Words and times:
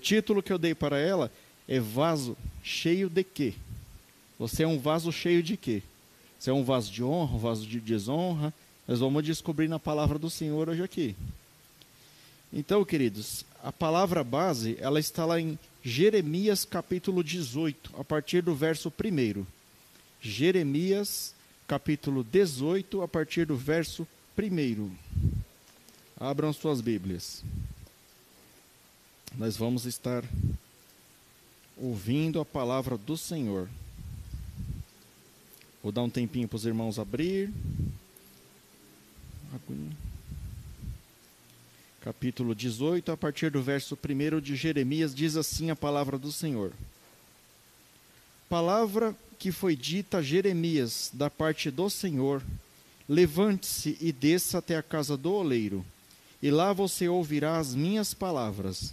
Título 0.00 0.42
que 0.42 0.52
eu 0.52 0.58
dei 0.58 0.74
para 0.74 0.98
ela 0.98 1.30
é 1.68 1.78
Vaso 1.78 2.36
cheio 2.62 3.08
de 3.08 3.22
quê? 3.22 3.54
Você 4.38 4.62
é 4.62 4.66
um 4.66 4.78
vaso 4.78 5.12
cheio 5.12 5.42
de 5.42 5.56
quê? 5.56 5.82
Você 6.38 6.50
é 6.50 6.52
um 6.52 6.64
vaso 6.64 6.90
de 6.90 7.04
honra, 7.04 7.36
um 7.36 7.38
vaso 7.38 7.66
de 7.66 7.78
desonra? 7.78 8.52
Nós 8.88 8.98
vamos 8.98 9.22
descobrir 9.22 9.68
na 9.68 9.78
palavra 9.78 10.18
do 10.18 10.30
Senhor 10.30 10.68
hoje 10.68 10.82
aqui. 10.82 11.14
Então, 12.52 12.84
queridos, 12.84 13.44
a 13.62 13.70
palavra 13.70 14.24
base, 14.24 14.76
ela 14.80 14.98
está 14.98 15.24
lá 15.24 15.38
em 15.38 15.58
Jeremias 15.84 16.64
capítulo 16.64 17.22
18, 17.22 17.92
a 17.98 18.02
partir 18.02 18.42
do 18.42 18.54
verso 18.54 18.90
1. 18.90 19.44
Jeremias 20.20 21.34
capítulo 21.68 22.24
18, 22.24 23.02
a 23.02 23.06
partir 23.06 23.46
do 23.46 23.56
verso 23.56 24.06
1. 24.36 24.90
Abram 26.18 26.52
suas 26.52 26.80
Bíblias. 26.80 27.44
Nós 29.36 29.56
vamos 29.56 29.86
estar 29.86 30.24
ouvindo 31.76 32.40
a 32.40 32.44
palavra 32.44 32.98
do 32.98 33.16
Senhor. 33.16 33.68
Vou 35.82 35.90
dar 35.90 36.02
um 36.02 36.10
tempinho 36.10 36.46
para 36.46 36.56
os 36.56 36.66
irmãos 36.66 36.98
abrir. 36.98 37.50
Capítulo 42.02 42.54
18, 42.54 43.12
a 43.12 43.16
partir 43.16 43.50
do 43.50 43.62
verso 43.62 43.96
1 43.96 44.40
de 44.40 44.56
Jeremias, 44.56 45.14
diz 45.14 45.36
assim 45.36 45.70
a 45.70 45.76
palavra 45.76 46.18
do 46.18 46.32
Senhor. 46.32 46.72
Palavra 48.48 49.14
que 49.38 49.52
foi 49.52 49.76
dita 49.76 50.18
a 50.18 50.22
Jeremias 50.22 51.10
da 51.14 51.30
parte 51.30 51.70
do 51.70 51.88
Senhor: 51.88 52.42
Levante-se 53.08 53.96
e 54.00 54.12
desça 54.12 54.58
até 54.58 54.76
a 54.76 54.82
casa 54.82 55.16
do 55.16 55.32
oleiro, 55.32 55.84
e 56.42 56.50
lá 56.50 56.72
você 56.72 57.08
ouvirá 57.08 57.58
as 57.58 57.74
minhas 57.74 58.12
palavras. 58.12 58.92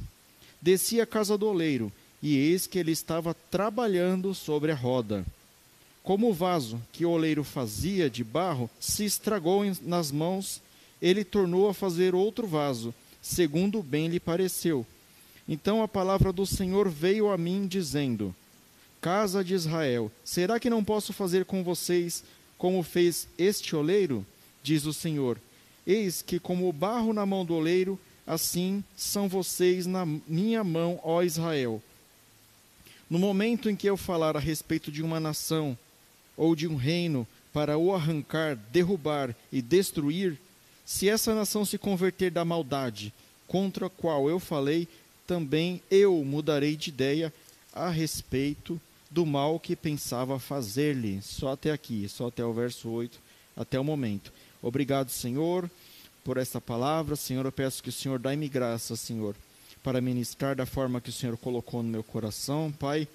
Desci 0.68 1.00
à 1.00 1.06
casa 1.06 1.38
do 1.38 1.48
oleiro, 1.48 1.90
e 2.22 2.36
eis 2.36 2.68
que 2.68 2.78
ele 2.78 2.92
estava 2.92 3.34
trabalhando 3.34 4.36
sobre 4.36 4.70
a 4.70 4.76
roda. 4.76 5.26
Como 6.04 6.30
o 6.30 6.34
vaso 6.34 6.82
que 6.92 7.06
o 7.06 7.10
oleiro 7.10 7.42
fazia 7.42 8.10
de 8.10 8.22
barro 8.22 8.70
se 8.78 9.06
estragou 9.06 9.64
nas 9.84 10.12
mãos, 10.12 10.62
ele 11.02 11.24
tornou 11.24 11.70
a 11.70 11.74
fazer 11.74 12.14
outro 12.14 12.46
vaso, 12.46 12.94
segundo 13.22 13.82
bem 13.82 14.10
lhe 14.10 14.20
pareceu. 14.20 14.86
Então 15.48 15.82
a 15.82 15.88
palavra 15.88 16.34
do 16.34 16.46
Senhor 16.46 16.90
veio 16.90 17.32
a 17.32 17.38
mim, 17.38 17.66
dizendo: 17.66 18.36
Casa 19.00 19.46
de 19.46 19.54
Israel, 19.54 20.12
será 20.22 20.60
que 20.60 20.70
não 20.70 20.84
posso 20.84 21.14
fazer 21.14 21.46
com 21.46 21.64
vocês 21.64 22.26
como 22.58 22.84
fez 22.84 23.26
este 23.38 23.74
oleiro? 23.74 24.26
Diz 24.62 24.86
o 24.86 24.92
Senhor. 24.92 25.40
Eis 25.86 26.22
que, 26.22 26.42
como 26.42 26.68
o 26.68 26.74
barro 26.74 27.14
na 27.14 27.26
mão 27.26 27.46
do 27.46 27.54
oleiro, 27.54 27.98
assim 28.28 28.84
são 28.96 29.30
vocês 29.30 29.88
na 29.88 30.06
minha 30.06 30.64
mão, 30.64 31.00
ó 31.02 31.24
Israel. 31.24 31.82
No 33.10 33.18
momento 33.18 33.70
em 33.70 33.76
que 33.76 33.90
eu 33.90 33.96
falar 33.96 34.36
a 34.36 34.40
respeito 34.40 34.92
de 34.92 35.02
uma 35.02 35.20
nação 35.20 35.78
ou 36.36 36.56
de 36.56 36.68
um 36.68 36.76
reino 36.76 37.26
para 37.54 37.78
o 37.78 37.94
arrancar, 37.94 38.58
derrubar 38.72 39.34
e 39.52 39.62
destruir, 39.62 40.38
se 40.86 41.10
essa 41.10 41.34
nação 41.34 41.66
se 41.66 41.78
converter 41.78 42.30
da 42.30 42.46
maldade 42.46 43.14
contra 43.48 43.88
a 43.88 43.90
qual 43.90 44.30
eu 44.30 44.40
falei, 44.40 44.88
também 45.26 45.82
eu 45.90 46.24
mudarei 46.24 46.76
de 46.76 46.90
ideia 46.90 47.34
a 47.74 47.90
respeito 47.90 48.80
do 49.10 49.26
mal 49.26 49.60
que 49.60 49.76
pensava 49.76 50.38
fazer-lhe. 50.38 51.22
Só 51.22 51.54
até 51.54 51.72
aqui, 51.72 52.08
só 52.10 52.28
até 52.28 52.44
o 52.44 52.54
verso 52.54 52.90
8, 52.90 53.20
até 53.56 53.80
o 53.80 53.84
momento. 53.84 54.32
Obrigado, 54.62 55.10
Senhor, 55.10 55.70
por 56.28 56.36
esta 56.36 56.60
palavra. 56.60 57.16
Senhor, 57.16 57.46
eu 57.46 57.52
peço 57.54 57.82
que 57.82 57.88
o 57.88 57.94
Senhor 57.94 58.20
dá-me 58.20 58.50
graça, 58.50 58.98
Senhor, 58.98 59.34
para 59.82 60.02
ministrar 60.02 60.58
da 60.58 60.66
forma 60.66 61.00
que 61.00 61.10
o 61.10 61.14
Senhor 61.14 61.38
colocou 61.38 61.82
no 61.82 61.88
meu 61.88 62.04
coração, 62.04 62.70
Pai. 62.78 63.08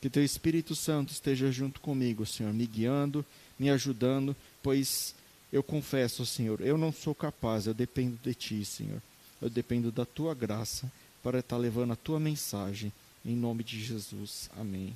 Que 0.00 0.08
teu 0.08 0.24
Espírito 0.24 0.76
Santo 0.76 1.12
esteja 1.12 1.50
junto 1.50 1.80
comigo, 1.80 2.24
Senhor, 2.24 2.54
me 2.54 2.64
guiando, 2.64 3.26
me 3.58 3.68
ajudando, 3.70 4.36
pois 4.62 5.16
eu 5.52 5.64
confesso, 5.64 6.24
Senhor, 6.24 6.60
eu 6.60 6.78
não 6.78 6.92
sou 6.92 7.12
capaz, 7.12 7.66
eu 7.66 7.74
dependo 7.74 8.16
de 8.22 8.32
ti, 8.34 8.64
Senhor. 8.64 9.02
Eu 9.42 9.50
dependo 9.50 9.90
da 9.90 10.06
tua 10.06 10.32
graça 10.32 10.90
para 11.24 11.40
estar 11.40 11.56
levando 11.56 11.94
a 11.94 11.96
tua 11.96 12.20
mensagem. 12.20 12.92
Em 13.26 13.34
nome 13.34 13.64
de 13.64 13.82
Jesus. 13.82 14.48
Amém. 14.56 14.94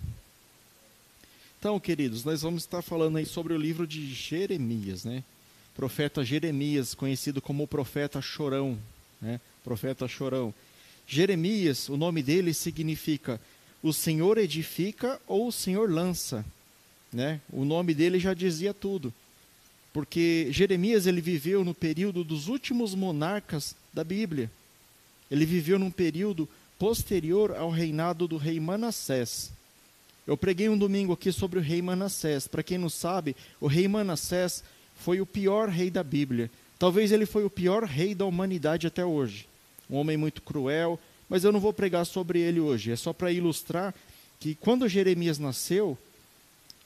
Então, 1.59 1.81
queridos, 1.81 2.23
nós 2.25 2.43
vamos 2.43 2.63
estar 2.63 2.83
falando 2.83 3.17
aí 3.17 3.27
sobre 3.27 3.53
o 3.53 3.59
livro 3.59 3.85
de 3.85 4.15
Jeremias, 4.15 5.05
né? 5.05 5.25
Profeta 5.75 6.25
Jeremias, 6.25 6.95
conhecido 6.95 7.43
como 7.43 7.67
profeta 7.67 8.21
chorão, 8.23 8.79
né? 9.21 9.41
Profeta 9.63 10.07
chorão. 10.07 10.55
Jeremias, 11.07 11.89
o 11.89 11.97
nome 11.97 12.23
dele 12.23 12.55
significa 12.55 13.41
o 13.83 13.93
Senhor 13.93 14.39
edifica 14.39 15.21
ou 15.27 15.49
o 15.49 15.53
Senhor 15.53 15.91
lança, 15.91 16.45
né? 17.13 17.41
O 17.53 17.65
nome 17.65 17.93
dele 17.93 18.19
já 18.19 18.33
dizia 18.33 18.73
tudo. 18.73 19.13
Porque 19.93 20.49
Jeremias 20.51 21.07
ele 21.07 21.21
viveu 21.21 21.65
no 21.65 21.75
período 21.75 22.25
dos 22.25 22.49
últimos 22.49 22.95
monarcas 22.95 23.77
da 23.93 24.03
Bíblia. 24.03 24.51
Ele 25.31 25.45
viveu 25.45 25.79
num 25.79 25.91
período 25.91 26.49
posterior 26.79 27.55
ao 27.57 27.71
reinado 27.71 28.27
do 28.27 28.37
rei 28.37 28.59
Manassés. 28.59 29.53
Eu 30.27 30.37
preguei 30.37 30.69
um 30.69 30.79
domingo 30.79 31.13
aqui 31.13 31.31
sobre 31.31 31.59
o 31.59 31.63
rei 31.63 31.83
Manassés. 31.83 32.49
Para 32.49 32.63
quem 32.63 32.79
não 32.79 32.89
sabe, 32.89 33.37
o 33.61 33.67
rei 33.67 33.87
Manassés 33.87 34.65
foi 34.97 35.21
o 35.21 35.27
pior 35.27 35.69
rei 35.69 35.91
da 35.91 36.03
Bíblia. 36.03 36.51
Talvez 36.79 37.13
ele 37.13 37.27
foi 37.27 37.45
o 37.45 37.51
pior 37.51 37.85
rei 37.85 38.15
da 38.15 38.25
humanidade 38.25 38.87
até 38.87 39.05
hoje 39.05 39.47
um 39.89 39.97
homem 39.97 40.17
muito 40.17 40.43
cruel, 40.43 40.99
mas 41.29 41.45
eu 41.45 41.53
não 41.53 41.61
vou 41.61 41.73
pregar 41.73 42.05
sobre 42.07 42.41
ele 42.41 42.61
hoje. 42.61 42.93
É 42.93 42.97
só 42.97 43.13
para 43.13 43.33
ilustrar 43.33 43.95
que 44.41 44.55
quando 44.55 44.89
Jeremias 44.89 45.39
nasceu, 45.39 45.97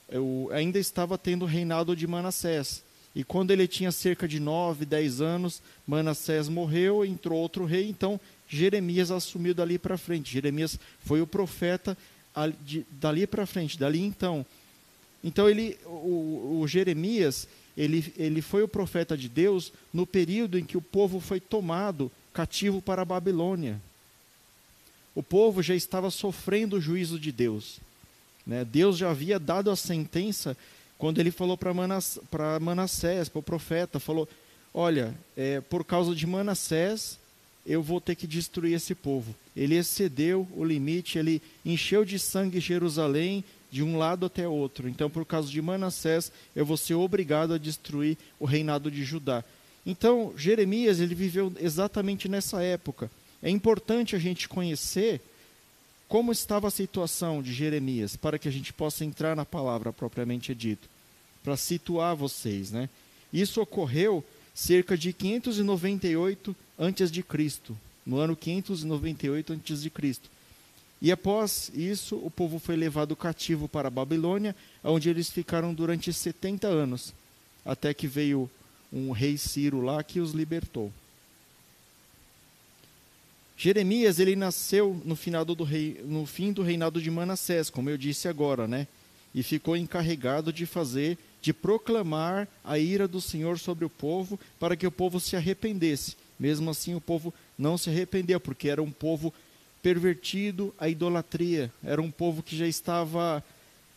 eu 0.09 0.49
ainda 0.51 0.79
estava 0.79 1.17
tendo 1.17 1.43
o 1.43 1.47
reinado 1.47 1.95
de 1.95 2.07
Manassés. 2.07 2.83
E 3.15 3.23
quando 3.23 3.51
ele 3.51 3.67
tinha 3.67 3.91
cerca 3.91 4.27
de 4.27 4.39
9, 4.39 4.85
10 4.85 5.21
anos, 5.21 5.61
Manassés 5.85 6.47
morreu, 6.47 7.03
entrou 7.03 7.39
outro 7.39 7.65
rei, 7.65 7.89
então 7.89 8.19
Jeremias 8.47 9.11
assumiu 9.11 9.53
dali 9.53 9.77
para 9.77 9.97
frente. 9.97 10.31
Jeremias 10.31 10.79
foi 11.05 11.21
o 11.21 11.27
profeta 11.27 11.97
dali 12.91 13.27
para 13.27 13.45
frente, 13.45 13.77
dali 13.77 13.99
então. 13.99 14.45
Então 15.23 15.49
ele, 15.49 15.77
o, 15.85 16.59
o 16.61 16.67
Jeremias, 16.67 17.47
ele, 17.79 18.13
ele 18.17 18.41
foi 18.41 18.61
o 18.61 18.67
profeta 18.67 19.17
de 19.17 19.29
Deus 19.29 19.71
no 19.93 20.05
período 20.05 20.59
em 20.59 20.65
que 20.65 20.75
o 20.75 20.81
povo 20.81 21.21
foi 21.21 21.39
tomado 21.39 22.11
cativo 22.33 22.81
para 22.81 23.03
a 23.03 23.05
Babilônia. 23.05 23.81
O 25.15 25.23
povo 25.23 25.63
já 25.63 25.73
estava 25.73 26.11
sofrendo 26.11 26.75
o 26.75 26.81
juízo 26.81 27.17
de 27.17 27.31
Deus. 27.31 27.79
Né? 28.45 28.65
Deus 28.65 28.97
já 28.97 29.09
havia 29.09 29.39
dado 29.39 29.71
a 29.71 29.77
sentença 29.77 30.57
quando 30.97 31.19
ele 31.19 31.31
falou 31.31 31.57
para 31.57 31.73
Manass 31.73 32.19
Manassés, 32.59 33.29
para 33.29 33.39
o 33.39 33.43
profeta, 33.43 33.97
falou, 33.97 34.27
olha, 34.73 35.15
é, 35.37 35.61
por 35.61 35.85
causa 35.85 36.13
de 36.13 36.27
Manassés, 36.27 37.17
eu 37.65 37.81
vou 37.81 38.01
ter 38.01 38.15
que 38.15 38.27
destruir 38.27 38.73
esse 38.73 38.93
povo. 38.93 39.33
Ele 39.55 39.75
excedeu 39.75 40.45
o 40.53 40.65
limite, 40.65 41.17
ele 41.17 41.41
encheu 41.65 42.03
de 42.03 42.19
sangue 42.19 42.59
Jerusalém 42.59 43.41
de 43.71 43.83
um 43.83 43.97
lado 43.97 44.25
até 44.25 44.47
outro. 44.47 44.89
Então, 44.89 45.09
por 45.09 45.25
causa 45.25 45.49
de 45.49 45.61
Manassés, 45.61 46.31
eu 46.55 46.65
vou 46.65 46.77
ser 46.77 46.95
obrigado 46.95 47.53
a 47.53 47.57
destruir 47.57 48.17
o 48.39 48.45
reinado 48.45 48.89
de 48.89 49.03
Judá. 49.03 49.43
Então, 49.85 50.33
Jeremias, 50.37 50.99
ele 50.99 51.15
viveu 51.15 51.51
exatamente 51.59 52.27
nessa 52.27 52.61
época. 52.61 53.09
É 53.41 53.49
importante 53.49 54.15
a 54.15 54.19
gente 54.19 54.47
conhecer 54.47 55.21
como 56.07 56.31
estava 56.31 56.67
a 56.67 56.71
situação 56.71 57.41
de 57.41 57.53
Jeremias, 57.53 58.15
para 58.15 58.39
que 58.39 58.47
a 58.47 58.51
gente 58.51 58.73
possa 58.73 59.05
entrar 59.05 59.35
na 59.35 59.45
palavra 59.45 59.93
propriamente 59.93 60.55
dito, 60.55 60.89
para 61.43 61.55
situar 61.55 62.15
vocês, 62.15 62.71
né? 62.71 62.89
Isso 63.31 63.61
ocorreu 63.61 64.23
cerca 64.55 64.97
de 64.97 65.13
598 65.13 66.55
antes 66.77 67.11
de 67.11 67.21
Cristo, 67.21 67.77
no 68.03 68.17
ano 68.17 68.35
598 68.35 69.53
antes 69.53 69.83
de 69.83 69.89
Cristo. 69.91 70.29
E 71.01 71.11
após 71.11 71.71
isso, 71.73 72.17
o 72.17 72.29
povo 72.29 72.59
foi 72.59 72.75
levado 72.75 73.15
cativo 73.15 73.69
para 73.69 73.87
a 73.87 73.91
Babilônia, 73.91 74.55
onde 74.83 75.09
eles 75.09 75.29
ficaram 75.29 75.73
durante 75.73 76.11
70 76.11 76.67
anos, 76.67 77.13
até 77.65 77.93
que 77.93 78.07
veio 78.07 78.49
um 78.91 79.11
rei 79.11 79.37
Ciro 79.37 79.81
lá 79.81 80.03
que 80.03 80.19
os 80.19 80.31
libertou. 80.31 80.91
Jeremias 83.55 84.19
ele 84.19 84.35
nasceu 84.35 85.01
no 85.03 85.17
do 85.55 85.63
rei, 85.63 86.01
no 86.05 86.25
fim 86.25 86.51
do 86.53 86.61
reinado 86.61 87.01
de 87.01 87.11
Manassés, 87.11 87.69
como 87.69 87.89
eu 87.89 87.97
disse 87.97 88.27
agora, 88.27 88.67
né? 88.67 88.87
E 89.35 89.43
ficou 89.43 89.75
encarregado 89.75 90.51
de 90.51 90.65
fazer, 90.65 91.17
de 91.41 91.53
proclamar 91.53 92.47
a 92.63 92.79
ira 92.79 93.07
do 93.07 93.21
Senhor 93.21 93.59
sobre 93.59 93.85
o 93.85 93.89
povo, 93.89 94.39
para 94.59 94.75
que 94.75 94.87
o 94.87 94.91
povo 94.91 95.19
se 95.19 95.35
arrependesse. 95.35 96.15
Mesmo 96.39 96.69
assim, 96.69 96.95
o 96.95 97.01
povo 97.01 97.33
não 97.57 97.77
se 97.77 97.89
arrependeu, 97.89 98.39
porque 98.39 98.69
era 98.69 98.81
um 98.81 98.91
povo 98.91 99.33
pervertido 99.81 100.73
à 100.77 100.89
idolatria, 100.89 101.71
era 101.83 102.01
um 102.01 102.11
povo 102.11 102.43
que 102.43 102.57
já 102.57 102.67
estava 102.67 103.43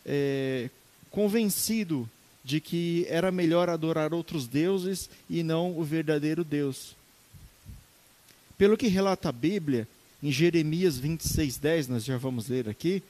é, 0.05 0.69
convencido 1.11 2.09
de 2.43 2.59
que 2.59 3.05
era 3.09 3.31
melhor 3.31 3.69
adorar 3.69 4.13
outros 4.13 4.47
deuses 4.47 5.09
e 5.29 5.43
não 5.43 5.77
o 5.77 5.83
verdadeiro 5.83 6.43
Deus. 6.43 6.95
Pelo 8.57 8.77
que 8.77 8.87
relata 8.87 9.29
a 9.29 9.31
Bíblia, 9.31 9.87
em 10.21 10.31
Jeremias 10.31 10.97
26, 10.97 11.57
10, 11.57 11.87
nós 11.87 12.05
já 12.05 12.17
vamos 12.17 12.47
ler 12.47 12.69
aqui, 12.69 13.01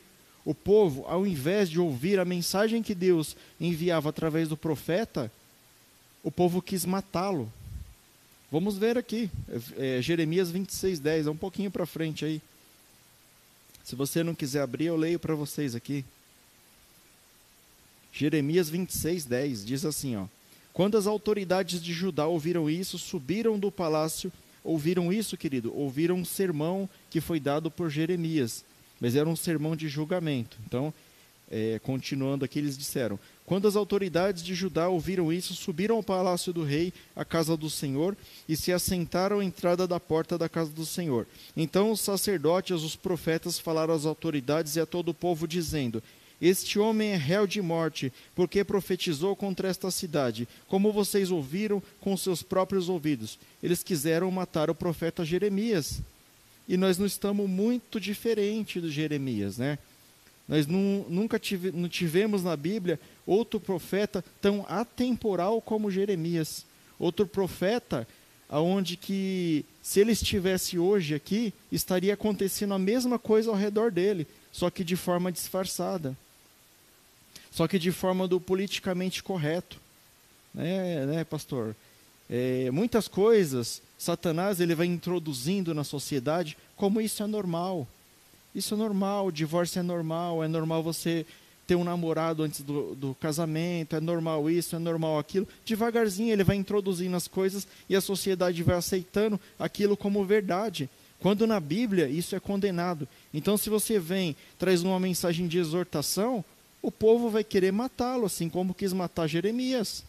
o 0.46 0.54
povo, 0.54 1.06
ao 1.08 1.26
invés 1.26 1.70
de 1.70 1.80
ouvir 1.80 2.20
a 2.20 2.26
mensagem 2.26 2.84
que 2.84 2.94
Deus 2.94 3.36
enviava 3.60 4.10
através 4.10 4.50
do 4.50 4.58
profeta, 4.58 5.32
o 6.24 6.32
povo 6.32 6.62
quis 6.62 6.86
matá-lo. 6.86 7.52
Vamos 8.52 8.78
ver 8.78 8.98
aqui, 8.98 9.30
é, 9.78 9.98
é, 9.98 10.02
Jeremias 10.02 10.52
26, 10.52 11.00
10, 11.00 11.28
é 11.28 11.32
um 11.32 11.38
pouquinho 11.38 11.72
para 11.72 11.86
frente 11.86 12.26
aí. 12.26 12.42
Se 13.84 13.96
você 13.96 14.24
não 14.24 14.34
quiser 14.34 14.62
abrir, 14.62 14.86
eu 14.86 14.96
leio 14.96 15.20
para 15.20 15.36
vocês 15.36 15.76
aqui. 15.76 16.06
Jeremias 18.14 18.70
26, 18.70 19.26
10 19.26 19.66
diz 19.66 19.86
assim: 19.86 20.16
ó, 20.16 20.26
Quando 20.72 20.98
as 20.98 21.08
autoridades 21.08 21.82
de 21.82 21.92
Judá 21.92 22.28
ouviram 22.28 22.70
isso, 22.70 22.98
subiram 22.98 23.60
do 23.60 23.72
palácio. 23.72 24.32
Ouviram 24.64 25.12
isso, 25.12 25.36
querido? 25.36 25.76
Ouviram 25.78 26.16
um 26.16 26.24
sermão 26.24 26.90
que 27.10 27.20
foi 27.20 27.38
dado 27.38 27.70
por 27.70 27.90
Jeremias, 27.90 28.64
mas 29.00 29.14
era 29.14 29.28
um 29.28 29.36
sermão 29.36 29.76
de 29.76 29.90
julgamento. 29.90 30.58
Então, 30.66 30.94
é, 31.54 31.80
continuando 31.80 32.44
aqui, 32.44 32.58
eles 32.58 32.76
disseram: 32.76 33.20
Quando 33.46 33.68
as 33.68 33.76
autoridades 33.76 34.42
de 34.42 34.56
Judá 34.56 34.90
ouviram 34.90 35.32
isso, 35.32 35.54
subiram 35.54 35.98
ao 35.98 36.04
palácio 36.04 36.52
do 36.52 36.64
rei, 36.64 36.92
à 37.16 37.24
casa 37.24 37.56
do 37.56 37.70
Senhor, 37.70 38.18
e 38.50 38.56
se 38.56 38.74
assentaram 38.74 39.40
à 39.40 39.46
entrada 39.46 39.88
da 39.88 40.00
porta 40.00 40.36
da 40.36 40.50
casa 40.50 40.72
do 40.72 40.84
Senhor. 40.84 41.28
Então 41.56 41.92
os 41.92 42.02
sacerdotes, 42.02 42.82
os 42.82 42.96
profetas, 42.96 43.60
falaram 43.60 43.94
às 43.94 44.04
autoridades 44.04 44.76
e 44.76 44.80
a 44.80 44.86
todo 44.86 45.10
o 45.10 45.14
povo, 45.14 45.48
dizendo: 45.48 46.02
este 46.42 46.80
homem 46.80 47.12
é 47.12 47.16
réu 47.16 47.46
de 47.46 47.62
morte, 47.62 48.12
porque 48.34 48.64
profetizou 48.64 49.36
contra 49.36 49.70
esta 49.70 49.92
cidade, 49.92 50.48
como 50.68 50.92
vocês 50.92 51.30
ouviram 51.30 51.82
com 52.02 52.18
seus 52.18 52.42
próprios 52.42 52.90
ouvidos. 52.90 53.38
Eles 53.62 53.84
quiseram 53.84 54.30
matar 54.32 54.72
o 54.72 54.76
profeta 54.76 55.24
Jeremias. 55.24 56.02
E 56.68 56.78
nós 56.78 56.98
não 56.98 57.06
estamos 57.06 57.50
muito 57.50 58.00
diferente 58.00 58.82
do 58.82 58.90
Jeremias, 58.92 59.58
né? 59.58 59.78
Nós 60.48 60.68
não, 60.68 61.06
nunca 61.10 61.40
tive, 61.40 61.72
não 61.72 61.88
tivemos 61.88 62.44
na 62.44 62.56
Bíblia 62.56 63.00
outro 63.26 63.60
profeta 63.60 64.24
tão 64.42 64.66
atemporal 64.68 65.62
como 65.62 65.92
Jeremias. 65.92 66.66
Outro 67.00 67.26
profeta 67.26 68.08
aonde 68.50 68.98
que 68.98 69.66
se 69.82 70.00
ele 70.00 70.12
estivesse 70.12 70.78
hoje 70.78 71.16
aqui, 71.16 71.54
estaria 71.72 72.14
acontecendo 72.14 72.74
a 72.74 72.80
mesma 72.80 73.18
coisa 73.18 73.50
ao 73.50 73.56
redor 73.56 73.90
dele, 73.90 74.28
só 74.52 74.70
que 74.70 74.84
de 74.84 74.96
forma 74.96 75.32
disfarçada 75.32 76.16
só 77.54 77.68
que 77.68 77.78
de 77.78 77.92
forma 77.92 78.28
do 78.28 78.42
politicamente 78.42 79.22
correto. 79.22 79.80
Né, 80.54 81.06
né 81.06 81.24
pastor? 81.24 81.76
É, 82.28 82.72
muitas 82.72 83.08
coisas, 83.08 83.80
Satanás 83.98 84.60
ele 84.60 84.74
vai 84.74 84.88
introduzindo 84.88 85.74
na 85.74 85.84
sociedade 85.84 86.58
como 86.76 87.00
isso 87.00 87.22
é 87.22 87.28
normal. 87.28 87.88
Isso 88.54 88.74
é 88.74 88.78
normal, 88.78 89.28
o 89.28 89.32
divórcio 89.32 89.80
é 89.80 89.84
normal, 89.84 90.44
é 90.44 90.48
normal 90.48 90.84
você 90.84 91.26
ter 91.66 91.76
um 91.76 91.84
namorado 91.84 92.44
antes 92.44 92.62
do, 92.62 92.94
do, 92.94 93.16
casamento, 93.16 93.96
é 93.96 94.00
normal 94.00 94.50
isso, 94.50 94.76
é 94.76 94.80
normal 94.80 95.18
aquilo. 95.18 95.48
Devagarzinho 95.66 96.32
ele 96.32 96.44
vai 96.44 96.56
introduzindo 96.56 97.16
as 97.16 97.28
coisas 97.28 97.68
e 97.90 97.96
a 97.96 98.02
sociedade 98.02 98.62
vai 98.64 98.76
aceitando 98.76 99.40
aquilo 99.58 99.96
como 99.96 100.26
verdade. 100.26 100.90
Quando 101.20 101.48
na 101.48 101.60
Bíblia 101.60 102.10
isso 102.10 102.36
é 102.36 102.40
condenado. 102.40 103.08
Então, 103.34 103.56
se 103.56 103.70
você 103.70 103.98
vem, 103.98 104.36
traz 104.60 104.84
uma 104.84 105.00
mensagem 105.00 105.48
de 105.48 105.58
exortação, 105.58 106.44
o 106.82 106.92
povo 106.92 107.30
vai 107.30 107.46
querer 107.46 107.72
matá-lo, 107.72 108.26
assim 108.26 108.50
como 108.50 108.74
quis 108.74 108.92
matar 108.92 109.28
Jeremias. 109.28 110.04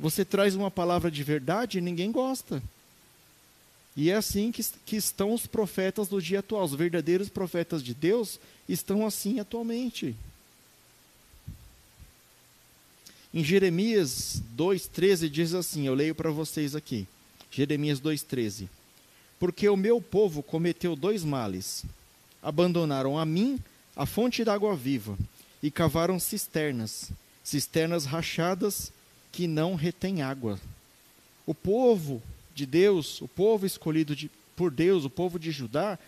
Você 0.00 0.24
traz 0.24 0.56
uma 0.56 0.70
palavra 0.70 1.12
de 1.12 1.22
verdade 1.22 1.78
e 1.78 1.80
ninguém 1.80 2.10
gosta. 2.10 2.60
E 3.96 4.10
é 4.10 4.14
assim 4.14 4.50
que, 4.50 4.64
que 4.86 4.96
estão 4.96 5.32
os 5.32 5.46
profetas 5.46 6.08
do 6.08 6.20
dia 6.20 6.38
atual. 6.38 6.64
Os 6.64 6.74
verdadeiros 6.74 7.28
profetas 7.28 7.82
de 7.82 7.92
Deus 7.92 8.40
estão 8.68 9.06
assim 9.06 9.38
atualmente. 9.38 10.16
Em 13.34 13.42
Jeremias 13.42 14.42
2,13 14.56 15.28
diz 15.28 15.54
assim: 15.54 15.86
eu 15.86 15.94
leio 15.94 16.14
para 16.14 16.30
vocês 16.30 16.74
aqui. 16.74 17.06
Jeremias 17.50 18.00
2,13. 18.00 18.68
Porque 19.38 19.68
o 19.68 19.76
meu 19.76 20.00
povo 20.00 20.42
cometeu 20.42 20.96
dois 20.96 21.24
males: 21.24 21.84
abandonaram 22.42 23.18
a 23.18 23.26
mim, 23.26 23.58
a 23.96 24.06
fonte 24.06 24.44
da 24.44 24.54
água 24.54 24.74
viva, 24.74 25.18
e 25.62 25.70
cavaram 25.70 26.18
cisternas, 26.18 27.10
cisternas 27.44 28.04
rachadas 28.04 28.92
que 29.30 29.46
não 29.46 29.74
retêm 29.74 30.22
água. 30.22 30.60
O 31.46 31.54
povo 31.54 32.22
de 32.54 32.66
Deus, 32.66 33.20
o 33.20 33.28
povo 33.28 33.66
escolhido 33.66 34.14
de, 34.14 34.30
por 34.56 34.70
Deus, 34.70 35.04
o 35.04 35.10
povo 35.10 35.38
de 35.38 35.50
Judá, 35.50 35.98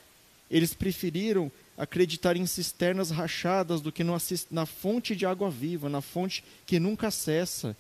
eles 0.50 0.75
preferiram 0.75 1.50
acreditar 1.76 2.37
em 2.37 2.46
cisternas 2.46 3.11
rachadas 3.11 3.81
do 3.81 3.91
que 3.91 4.05
no, 4.05 4.17
na 4.50 4.67
fonte 4.67 5.17
de 5.17 5.26
água 5.26 5.50
viva, 5.50 5.88
na 5.88 6.00
fonte 6.00 6.44
que 6.67 6.79
nunca 6.79 7.11
cessa, 7.11 7.76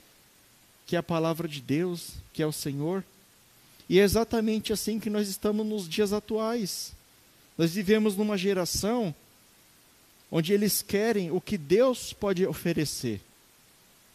que 0.86 0.96
é 0.96 0.98
a 0.98 1.02
palavra 1.02 1.46
de 1.46 1.60
Deus, 1.60 2.14
que 2.32 2.42
é 2.42 2.46
o 2.46 2.52
Senhor. 2.52 3.04
E 3.88 3.98
é 4.00 4.02
exatamente 4.02 4.72
assim 4.72 4.98
que 4.98 5.10
nós 5.10 5.28
estamos 5.28 5.64
nos 5.64 5.88
dias 5.88 6.12
atuais. 6.12 6.92
Nós 7.56 7.74
vivemos 7.74 8.16
numa 8.16 8.36
geração 8.36 9.14
onde 10.30 10.52
eles 10.52 10.82
querem 10.82 11.30
o 11.30 11.40
que 11.40 11.56
Deus 11.56 12.12
pode 12.12 12.44
oferecer. 12.44 13.20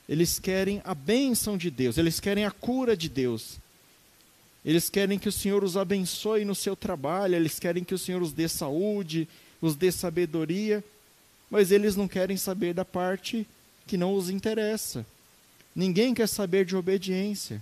Eles 0.07 0.39
querem 0.39 0.81
a 0.83 0.93
bênção 0.93 1.57
de 1.57 1.69
Deus, 1.69 1.97
eles 1.97 2.19
querem 2.19 2.45
a 2.45 2.51
cura 2.51 2.97
de 2.97 3.07
Deus. 3.07 3.57
Eles 4.69 4.87
querem 4.87 5.17
que 5.17 5.27
o 5.27 5.31
Senhor 5.31 5.63
os 5.63 5.75
abençoe 5.75 6.45
no 6.45 6.53
seu 6.53 6.75
trabalho, 6.75 7.33
eles 7.33 7.57
querem 7.57 7.83
que 7.83 7.95
o 7.95 7.97
Senhor 7.97 8.21
os 8.21 8.31
dê 8.31 8.47
saúde, 8.47 9.27
os 9.59 9.75
dê 9.75 9.91
sabedoria, 9.91 10.83
mas 11.49 11.71
eles 11.71 11.95
não 11.95 12.07
querem 12.07 12.37
saber 12.37 12.75
da 12.75 12.85
parte 12.85 13.47
que 13.87 13.97
não 13.97 14.13
os 14.13 14.29
interessa. 14.29 15.03
Ninguém 15.75 16.13
quer 16.13 16.27
saber 16.27 16.65
de 16.65 16.75
obediência. 16.75 17.59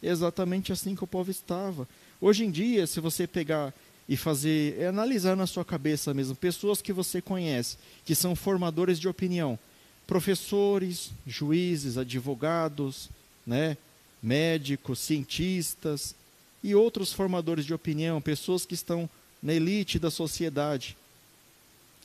Exatamente 0.00 0.72
assim 0.72 0.94
que 0.94 1.02
o 1.02 1.08
povo 1.08 1.28
estava. 1.28 1.88
Hoje 2.20 2.44
em 2.44 2.50
dia, 2.52 2.86
se 2.86 3.00
você 3.00 3.26
pegar 3.26 3.74
e 4.08 4.16
fazer, 4.16 4.78
é 4.78 4.86
analisar 4.86 5.34
na 5.34 5.48
sua 5.48 5.64
cabeça 5.64 6.14
mesmo, 6.14 6.36
pessoas 6.36 6.80
que 6.80 6.92
você 6.92 7.20
conhece, 7.20 7.76
que 8.04 8.14
são 8.14 8.36
formadores 8.36 9.00
de 9.00 9.08
opinião, 9.08 9.58
professores, 10.06 11.10
juízes, 11.26 11.98
advogados, 11.98 13.10
né, 13.44 13.76
médicos, 14.22 14.98
cientistas 14.98 16.14
e 16.62 16.74
outros 16.74 17.12
formadores 17.12 17.64
de 17.64 17.74
opinião, 17.74 18.20
pessoas 18.20 18.66
que 18.66 18.74
estão 18.74 19.08
na 19.42 19.54
elite 19.54 19.98
da 19.98 20.10
sociedade. 20.10 20.96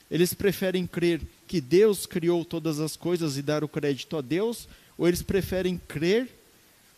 Eles 0.09 0.33
preferem 0.33 0.85
crer 0.85 1.21
que 1.47 1.61
Deus 1.61 2.05
criou 2.05 2.43
todas 2.45 2.79
as 2.79 2.95
coisas 2.95 3.37
e 3.37 3.41
dar 3.41 3.63
o 3.63 3.67
crédito 3.67 4.17
a 4.17 4.21
Deus, 4.21 4.67
ou 4.97 5.07
eles 5.07 5.21
preferem 5.21 5.77
crer 5.87 6.29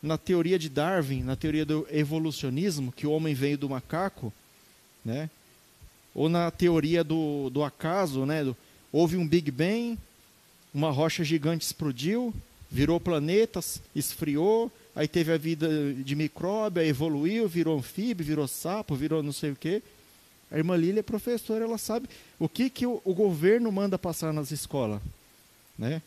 na 0.02 0.18
teoria 0.18 0.60
de 0.60 0.68
Darwin, 0.68 1.24
na 1.24 1.36
teoria 1.36 1.66
do 1.66 1.88
evolucionismo, 1.90 2.92
que 2.92 3.08
o 3.08 3.12
homem 3.12 3.34
veio 3.34 3.58
do 3.58 3.70
macaco, 3.70 4.34
né? 5.06 5.30
Ou 6.14 6.28
na 6.28 6.52
teoria 6.52 7.04
do, 7.04 7.50
do 7.50 7.64
acaso, 7.64 8.26
né? 8.26 8.54
Houve 8.92 9.16
um 9.16 9.28
Big 9.28 9.50
Bang, 9.50 9.98
uma 10.74 10.92
rocha 10.92 11.24
gigante 11.24 11.66
explodiu, 11.66 12.34
virou 12.70 13.00
planetas, 13.00 13.82
esfriou, 13.96 14.72
aí 14.96 15.08
teve 15.08 15.32
a 15.32 15.38
vida 15.38 15.68
de 15.94 16.16
micróbio, 16.16 16.82
aí 16.82 16.90
evoluiu, 16.90 17.48
virou 17.48 17.78
anfíbio, 17.78 18.26
virou 18.26 18.48
sapo, 18.48 18.96
virou 18.96 19.24
não 19.24 19.32
sei 19.34 19.52
o 19.52 19.56
quê. 19.56 19.82
A 20.52 20.58
irmã 20.58 20.76
Lília 20.76 21.00
é 21.00 21.04
professora, 21.04 21.64
ela 21.64 21.78
sabe 21.78 22.08
o 22.38 22.48
que, 22.48 22.70
que 22.70 22.86
o, 22.86 23.02
o 23.04 23.14
governo 23.14 23.72
manda 23.72 23.98
passar 23.98 24.32
nas 24.32 24.52
escolas. 24.52 25.02
Né? 25.78 26.02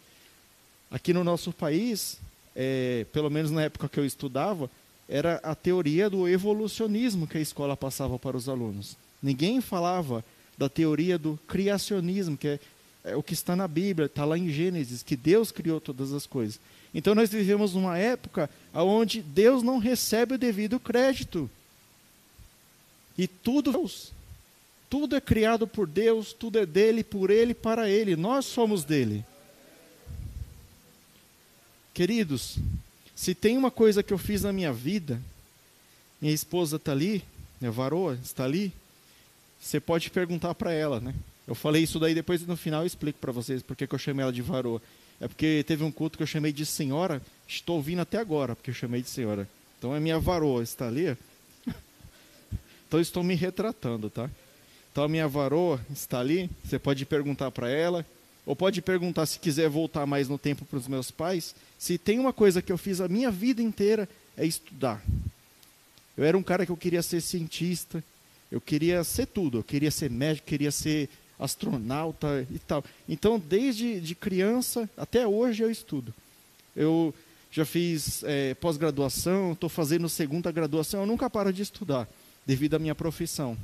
Aqui 0.91 1.13
no 1.13 1.25
nosso 1.25 1.53
país, 1.53 2.19
é, 2.55 3.05
pelo 3.13 3.29
menos 3.29 3.51
na 3.51 3.63
época 3.63 3.89
que 3.89 3.99
eu 3.99 4.07
estudava, 4.07 4.71
era 5.09 5.37
a 5.43 5.55
teoria 5.55 6.09
do 6.09 6.29
evolucionismo 6.29 7.27
que 7.27 7.39
a 7.39 7.41
escola 7.41 7.77
passava 7.77 8.19
para 8.19 8.37
os 8.37 8.49
alunos. 8.49 8.97
Ninguém 9.23 9.61
falava 9.61 10.25
da 10.57 10.69
teoria 10.69 11.19
do 11.19 11.39
criacionismo, 11.47 12.37
que 12.37 12.49
é, 12.49 12.61
é 13.05 13.17
o 13.17 13.23
que 13.23 13.35
está 13.35 13.55
na 13.55 13.69
Bíblia, 13.69 14.07
está 14.07 14.25
lá 14.25 14.39
em 14.39 14.49
Gênesis, 14.49 15.03
que 15.03 15.17
Deus 15.17 15.51
criou 15.51 15.81
todas 15.81 16.13
as 16.13 16.27
coisas. 16.27 16.61
Então 16.97 17.15
nós 17.15 17.29
vivemos 17.29 17.75
numa 17.75 17.99
época 17.99 18.49
onde 18.73 19.21
Deus 19.21 19.63
não 19.63 19.77
recebe 19.77 20.37
o 20.37 20.39
devido 20.39 20.81
crédito. 20.81 21.51
E 23.19 23.29
tudo 23.29 23.71
Deus. 23.71 24.13
Tudo 24.89 25.15
é 25.15 25.21
criado 25.21 25.67
por 25.67 25.87
Deus, 25.87 26.33
tudo 26.33 26.59
é 26.59 26.65
dele, 26.65 27.05
por 27.05 27.29
ele, 27.29 27.53
para 27.53 27.91
ele. 27.91 28.17
Nós 28.17 28.47
somos 28.47 28.83
dele. 28.83 29.23
Queridos, 31.93 32.57
se 33.15 33.35
tem 33.35 33.59
uma 33.59 33.71
coisa 33.71 34.03
que 34.03 34.15
eu 34.15 34.19
fiz 34.19 34.45
na 34.45 34.53
minha 34.53 34.73
vida, 34.73 35.21
minha 36.19 36.33
esposa 36.33 36.77
está 36.77 36.93
ali, 36.93 37.23
minha 37.61 37.71
varoa 37.71 38.19
está 38.25 38.45
ali, 38.45 38.73
você 39.61 39.79
pode 39.79 40.09
perguntar 40.09 40.55
para 40.55 40.73
ela, 40.73 40.99
né? 40.99 41.15
Eu 41.47 41.55
falei 41.55 41.83
isso 41.83 42.01
daí, 42.01 42.15
depois 42.15 42.41
no 42.47 42.57
final 42.57 42.83
eu 42.83 42.87
explico 42.87 43.19
para 43.19 43.33
vocês 43.33 43.63
porque 43.63 43.87
que 43.87 43.95
eu 43.95 43.99
chamei 43.99 44.23
ela 44.23 44.33
de 44.33 44.41
varoa. 44.41 44.81
É 45.21 45.27
porque 45.27 45.65
teve 45.67 45.83
um 45.83 45.91
culto 45.91 46.17
que 46.17 46.23
eu 46.23 46.27
chamei 46.27 46.53
de 46.53 46.67
senhora, 46.67 47.23
estou 47.49 47.77
ouvindo 47.77 48.01
até 48.01 48.19
agora, 48.19 48.55
porque 48.55 48.71
eu 48.71 48.75
chamei 48.75 49.01
de 49.03 49.09
senhora. 49.09 49.49
Então 49.79 49.95
é 49.95 50.01
minha 50.01 50.19
varoa, 50.19 50.63
está 50.63 50.87
ali. 50.87 51.17
Então 52.89 53.01
estou 53.01 53.25
me 53.25 53.35
retratando, 53.35 54.09
tá? 54.09 54.31
Então 54.93 55.03
a 55.03 55.09
minha 55.09 55.27
varoa 55.27 55.81
está 55.93 56.21
ali, 56.21 56.49
você 56.65 56.79
pode 56.79 57.05
perguntar 57.05 57.51
para 57.51 57.69
ela, 57.69 58.07
ou 58.47 58.55
pode 58.55 58.81
perguntar 58.81 59.27
se 59.27 59.41
quiser 59.41 59.69
voltar 59.69 60.07
mais 60.07 60.29
no 60.29 60.39
tempo 60.39 60.65
para 60.65 60.79
os 60.79 60.87
meus 60.87 61.11
pais, 61.11 61.53
se 61.77 61.99
tem 61.99 62.21
uma 62.21 62.33
coisa 62.33 62.63
que 62.63 62.71
eu 62.71 62.79
fiz 62.79 63.01
a 63.01 63.09
minha 63.09 63.31
vida 63.31 63.61
inteira 63.61 64.09
é 64.37 64.47
estudar. 64.47 65.03
Eu 66.17 66.25
era 66.25 66.39
um 66.39 66.43
cara 66.43 66.65
que 66.65 66.71
eu 66.71 66.77
queria 66.77 67.03
ser 67.03 67.21
cientista, 67.21 68.03
eu 68.51 68.61
queria 68.61 69.03
ser 69.03 69.27
tudo, 69.27 69.59
eu 69.59 69.65
queria 69.65 69.91
ser 69.91 70.09
médico, 70.09 70.47
queria 70.47 70.71
ser 70.71 71.11
astronauta 71.39 72.47
e 72.51 72.59
tal. 72.59 72.85
Então, 73.09 73.39
desde 73.39 74.01
de 74.01 74.15
criança 74.15 74.89
até 74.97 75.27
hoje 75.27 75.63
eu 75.63 75.71
estudo. 75.71 76.13
Eu 76.75 77.15
já 77.51 77.65
fiz 77.65 78.23
é, 78.25 78.55
pós-graduação, 78.55 79.53
estou 79.53 79.69
fazendo 79.69 80.09
segunda 80.09 80.53
graduação, 80.53 81.01
eu 81.01 81.07
nunca 81.07 81.31
paro 81.31 81.53
de 81.53 81.63
estudar, 81.63 82.09
devido 82.45 82.75
à 82.75 82.79
minha 82.79 82.95
profissão. 82.95 83.57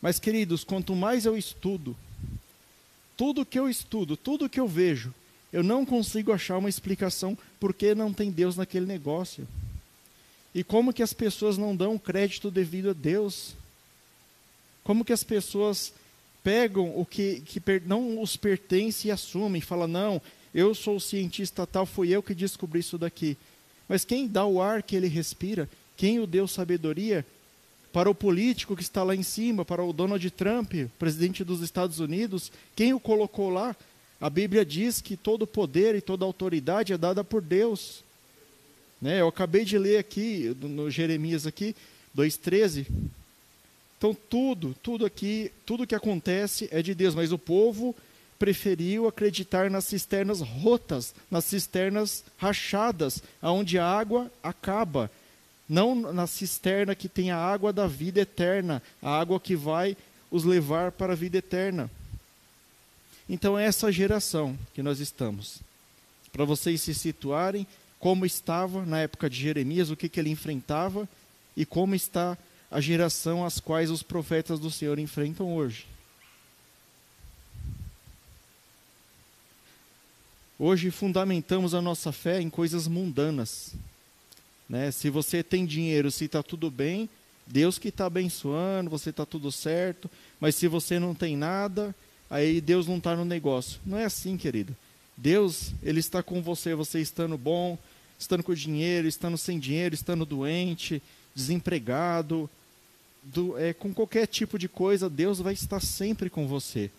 Mas, 0.00 0.18
queridos, 0.18 0.64
quanto 0.64 0.94
mais 0.94 1.24
eu 1.24 1.36
estudo, 1.36 1.96
tudo 3.16 3.46
que 3.46 3.58
eu 3.58 3.68
estudo, 3.68 4.16
tudo 4.16 4.48
que 4.48 4.60
eu 4.60 4.66
vejo, 4.66 5.14
eu 5.52 5.62
não 5.62 5.86
consigo 5.86 6.32
achar 6.32 6.58
uma 6.58 6.68
explicação 6.68 7.38
por 7.60 7.72
que 7.72 7.94
não 7.94 8.12
tem 8.12 8.30
Deus 8.30 8.56
naquele 8.56 8.86
negócio. 8.86 9.46
E 10.54 10.64
como 10.64 10.92
que 10.92 11.02
as 11.02 11.12
pessoas 11.12 11.56
não 11.56 11.74
dão 11.74 11.98
crédito 11.98 12.50
devido 12.50 12.90
a 12.90 12.92
Deus? 12.92 13.54
Como 14.82 15.04
que 15.04 15.12
as 15.12 15.22
pessoas 15.22 15.92
pegam 16.42 16.92
o 16.98 17.06
que, 17.06 17.40
que 17.40 17.60
não 17.86 18.20
os 18.20 18.36
pertence 18.36 19.08
e 19.08 19.10
assumem, 19.10 19.60
falam, 19.60 19.88
não, 19.88 20.22
eu 20.54 20.74
sou 20.74 20.96
o 20.96 21.00
cientista 21.00 21.66
tal, 21.66 21.86
fui 21.86 22.10
eu 22.10 22.22
que 22.22 22.34
descobri 22.34 22.80
isso 22.80 22.98
daqui. 22.98 23.36
Mas 23.88 24.04
quem 24.04 24.26
dá 24.26 24.44
o 24.44 24.60
ar 24.60 24.82
que 24.82 24.96
ele 24.96 25.08
respira, 25.08 25.68
quem 25.96 26.20
o 26.20 26.26
deu 26.26 26.46
sabedoria, 26.48 27.24
para 27.92 28.10
o 28.10 28.14
político 28.14 28.74
que 28.74 28.82
está 28.82 29.02
lá 29.02 29.14
em 29.14 29.22
cima, 29.22 29.64
para 29.64 29.84
o 29.84 29.92
Donald 29.92 30.30
Trump, 30.30 30.72
presidente 30.98 31.44
dos 31.44 31.60
Estados 31.60 32.00
Unidos, 32.00 32.50
quem 32.74 32.94
o 32.94 33.00
colocou 33.00 33.50
lá? 33.50 33.76
A 34.20 34.30
Bíblia 34.30 34.64
diz 34.64 35.00
que 35.00 35.16
todo 35.16 35.46
poder 35.46 35.94
e 35.94 36.00
toda 36.00 36.24
autoridade 36.24 36.92
é 36.92 36.98
dada 36.98 37.22
por 37.22 37.42
Deus. 37.42 38.02
Né? 39.00 39.20
Eu 39.20 39.28
acabei 39.28 39.64
de 39.64 39.76
ler 39.76 39.98
aqui, 39.98 40.56
no 40.60 40.90
Jeremias 40.90 41.46
aqui, 41.46 41.74
2,13. 42.16 42.86
Então 44.02 44.16
tudo, 44.28 44.74
tudo 44.82 45.06
aqui, 45.06 45.52
tudo 45.64 45.86
que 45.86 45.94
acontece 45.94 46.68
é 46.72 46.82
de 46.82 46.92
Deus, 46.92 47.14
mas 47.14 47.30
o 47.30 47.38
povo 47.38 47.94
preferiu 48.36 49.06
acreditar 49.06 49.70
nas 49.70 49.84
cisternas 49.84 50.40
rotas, 50.40 51.14
nas 51.30 51.44
cisternas 51.44 52.24
rachadas, 52.36 53.22
aonde 53.40 53.78
a 53.78 53.86
água 53.86 54.28
acaba, 54.42 55.08
não 55.68 55.94
na 55.94 56.26
cisterna 56.26 56.96
que 56.96 57.08
tem 57.08 57.30
a 57.30 57.36
água 57.36 57.72
da 57.72 57.86
vida 57.86 58.22
eterna, 58.22 58.82
a 59.00 59.20
água 59.20 59.38
que 59.38 59.54
vai 59.54 59.96
os 60.32 60.42
levar 60.42 60.90
para 60.90 61.12
a 61.12 61.16
vida 61.16 61.38
eterna. 61.38 61.88
Então 63.28 63.56
é 63.56 63.66
essa 63.66 63.92
geração 63.92 64.58
que 64.74 64.82
nós 64.82 64.98
estamos. 64.98 65.60
Para 66.32 66.44
vocês 66.44 66.80
se 66.80 66.92
situarem 66.92 67.64
como 68.00 68.26
estava 68.26 68.84
na 68.84 68.98
época 68.98 69.30
de 69.30 69.40
Jeremias, 69.40 69.90
o 69.90 69.96
que, 69.96 70.08
que 70.08 70.18
ele 70.18 70.30
enfrentava 70.30 71.08
e 71.56 71.64
como 71.64 71.94
está 71.94 72.36
a 72.72 72.80
geração 72.80 73.44
às 73.44 73.60
quais 73.60 73.90
os 73.90 74.02
profetas 74.02 74.58
do 74.58 74.70
Senhor 74.70 74.98
enfrentam 74.98 75.54
hoje. 75.54 75.86
Hoje 80.58 80.90
fundamentamos 80.90 81.74
a 81.74 81.82
nossa 81.82 82.12
fé 82.12 82.40
em 82.40 82.48
coisas 82.48 82.88
mundanas. 82.88 83.74
Né? 84.66 84.90
Se 84.90 85.10
você 85.10 85.42
tem 85.42 85.66
dinheiro, 85.66 86.10
se 86.10 86.24
está 86.24 86.42
tudo 86.42 86.70
bem, 86.70 87.10
Deus 87.46 87.78
que 87.78 87.88
está 87.88 88.06
abençoando, 88.06 88.88
você 88.88 89.10
está 89.10 89.26
tudo 89.26 89.52
certo. 89.52 90.10
Mas 90.40 90.54
se 90.54 90.66
você 90.66 90.98
não 90.98 91.14
tem 91.14 91.36
nada, 91.36 91.94
aí 92.30 92.58
Deus 92.58 92.86
não 92.86 92.96
está 92.96 93.14
no 93.14 93.24
negócio. 93.24 93.80
Não 93.84 93.98
é 93.98 94.06
assim, 94.06 94.38
querido. 94.38 94.74
Deus, 95.14 95.72
Ele 95.82 96.00
está 96.00 96.22
com 96.22 96.40
você, 96.40 96.74
você 96.74 97.00
estando 97.00 97.36
bom, 97.36 97.76
estando 98.18 98.42
com 98.42 98.54
dinheiro, 98.54 99.06
estando 99.06 99.36
sem 99.36 99.58
dinheiro, 99.58 99.94
estando 99.94 100.24
doente, 100.24 101.02
desempregado, 101.34 102.48
do, 103.22 103.56
é, 103.58 103.72
com 103.72 103.94
qualquer 103.94 104.26
tipo 104.26 104.58
de 104.58 104.68
coisa, 104.68 105.08
Deus 105.08 105.38
vai 105.38 105.52
estar 105.52 105.80
sempre 105.80 106.28
com 106.28 106.46
você. 106.46 106.90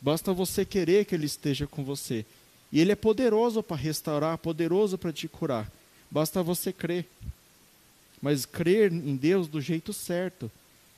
Basta 0.00 0.32
você 0.32 0.64
querer 0.64 1.04
que 1.04 1.14
Ele 1.14 1.26
esteja 1.26 1.66
com 1.66 1.84
você. 1.84 2.24
E 2.70 2.80
Ele 2.80 2.92
é 2.92 2.96
poderoso 2.96 3.62
para 3.62 3.76
restaurar, 3.76 4.38
poderoso 4.38 4.96
para 4.96 5.12
te 5.12 5.28
curar. 5.28 5.70
Basta 6.10 6.42
você 6.42 6.72
crer. 6.72 7.06
Mas 8.20 8.46
crer 8.46 8.92
em 8.92 9.16
Deus 9.16 9.48
do 9.48 9.60
jeito 9.60 9.92
certo. 9.92 10.50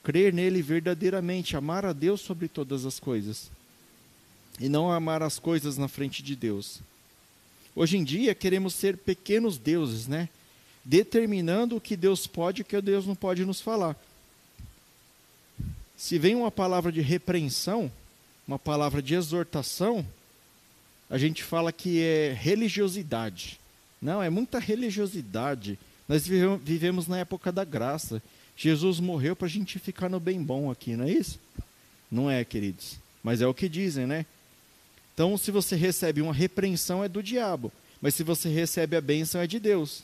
Crer 0.03 0.33
nele 0.33 0.61
verdadeiramente. 0.61 1.57
Amar 1.57 1.87
a 1.87 1.93
Deus 1.93 2.21
sobre 2.21 2.49
todas 2.49 2.85
as 2.85 3.00
coisas. 3.00 3.50
E 4.61 4.69
não 4.69 4.93
amar 4.93 5.23
as 5.23 5.38
coisas 5.38 5.79
na 5.79 5.88
frente 5.88 6.23
de 6.23 6.37
Deus. 6.37 6.81
Hoje 7.75 7.97
em 7.97 8.05
dia 8.05 8.35
queremos 8.35 8.75
ser 8.75 8.97
pequenos 8.97 9.59
deuses, 9.59 10.07
né? 10.07 10.29
Determinando 10.85 11.76
o 11.76 11.81
que 11.81 11.97
Deus 11.97 12.26
pode 12.26 12.61
e 12.61 12.62
o 12.62 12.64
que 12.64 12.81
Deus 12.81 13.07
não 13.07 13.14
pode 13.14 13.45
nos 13.45 13.61
falar. 13.61 13.97
Se 15.97 16.19
vem 16.19 16.35
uma 16.35 16.51
palavra 16.51 16.91
de 16.91 17.01
repreensão, 17.01 17.91
uma 18.47 18.59
palavra 18.59 19.01
de 19.01 19.15
exortação, 19.15 20.05
a 21.09 21.17
gente 21.17 21.43
fala 21.43 21.73
que 21.73 22.01
é 22.03 22.33
religiosidade. 22.33 23.61
Não, 24.01 24.23
é 24.23 24.29
muita 24.29 24.59
religiosidade. 24.59 25.79
Nós 26.09 26.27
vivemos 26.27 27.07
na 27.07 27.19
época 27.19 27.51
da 27.51 27.65
graça. 27.65 28.23
Jesus 28.57 29.01
morreu 29.01 29.35
para 29.35 29.47
a 29.47 29.51
gente 29.51 29.79
ficar 29.79 30.09
no 30.09 30.21
bem 30.21 30.43
bom 30.43 30.71
aqui, 30.71 30.97
não 30.97 31.05
é 31.05 31.11
isso? 31.13 31.41
Não 32.11 32.31
é, 32.31 32.45
queridos. 32.45 32.97
Mas 33.23 33.41
é 33.41 33.47
o 33.47 33.55
que 33.55 33.69
dizem, 33.69 34.07
né? 34.07 34.27
Então, 35.15 35.39
se 35.39 35.51
você 35.51 35.77
recebe 35.77 36.21
uma 36.21 36.35
repreensão, 36.35 37.03
é 37.03 37.09
do 37.09 37.23
diabo. 37.23 37.73
Mas 38.01 38.15
se 38.15 38.23
você 38.23 38.49
recebe 38.49 38.97
a 38.97 39.01
bênção, 39.01 39.41
é 39.41 39.47
de 39.47 39.59
Deus. 39.59 40.03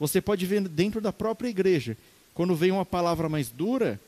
Você 0.00 0.20
pode 0.20 0.44
ver 0.46 0.62
dentro 0.62 1.00
da 1.00 1.12
própria 1.12 1.48
igreja. 1.48 1.96
Quando 2.34 2.56
vem 2.56 2.70
uma 2.70 2.84
palavra 2.84 3.28
mais 3.28 3.50
dura, 3.50 4.00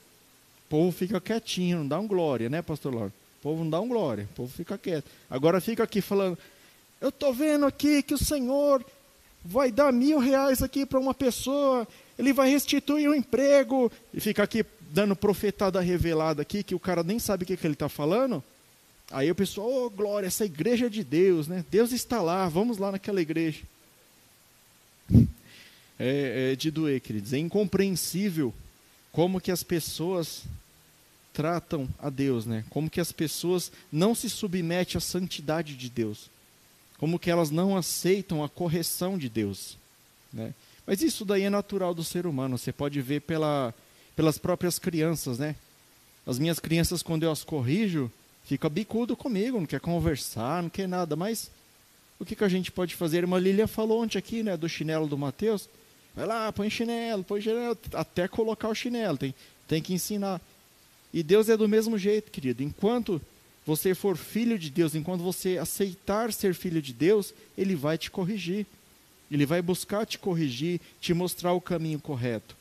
povo 0.71 0.93
fica 0.93 1.21
quietinho, 1.21 1.79
não 1.79 1.89
dá 1.89 1.99
um 1.99 2.07
glória, 2.07 2.49
né, 2.49 2.63
pastor 2.63 2.95
Lauro? 2.95 3.13
O 3.41 3.43
povo 3.43 3.65
não 3.65 3.71
dá 3.71 3.81
um 3.81 3.89
glória, 3.89 4.29
o 4.31 4.35
povo 4.35 4.53
fica 4.53 4.79
quieto. 4.79 5.05
Agora 5.29 5.61
fica 5.61 5.83
aqui 5.83 6.01
falando, 6.01 6.39
eu 7.01 7.09
estou 7.09 7.35
vendo 7.35 7.67
aqui 7.67 8.03
que 8.03 8.15
o 8.15 8.19
Senhor 8.19 8.85
vai 9.45 9.73
dar 9.73 9.93
mil 9.93 10.21
reais 10.21 10.63
aqui 10.63 10.87
para 10.87 11.01
uma 11.01 11.13
pessoa, 11.13 11.89
ele 12.17 12.33
vai 12.33 12.49
restituir 12.49 13.09
o 13.09 13.13
um 13.13 13.15
emprego, 13.15 13.91
e 14.15 14.21
fica 14.21 14.45
aqui 14.45 14.65
dando 14.93 15.17
profetada 15.17 15.81
revelada 15.81 16.43
aqui, 16.43 16.63
que 16.63 16.75
o 16.75 16.81
cara 16.81 17.03
nem 17.03 17.19
sabe 17.19 17.43
o 17.43 17.47
que, 17.47 17.57
que 17.57 17.67
ele 17.67 17.75
está 17.75 17.89
falando. 17.89 18.43
Aí 19.11 19.29
o 19.29 19.35
pessoal, 19.35 19.69
oh 19.69 19.91
glória, 19.91 20.29
essa 20.29 20.45
igreja 20.45 20.87
é 20.87 20.89
de 20.89 21.03
Deus, 21.03 21.49
né? 21.49 21.65
Deus 21.69 21.91
está 21.91 22.23
lá, 22.23 22.49
vamos 22.49 22.79
lá 22.79 22.93
naquela 22.93 23.21
igreja. 23.21 23.61
É, 26.03 26.53
é 26.53 26.57
de 26.57 26.71
doer, 26.71 26.99
queridos. 26.99 27.35
É 27.35 27.37
incompreensível 27.37 28.55
como 29.13 29.41
que 29.41 29.51
as 29.51 29.63
pessoas 29.63 30.45
tratam 31.33 31.89
a 31.99 32.11
Deus, 32.11 32.47
né? 32.47 32.65
Como 32.71 32.91
que 32.91 33.01
as 33.01 33.13
pessoas 33.13 33.71
não 33.91 34.15
se 34.15 34.29
submetem 34.29 34.99
à 34.99 35.01
santidade 35.01 35.77
de 35.77 35.89
Deus. 35.89 36.31
Como 36.99 37.19
que 37.19 37.31
elas 37.31 37.51
não 37.51 37.77
aceitam 37.77 38.45
a 38.45 38.49
correção 38.49 39.17
de 39.17 39.29
Deus, 39.29 39.77
né? 40.33 40.53
Mas 40.87 41.03
isso 41.03 41.25
daí 41.25 41.43
é 41.43 41.51
natural 41.51 41.95
do 41.95 42.05
ser 42.05 42.27
humano. 42.27 42.59
Você 42.59 42.73
pode 42.73 43.01
ver 43.01 43.21
pela, 43.21 43.73
pelas 44.17 44.39
próprias 44.39 44.79
crianças, 44.79 45.39
né? 45.39 45.55
As 46.27 46.39
minhas 46.39 46.59
crianças, 46.59 47.03
quando 47.03 47.23
eu 47.23 47.31
as 47.31 47.45
corrijo, 47.45 48.11
fica 48.45 48.69
bicudo 48.69 49.17
comigo, 49.17 49.59
não 49.59 49.67
quer 49.67 49.81
conversar, 49.81 50.63
não 50.63 50.71
quer 50.71 50.89
nada. 50.89 51.17
Mas 51.17 51.51
o 52.19 52.25
que, 52.25 52.37
que 52.37 52.45
a 52.45 52.49
gente 52.49 52.71
pode 52.71 52.95
fazer? 52.95 53.19
A 53.19 53.21
irmã 53.21 53.39
Lilia 53.39 53.67
falou 53.67 54.03
ontem 54.03 54.19
aqui, 54.19 54.43
né, 54.43 54.57
do 54.57 54.69
chinelo 54.69 55.07
do 55.07 55.17
Mateus. 55.17 55.69
Vai 56.15 56.27
lá, 56.27 56.53
põe 56.53 56.69
chinelo, 56.69 57.25
põe 57.25 57.41
chinelo, 57.41 57.79
até 57.95 58.27
colocar 58.27 58.69
o 58.69 58.75
chinelo. 58.75 59.17
Tem, 59.17 59.35
tem 59.69 59.83
que 59.83 59.95
ensinar. 59.95 60.41
E 61.13 61.23
Deus 61.23 61.49
é 61.49 61.57
do 61.57 61.69
mesmo 61.69 61.99
jeito, 61.99 62.31
querido. 62.31 62.63
Enquanto 62.63 63.21
você 63.67 63.95
for 63.95 64.17
filho 64.17 64.59
de 64.59 64.71
Deus, 64.71 64.95
enquanto 64.95 65.23
você 65.23 65.59
aceitar 65.59 66.33
ser 66.33 66.55
filho 66.55 66.81
de 66.81 66.93
Deus, 66.93 67.35
Ele 67.57 67.75
vai 67.75 67.97
te 67.99 68.11
corrigir. 68.11 68.67
Ele 69.31 69.47
vai 69.47 69.63
buscar 69.63 70.05
te 70.05 70.19
corrigir, 70.19 70.81
te 71.01 71.15
mostrar 71.15 71.53
o 71.53 71.61
caminho 71.61 72.01
correto. 72.01 72.57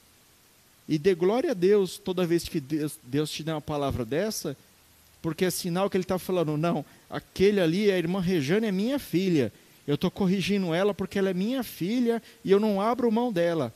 E 0.88 0.98
dê 0.98 1.15
glória 1.15 1.51
a 1.51 1.53
Deus 1.53 1.98
toda 1.98 2.25
vez 2.25 2.48
que 2.48 2.60
Deus, 2.60 2.98
Deus 3.03 3.32
te 3.32 3.44
dá 3.44 3.56
uma 3.56 3.62
palavra 3.62 4.03
dessa, 4.03 4.58
porque 5.22 5.46
é 5.46 5.50
sinal 5.50 5.89
que 5.89 5.98
Ele 5.98 6.03
está 6.03 6.18
falando: 6.18 6.58
não, 6.58 6.86
aquele 7.10 7.60
ali, 7.60 7.91
a 7.91 7.98
irmã 7.98 8.20
Rejane 8.20 8.68
é 8.68 8.72
minha 8.72 9.00
filha. 9.00 9.51
Eu 9.89 9.96
estou 9.96 10.12
corrigindo 10.12 10.72
ela 10.72 10.93
porque 10.93 11.17
ela 11.17 11.31
é 11.31 11.34
minha 11.34 11.63
filha 11.63 12.22
e 12.46 12.51
eu 12.51 12.60
não 12.60 12.79
abro 12.79 13.12
mão 13.12 13.34
dela. 13.34 13.74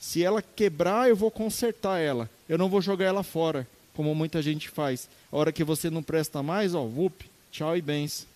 Se 0.00 0.24
ela 0.24 0.40
quebrar, 0.40 1.10
eu 1.10 1.14
vou 1.14 1.30
consertar 1.30 1.98
ela. 1.98 2.30
Eu 2.48 2.56
não 2.56 2.70
vou 2.70 2.80
jogar 2.80 3.04
ela 3.04 3.22
fora, 3.22 3.68
como 3.92 4.14
muita 4.14 4.40
gente 4.40 4.70
faz. 4.70 5.06
A 5.30 5.36
hora 5.36 5.52
que 5.52 5.62
você 5.62 5.90
não 5.90 6.02
presta 6.02 6.42
mais, 6.42 6.74
ó, 6.74 6.86
vup, 6.86 7.26
tchau 7.52 7.76
e 7.76 7.82
bens. 7.82 8.26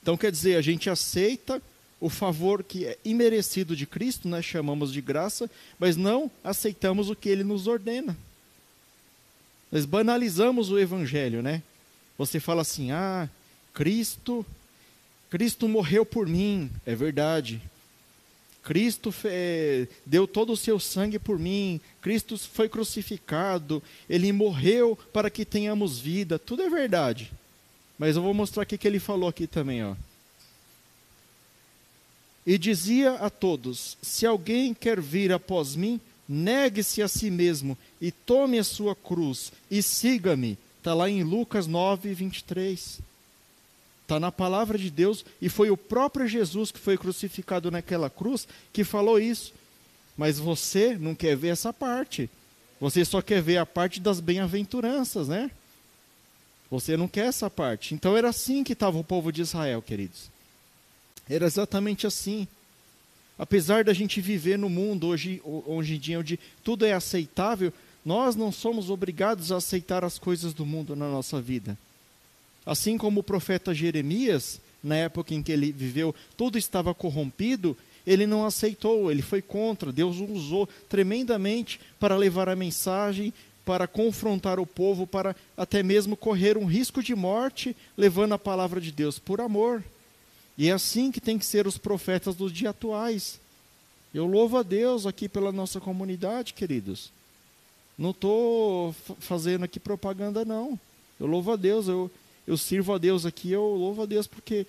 Então 0.00 0.16
quer 0.16 0.30
dizer, 0.30 0.54
a 0.54 0.62
gente 0.62 0.88
aceita 0.88 1.60
o 2.00 2.08
favor 2.08 2.62
que 2.62 2.86
é 2.86 2.96
imerecido 3.04 3.74
de 3.74 3.84
Cristo, 3.84 4.28
nós 4.28 4.44
chamamos 4.44 4.92
de 4.92 5.00
graça, 5.00 5.50
mas 5.76 5.96
não 5.96 6.30
aceitamos 6.44 7.10
o 7.10 7.16
que 7.16 7.28
ele 7.28 7.42
nos 7.42 7.66
ordena. 7.66 8.16
Nós 9.72 9.84
banalizamos 9.84 10.70
o 10.70 10.78
evangelho, 10.78 11.42
né? 11.42 11.64
Você 12.16 12.38
fala 12.38 12.62
assim: 12.62 12.92
"Ah, 12.92 13.28
Cristo, 13.72 14.44
Cristo 15.28 15.68
morreu 15.68 16.04
por 16.04 16.26
mim". 16.26 16.70
É 16.84 16.94
verdade. 16.94 17.60
Cristo 18.62 19.12
deu 20.04 20.26
todo 20.28 20.52
o 20.52 20.56
seu 20.56 20.78
sangue 20.78 21.18
por 21.18 21.38
mim, 21.38 21.80
Cristo 22.00 22.36
foi 22.38 22.68
crucificado, 22.68 23.82
ele 24.08 24.32
morreu 24.32 24.98
para 25.12 25.30
que 25.30 25.44
tenhamos 25.44 25.98
vida, 25.98 26.38
tudo 26.38 26.62
é 26.62 26.68
verdade. 26.68 27.32
Mas 27.98 28.16
eu 28.16 28.22
vou 28.22 28.34
mostrar 28.34 28.62
aqui 28.62 28.78
que 28.78 28.86
ele 28.86 28.98
falou 28.98 29.28
aqui 29.28 29.46
também, 29.46 29.84
ó. 29.84 29.94
E 32.46 32.56
dizia 32.56 33.14
a 33.14 33.28
todos: 33.28 33.96
Se 34.00 34.26
alguém 34.26 34.72
quer 34.72 35.00
vir 35.00 35.32
após 35.32 35.76
mim, 35.76 36.00
negue-se 36.28 37.02
a 37.02 37.08
si 37.08 37.30
mesmo 37.30 37.76
e 38.00 38.10
tome 38.10 38.58
a 38.58 38.64
sua 38.64 38.94
cruz 38.94 39.52
e 39.70 39.82
siga-me. 39.82 40.56
Está 40.78 40.94
lá 40.94 41.10
em 41.10 41.22
Lucas 41.22 41.66
9, 41.66 42.14
23. 42.14 43.00
Está 44.10 44.18
na 44.18 44.32
palavra 44.32 44.76
de 44.76 44.90
Deus 44.90 45.24
e 45.40 45.48
foi 45.48 45.70
o 45.70 45.76
próprio 45.76 46.26
Jesus 46.26 46.72
que 46.72 46.80
foi 46.80 46.98
crucificado 46.98 47.70
naquela 47.70 48.10
cruz 48.10 48.48
que 48.72 48.82
falou 48.82 49.20
isso. 49.20 49.52
Mas 50.16 50.36
você 50.36 50.98
não 50.98 51.14
quer 51.14 51.36
ver 51.36 51.50
essa 51.50 51.72
parte. 51.72 52.28
Você 52.80 53.04
só 53.04 53.22
quer 53.22 53.40
ver 53.40 53.58
a 53.58 53.64
parte 53.64 54.00
das 54.00 54.18
bem-aventuranças, 54.18 55.28
né? 55.28 55.48
Você 56.68 56.96
não 56.96 57.06
quer 57.06 57.26
essa 57.26 57.48
parte. 57.48 57.94
Então 57.94 58.16
era 58.16 58.30
assim 58.30 58.64
que 58.64 58.72
estava 58.72 58.98
o 58.98 59.04
povo 59.04 59.30
de 59.30 59.42
Israel, 59.42 59.80
queridos. 59.80 60.28
Era 61.28 61.46
exatamente 61.46 62.04
assim. 62.04 62.48
Apesar 63.38 63.84
da 63.84 63.92
gente 63.92 64.20
viver 64.20 64.58
no 64.58 64.68
mundo 64.68 65.06
hoje, 65.06 65.40
hoje 65.44 65.94
em 65.94 66.00
dia 66.00 66.18
onde 66.18 66.36
tudo 66.64 66.84
é 66.84 66.94
aceitável, 66.94 67.72
nós 68.04 68.34
não 68.34 68.50
somos 68.50 68.90
obrigados 68.90 69.52
a 69.52 69.58
aceitar 69.58 70.04
as 70.04 70.18
coisas 70.18 70.52
do 70.52 70.66
mundo 70.66 70.96
na 70.96 71.08
nossa 71.08 71.40
vida. 71.40 71.78
Assim 72.64 72.98
como 72.98 73.20
o 73.20 73.24
profeta 73.24 73.74
Jeremias, 73.74 74.60
na 74.82 74.96
época 74.96 75.34
em 75.34 75.42
que 75.42 75.52
ele 75.52 75.72
viveu, 75.72 76.14
tudo 76.36 76.58
estava 76.58 76.94
corrompido, 76.94 77.76
ele 78.06 78.26
não 78.26 78.44
aceitou, 78.44 79.10
ele 79.10 79.22
foi 79.22 79.42
contra. 79.42 79.92
Deus 79.92 80.18
o 80.18 80.24
usou 80.24 80.68
tremendamente 80.88 81.80
para 81.98 82.16
levar 82.16 82.48
a 82.48 82.56
mensagem, 82.56 83.32
para 83.64 83.86
confrontar 83.86 84.58
o 84.58 84.66
povo, 84.66 85.06
para 85.06 85.36
até 85.56 85.82
mesmo 85.82 86.16
correr 86.16 86.56
um 86.56 86.64
risco 86.64 87.02
de 87.02 87.14
morte, 87.14 87.76
levando 87.96 88.32
a 88.32 88.38
palavra 88.38 88.80
de 88.80 88.90
Deus 88.90 89.18
por 89.18 89.40
amor. 89.40 89.84
E 90.56 90.68
é 90.68 90.72
assim 90.72 91.10
que 91.12 91.20
tem 91.20 91.38
que 91.38 91.46
ser 91.46 91.66
os 91.66 91.78
profetas 91.78 92.34
dos 92.34 92.52
dias 92.52 92.70
atuais. 92.70 93.40
Eu 94.12 94.26
louvo 94.26 94.56
a 94.58 94.62
Deus 94.62 95.06
aqui 95.06 95.28
pela 95.28 95.52
nossa 95.52 95.80
comunidade, 95.80 96.52
queridos. 96.52 97.12
Não 97.96 98.10
estou 98.10 98.94
fazendo 99.20 99.64
aqui 99.64 99.78
propaganda, 99.78 100.44
não. 100.44 100.78
Eu 101.18 101.26
louvo 101.26 101.52
a 101.52 101.56
Deus, 101.56 101.86
eu, 101.86 102.10
eu 102.50 102.56
sirvo 102.56 102.92
a 102.92 102.98
Deus 102.98 103.24
aqui, 103.24 103.52
eu 103.52 103.62
louvo 103.62 104.02
a 104.02 104.06
Deus 104.06 104.26
porque 104.26 104.66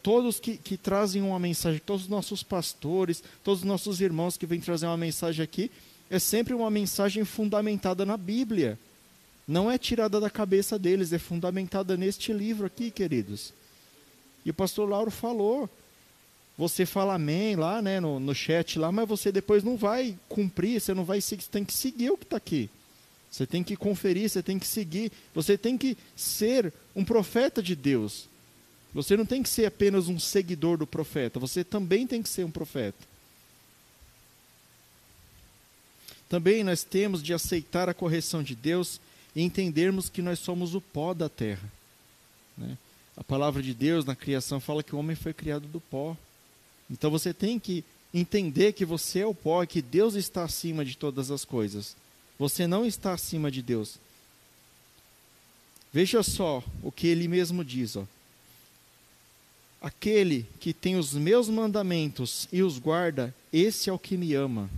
todos 0.00 0.38
que, 0.38 0.56
que 0.56 0.76
trazem 0.76 1.22
uma 1.22 1.40
mensagem, 1.40 1.80
todos 1.84 2.04
os 2.04 2.08
nossos 2.08 2.44
pastores, 2.44 3.20
todos 3.42 3.62
os 3.62 3.66
nossos 3.66 4.00
irmãos 4.00 4.36
que 4.36 4.46
vêm 4.46 4.60
trazer 4.60 4.86
uma 4.86 4.96
mensagem 4.96 5.42
aqui, 5.42 5.68
é 6.08 6.20
sempre 6.20 6.54
uma 6.54 6.70
mensagem 6.70 7.24
fundamentada 7.24 8.06
na 8.06 8.16
Bíblia. 8.16 8.78
Não 9.46 9.68
é 9.68 9.76
tirada 9.76 10.20
da 10.20 10.30
cabeça 10.30 10.78
deles, 10.78 11.12
é 11.12 11.18
fundamentada 11.18 11.96
neste 11.96 12.32
livro 12.32 12.64
aqui, 12.64 12.92
queridos. 12.92 13.52
E 14.44 14.50
o 14.50 14.54
pastor 14.54 14.88
Lauro 14.88 15.10
falou. 15.10 15.68
Você 16.56 16.86
fala 16.86 17.14
amém 17.14 17.56
lá, 17.56 17.82
né, 17.82 17.98
no, 17.98 18.20
no 18.20 18.34
chat 18.34 18.78
lá, 18.78 18.90
mas 18.90 19.06
você 19.06 19.30
depois 19.32 19.64
não 19.64 19.76
vai 19.76 20.16
cumprir, 20.28 20.80
você 20.80 20.94
não 20.94 21.04
vai 21.04 21.20
você 21.20 21.36
tem 21.36 21.64
que 21.64 21.74
seguir 21.74 22.10
o 22.12 22.16
que 22.16 22.24
está 22.24 22.36
aqui. 22.36 22.70
Você 23.36 23.46
tem 23.46 23.62
que 23.62 23.76
conferir, 23.76 24.30
você 24.30 24.42
tem 24.42 24.58
que 24.58 24.66
seguir, 24.66 25.12
você 25.34 25.58
tem 25.58 25.76
que 25.76 25.94
ser 26.16 26.72
um 26.94 27.04
profeta 27.04 27.62
de 27.62 27.76
Deus. 27.76 28.30
Você 28.94 29.14
não 29.14 29.26
tem 29.26 29.42
que 29.42 29.48
ser 29.50 29.66
apenas 29.66 30.08
um 30.08 30.18
seguidor 30.18 30.78
do 30.78 30.86
profeta, 30.86 31.38
você 31.38 31.62
também 31.62 32.06
tem 32.06 32.22
que 32.22 32.30
ser 32.30 32.46
um 32.46 32.50
profeta. 32.50 32.96
Também 36.30 36.64
nós 36.64 36.82
temos 36.82 37.22
de 37.22 37.34
aceitar 37.34 37.90
a 37.90 37.94
correção 37.94 38.42
de 38.42 38.54
Deus 38.54 38.98
e 39.34 39.42
entendermos 39.42 40.08
que 40.08 40.22
nós 40.22 40.38
somos 40.38 40.74
o 40.74 40.80
pó 40.80 41.12
da 41.12 41.28
terra. 41.28 41.70
Né? 42.56 42.78
A 43.14 43.22
palavra 43.22 43.62
de 43.62 43.74
Deus 43.74 44.06
na 44.06 44.16
criação 44.16 44.60
fala 44.60 44.82
que 44.82 44.96
o 44.96 44.98
homem 44.98 45.14
foi 45.14 45.34
criado 45.34 45.68
do 45.68 45.78
pó. 45.78 46.16
Então 46.90 47.10
você 47.10 47.34
tem 47.34 47.58
que 47.58 47.84
entender 48.14 48.72
que 48.72 48.86
você 48.86 49.18
é 49.18 49.26
o 49.26 49.34
pó 49.34 49.62
e 49.62 49.66
que 49.66 49.82
Deus 49.82 50.14
está 50.14 50.42
acima 50.42 50.86
de 50.86 50.96
todas 50.96 51.30
as 51.30 51.44
coisas. 51.44 51.94
Você 52.38 52.66
não 52.66 52.84
está 52.84 53.12
acima 53.12 53.50
de 53.50 53.62
Deus. 53.62 53.98
Veja 55.92 56.22
só 56.22 56.62
o 56.82 56.92
que 56.92 57.06
ele 57.06 57.26
mesmo 57.26 57.64
diz. 57.64 57.96
Ó. 57.96 58.04
Aquele 59.80 60.46
que 60.60 60.74
tem 60.74 60.96
os 60.96 61.14
meus 61.14 61.48
mandamentos 61.48 62.48
e 62.52 62.62
os 62.62 62.78
guarda, 62.78 63.34
esse 63.52 63.88
é 63.88 63.92
o 63.92 63.98
que 63.98 64.16
me 64.16 64.34
ama. 64.34 64.68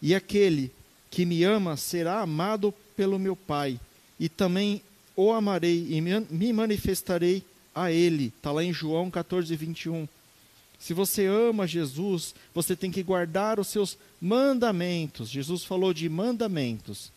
E 0.00 0.14
aquele 0.14 0.72
que 1.10 1.26
me 1.26 1.44
ama 1.44 1.76
será 1.76 2.20
amado 2.20 2.72
pelo 2.96 3.18
meu 3.18 3.34
Pai, 3.34 3.78
e 4.18 4.28
também 4.28 4.82
o 5.16 5.32
amarei 5.32 5.86
e 5.90 6.00
me 6.00 6.52
manifestarei 6.52 7.42
a 7.74 7.90
ele. 7.90 8.32
Está 8.36 8.52
lá 8.52 8.64
em 8.64 8.72
João 8.72 9.10
14, 9.10 9.54
21. 9.54 10.08
Se 10.78 10.94
você 10.94 11.26
ama 11.26 11.66
Jesus, 11.66 12.34
você 12.54 12.74
tem 12.74 12.90
que 12.90 13.02
guardar 13.02 13.60
os 13.60 13.68
seus 13.68 13.90
mandamentos. 13.90 14.09
Jesus 14.20 15.64
falou 15.64 15.94
de 15.94 16.08
mandamentos. 16.08 17.10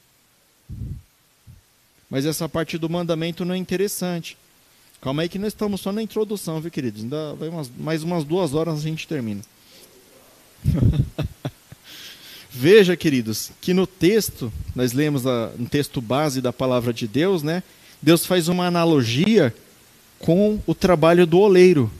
Mas 2.09 2.25
essa 2.25 2.47
parte 2.47 2.77
do 2.77 2.89
mandamento 2.89 3.43
não 3.43 3.55
é 3.55 3.57
interessante. 3.57 4.37
Calma 5.01 5.23
aí 5.23 5.29
que 5.29 5.39
nós 5.39 5.49
estamos 5.49 5.81
só 5.81 5.91
na 5.91 6.01
introdução, 6.01 6.61
viu, 6.61 6.71
queridos? 6.71 7.03
Ainda 7.03 7.33
vai 7.33 7.49
umas, 7.49 7.69
mais 7.77 8.03
umas 8.03 8.23
duas 8.23 8.53
horas 8.53 8.79
a 8.79 8.81
gente 8.81 9.07
termina. 9.07 9.41
Veja, 12.49 12.95
queridos, 12.95 13.51
que 13.59 13.73
no 13.73 13.85
texto, 13.85 14.53
nós 14.75 14.93
lemos 14.93 15.27
a, 15.27 15.51
no 15.57 15.67
texto 15.67 15.99
base 15.99 16.39
da 16.39 16.53
palavra 16.53 16.93
de 16.93 17.07
Deus, 17.07 17.43
né? 17.43 17.63
Deus 18.01 18.25
faz 18.25 18.47
uma 18.47 18.67
analogia 18.67 19.53
com 20.19 20.59
o 20.65 20.73
trabalho 20.73 21.25
do 21.25 21.39
oleiro. 21.39 21.91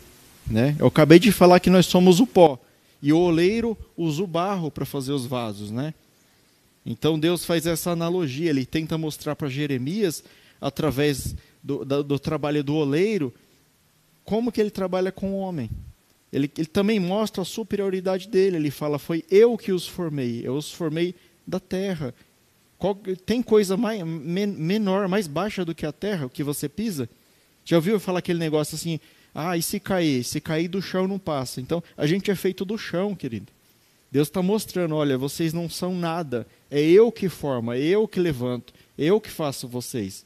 Né? 0.46 0.76
Eu 0.80 0.88
acabei 0.88 1.20
de 1.20 1.32
falar 1.32 1.60
que 1.60 1.70
nós 1.70 1.86
somos 1.86 2.20
o 2.20 2.28
pó 2.28 2.60
e 3.04 3.12
o 3.12 3.20
oleiro 3.20 3.78
usa 3.98 4.24
o 4.24 4.28
barro 4.28 4.72
para 4.72 4.86
fazer 4.86 5.12
os 5.12 5.26
vasos. 5.26 5.70
Né? 5.70 5.94
Então 6.86 7.20
Deus 7.20 7.44
faz 7.44 7.68
essa 7.68 7.92
analogia, 7.92 8.50
ele 8.50 8.66
tenta 8.66 8.98
mostrar 8.98 9.36
para 9.36 9.50
Jeremias, 9.50 10.24
através 10.62 11.36
do, 11.62 11.84
do, 11.84 12.02
do, 12.02 12.18
trabalho 12.18 12.64
do 12.64 12.76
oleiro, 12.76 13.34
como 14.24 14.54
que 14.54 14.62
ele 14.62 14.72
trabalha 14.72 15.12
com 15.12 15.34
o 15.34 15.38
homem. 15.38 15.70
Ele, 16.32 16.50
ele 16.58 16.68
também 16.68 16.98
mostra 16.98 17.42
a 17.42 17.46
superioridade 17.46 18.30
dele, 18.30 18.56
ele 18.56 18.72
fala, 18.72 18.98
foi 18.98 19.26
eu 19.30 19.58
que 19.58 19.74
os 19.74 19.86
formei, 19.86 20.42
eu 20.42 20.56
os 20.56 20.72
formei 20.72 21.14
da 21.46 21.60
terra, 21.60 22.16
qual, 22.78 22.96
tem 23.26 23.44
coisa 23.44 23.76
mais, 23.76 24.02
men, 24.02 24.48
menor, 24.48 25.10
mais 25.10 25.28
baixa 25.28 25.66
do 25.66 25.76
que 25.76 25.86
a 25.86 25.92
terra, 25.92 26.26
o 26.26 26.30
que 26.30 26.42
você 26.42 26.70
pisa? 26.70 27.10
Já 27.66 27.76
ouviu 27.76 28.00
falar 28.00 28.20
aquele 28.20 28.40
negócio 28.40 28.76
assim? 28.76 28.98
Ah, 29.34 29.58
e 29.58 29.62
se 29.62 29.80
cair? 29.80 30.24
Se 30.24 30.40
cair 30.40 30.68
do 30.68 30.82
chão 30.82 31.08
não 31.08 31.18
passa. 31.18 31.60
Então, 31.60 31.84
a 31.98 32.06
gente 32.06 32.30
é 32.30 32.36
feito 32.36 32.64
do 32.64 32.78
chão, 32.78 33.16
querido. 33.16 33.52
Deus 34.12 34.28
está 34.28 34.42
mostrando, 34.42 34.96
olha, 34.96 35.18
vocês 35.18 35.54
não 35.54 35.68
são 35.70 35.96
nada. 35.96 36.46
É 36.70 36.80
eu 36.82 37.12
que 37.12 37.30
formo, 37.30 37.72
é 37.72 37.80
eu 37.80 38.08
que 38.08 38.20
levanto, 38.20 38.74
é 38.98 39.06
eu 39.06 39.20
que 39.20 39.30
faço 39.30 39.68
vocês. 39.68 40.24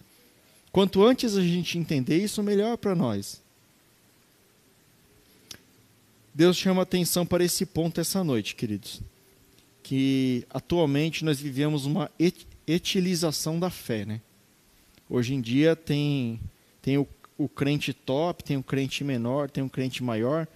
Quanto 0.72 1.04
antes 1.04 1.38
a 1.38 1.42
gente 1.42 1.78
entender 1.78 2.18
isso, 2.18 2.44
melhor 2.44 2.78
para 2.78 2.94
nós. 2.94 3.42
Deus 6.34 6.58
chama 6.58 6.82
atenção 6.82 7.26
para 7.26 7.44
esse 7.44 7.66
ponto 7.66 8.02
essa 8.02 8.24
noite, 8.24 8.56
queridos 8.56 9.02
que 9.88 10.46
atualmente 10.50 11.24
nós 11.24 11.40
vivemos 11.40 11.86
uma 11.86 12.12
etilização 12.68 13.58
da 13.58 13.70
fé, 13.70 14.04
né? 14.04 14.20
Hoje 15.10 15.34
em 15.34 15.40
dia 15.40 15.78
tem, 15.78 16.42
tem 16.82 16.98
o, 16.98 17.08
o 17.38 17.48
crente 17.48 17.94
top, 17.94 18.44
tem 18.44 18.58
o 18.58 18.64
crente 18.64 19.04
menor, 19.04 19.50
tem 19.50 19.64
o 19.64 19.70
crente 19.70 20.04
maior, 20.04 20.48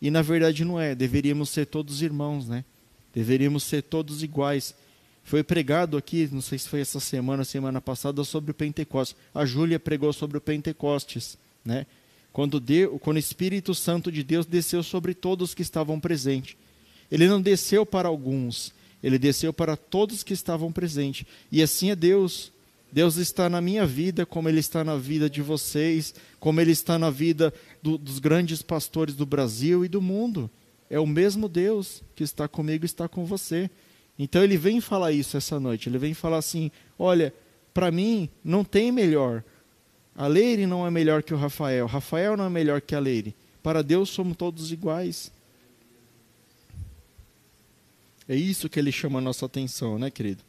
e 0.00 0.10
na 0.10 0.22
verdade 0.22 0.64
não 0.64 0.78
é. 0.78 0.94
Deveríamos 0.94 1.50
ser 1.50 1.66
todos 1.66 2.02
irmãos, 2.02 2.46
né? 2.46 2.64
Deveríamos 3.14 3.62
ser 3.62 3.82
todos 3.82 4.22
iguais. 4.22 4.74
Foi 5.24 5.42
pregado 5.42 5.96
aqui, 5.96 6.28
não 6.30 6.40
sei 6.40 6.58
se 6.58 6.68
foi 6.68 6.80
essa 6.80 7.00
semana, 7.00 7.44
semana 7.44 7.80
passada, 7.80 8.22
sobre 8.22 8.50
o 8.50 8.54
Pentecostes. 8.54 9.16
A 9.34 9.44
Júlia 9.44 9.80
pregou 9.80 10.12
sobre 10.12 10.36
o 10.36 10.40
Pentecostes, 10.40 11.38
né? 11.64 11.86
Quando, 12.32 12.60
deu, 12.60 12.98
quando 12.98 13.16
o 13.16 13.20
Espírito 13.20 13.74
Santo 13.74 14.12
de 14.12 14.22
Deus 14.22 14.44
desceu 14.44 14.82
sobre 14.82 15.14
todos 15.14 15.54
que 15.54 15.62
estavam 15.62 15.98
presentes. 15.98 16.56
Ele 17.10 17.26
não 17.26 17.40
desceu 17.40 17.86
para 17.86 18.08
alguns, 18.08 18.74
ele 19.02 19.18
desceu 19.18 19.52
para 19.52 19.76
todos 19.76 20.22
que 20.22 20.34
estavam 20.34 20.70
presentes. 20.70 21.26
E 21.50 21.62
assim 21.62 21.90
é 21.90 21.96
Deus. 21.96 22.52
Deus 22.90 23.16
está 23.16 23.48
na 23.48 23.60
minha 23.60 23.84
vida, 23.84 24.24
como 24.24 24.48
Ele 24.48 24.60
está 24.60 24.82
na 24.84 24.96
vida 24.96 25.28
de 25.28 25.42
vocês, 25.42 26.14
como 26.38 26.60
Ele 26.60 26.72
está 26.72 26.98
na 26.98 27.10
vida 27.10 27.52
do, 27.82 27.98
dos 27.98 28.18
grandes 28.18 28.62
pastores 28.62 29.14
do 29.14 29.26
Brasil 29.26 29.84
e 29.84 29.88
do 29.88 30.00
mundo. 30.00 30.50
É 30.88 30.98
o 30.98 31.06
mesmo 31.06 31.48
Deus 31.48 32.02
que 32.14 32.22
está 32.22 32.46
comigo 32.46 32.84
e 32.84 32.86
está 32.86 33.08
com 33.08 33.24
você. 33.24 33.68
Então 34.18 34.42
Ele 34.42 34.56
vem 34.56 34.80
falar 34.80 35.12
isso 35.12 35.36
essa 35.36 35.58
noite. 35.60 35.88
Ele 35.88 35.98
vem 35.98 36.14
falar 36.14 36.38
assim: 36.38 36.70
olha, 36.98 37.34
para 37.74 37.90
mim 37.90 38.28
não 38.42 38.64
tem 38.64 38.90
melhor. 38.90 39.42
A 40.16 40.26
Leire 40.26 40.66
não 40.66 40.86
é 40.86 40.90
melhor 40.90 41.22
que 41.22 41.34
o 41.34 41.36
Rafael. 41.36 41.86
Rafael 41.86 42.36
não 42.36 42.46
é 42.46 42.50
melhor 42.50 42.80
que 42.80 42.94
a 42.94 42.98
Leire. 42.98 43.34
Para 43.62 43.82
Deus 43.82 44.08
somos 44.08 44.36
todos 44.36 44.72
iguais. 44.72 45.30
É 48.28 48.34
isso 48.34 48.68
que 48.68 48.78
ele 48.78 48.90
chama 48.90 49.18
a 49.18 49.22
nossa 49.22 49.46
atenção, 49.46 49.98
né, 49.98 50.10
querido? 50.10 50.42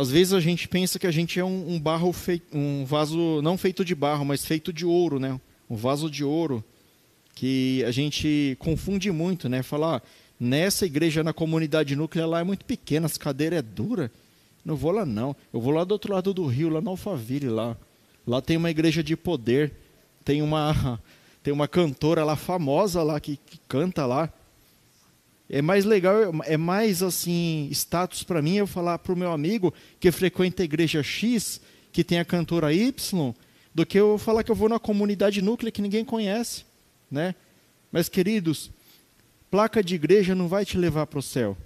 Às 0.00 0.10
vezes 0.10 0.32
a 0.32 0.40
gente 0.40 0.66
pensa 0.66 0.98
que 0.98 1.06
a 1.06 1.10
gente 1.10 1.38
é 1.38 1.44
um, 1.44 1.74
um 1.74 1.78
barro 1.78 2.10
feito, 2.10 2.56
um 2.56 2.86
vaso 2.86 3.42
não 3.42 3.58
feito 3.58 3.84
de 3.84 3.94
barro, 3.94 4.24
mas 4.24 4.46
feito 4.46 4.72
de 4.72 4.86
ouro, 4.86 5.20
né? 5.20 5.38
Um 5.68 5.76
vaso 5.76 6.10
de 6.10 6.24
ouro 6.24 6.64
que 7.34 7.84
a 7.84 7.90
gente 7.90 8.56
confunde 8.58 9.12
muito, 9.12 9.46
né? 9.46 9.62
Falar, 9.62 9.96
ah, 9.96 10.02
nessa 10.40 10.86
igreja 10.86 11.22
na 11.22 11.34
comunidade 11.34 11.94
núclea 11.94 12.26
lá 12.26 12.40
é 12.40 12.42
muito 12.42 12.64
pequena, 12.64 13.04
as 13.04 13.18
cadeiras 13.18 13.58
é 13.58 13.62
dura. 13.62 14.10
Não 14.64 14.74
vou 14.74 14.90
lá 14.90 15.04
não. 15.04 15.36
Eu 15.52 15.60
vou 15.60 15.70
lá 15.70 15.84
do 15.84 15.92
outro 15.92 16.14
lado 16.14 16.32
do 16.32 16.46
rio, 16.46 16.70
lá 16.70 16.80
no 16.80 16.92
Alphaville 16.92 17.50
lá. 17.50 17.76
Lá 18.26 18.40
tem 18.40 18.56
uma 18.56 18.70
igreja 18.70 19.02
de 19.02 19.14
poder, 19.18 19.70
tem 20.24 20.40
uma 20.40 20.98
tem 21.44 21.52
uma 21.52 21.68
cantora 21.68 22.24
lá 22.24 22.36
famosa 22.36 23.02
lá 23.02 23.20
que, 23.20 23.36
que 23.36 23.58
canta 23.68 24.06
lá 24.06 24.32
é 25.50 25.60
mais 25.60 25.84
legal, 25.84 26.14
é 26.44 26.56
mais 26.56 27.02
assim, 27.02 27.68
status 27.72 28.22
para 28.22 28.40
mim 28.40 28.54
eu 28.54 28.68
falar 28.68 28.98
para 29.00 29.12
o 29.12 29.16
meu 29.16 29.32
amigo 29.32 29.74
que 29.98 30.12
frequenta 30.12 30.62
a 30.62 30.64
igreja 30.64 31.02
X, 31.02 31.60
que 31.90 32.04
tem 32.04 32.20
a 32.20 32.24
cantora 32.24 32.72
Y, 32.72 33.34
do 33.74 33.84
que 33.84 33.98
eu 33.98 34.16
falar 34.16 34.44
que 34.44 34.50
eu 34.50 34.54
vou 34.54 34.68
na 34.68 34.78
comunidade 34.78 35.42
núclea 35.42 35.72
que 35.72 35.82
ninguém 35.82 36.04
conhece, 36.04 36.64
né? 37.10 37.34
Mas 37.90 38.08
queridos, 38.08 38.70
placa 39.50 39.82
de 39.82 39.96
igreja 39.96 40.36
não 40.36 40.46
vai 40.46 40.64
te 40.64 40.78
levar 40.78 41.08
para 41.08 41.18
o 41.18 41.22
céu. 41.22 41.56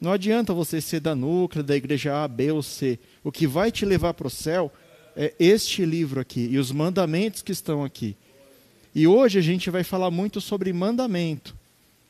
Não 0.00 0.12
adianta 0.12 0.54
você 0.54 0.80
ser 0.80 1.00
da 1.00 1.14
núclea, 1.14 1.62
da 1.62 1.76
igreja 1.76 2.24
A, 2.24 2.26
B 2.26 2.50
ou 2.52 2.62
C. 2.62 2.98
O 3.22 3.30
que 3.30 3.46
vai 3.46 3.70
te 3.70 3.84
levar 3.84 4.14
para 4.14 4.28
o 4.28 4.30
céu 4.30 4.72
é 5.14 5.34
este 5.38 5.84
livro 5.84 6.18
aqui 6.18 6.48
e 6.50 6.56
os 6.56 6.72
mandamentos 6.72 7.42
que 7.42 7.52
estão 7.52 7.84
aqui. 7.84 8.16
E 8.94 9.06
hoje 9.06 9.38
a 9.38 9.42
gente 9.42 9.68
vai 9.68 9.84
falar 9.84 10.10
muito 10.10 10.40
sobre 10.40 10.72
mandamento. 10.72 11.57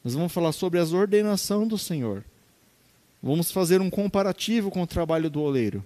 Nós 0.09 0.14
vamos 0.14 0.33
falar 0.33 0.53
sobre 0.53 0.79
as 0.79 0.94
ordenação 0.94 1.68
do 1.68 1.77
Senhor. 1.77 2.25
Vamos 3.23 3.53
fazer 3.53 3.83
um 3.83 3.90
comparativo 3.90 4.71
com 4.71 4.81
o 4.81 4.87
trabalho 4.87 5.29
do 5.29 5.42
oleiro. 5.42 5.85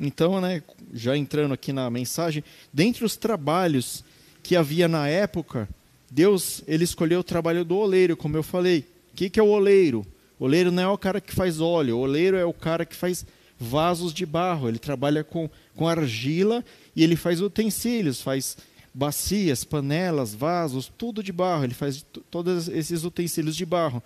Então, 0.00 0.40
né, 0.40 0.62
já 0.94 1.14
entrando 1.14 1.52
aqui 1.52 1.74
na 1.74 1.90
mensagem, 1.90 2.42
dentre 2.72 3.04
os 3.04 3.16
trabalhos 3.16 4.02
que 4.42 4.56
havia 4.56 4.88
na 4.88 5.06
época, 5.06 5.68
Deus 6.10 6.62
ele 6.66 6.84
escolheu 6.84 7.20
o 7.20 7.22
trabalho 7.22 7.62
do 7.62 7.76
oleiro, 7.76 8.16
como 8.16 8.34
eu 8.34 8.42
falei. 8.42 8.86
O 9.12 9.16
que, 9.16 9.28
que 9.28 9.38
é 9.38 9.42
o 9.42 9.48
oleiro? 9.48 10.06
O 10.40 10.44
oleiro 10.44 10.72
não 10.72 10.82
é 10.84 10.88
o 10.88 10.96
cara 10.96 11.20
que 11.20 11.34
faz 11.34 11.60
óleo, 11.60 11.98
o 11.98 12.00
oleiro 12.00 12.38
é 12.38 12.46
o 12.46 12.54
cara 12.54 12.86
que 12.86 12.96
faz 12.96 13.26
vasos 13.60 14.14
de 14.14 14.24
barro. 14.24 14.70
Ele 14.70 14.78
trabalha 14.78 15.22
com, 15.22 15.50
com 15.76 15.86
argila 15.86 16.64
e 16.96 17.04
ele 17.04 17.14
faz 17.14 17.42
utensílios, 17.42 18.22
faz 18.22 18.56
bacias, 18.98 19.62
panelas, 19.62 20.34
vasos, 20.34 20.90
tudo 20.98 21.22
de 21.22 21.32
barro. 21.32 21.62
Ele 21.62 21.74
faz 21.74 22.04
todos 22.28 22.66
esses 22.66 23.04
utensílios 23.04 23.54
de 23.54 23.64
barro. 23.64 24.02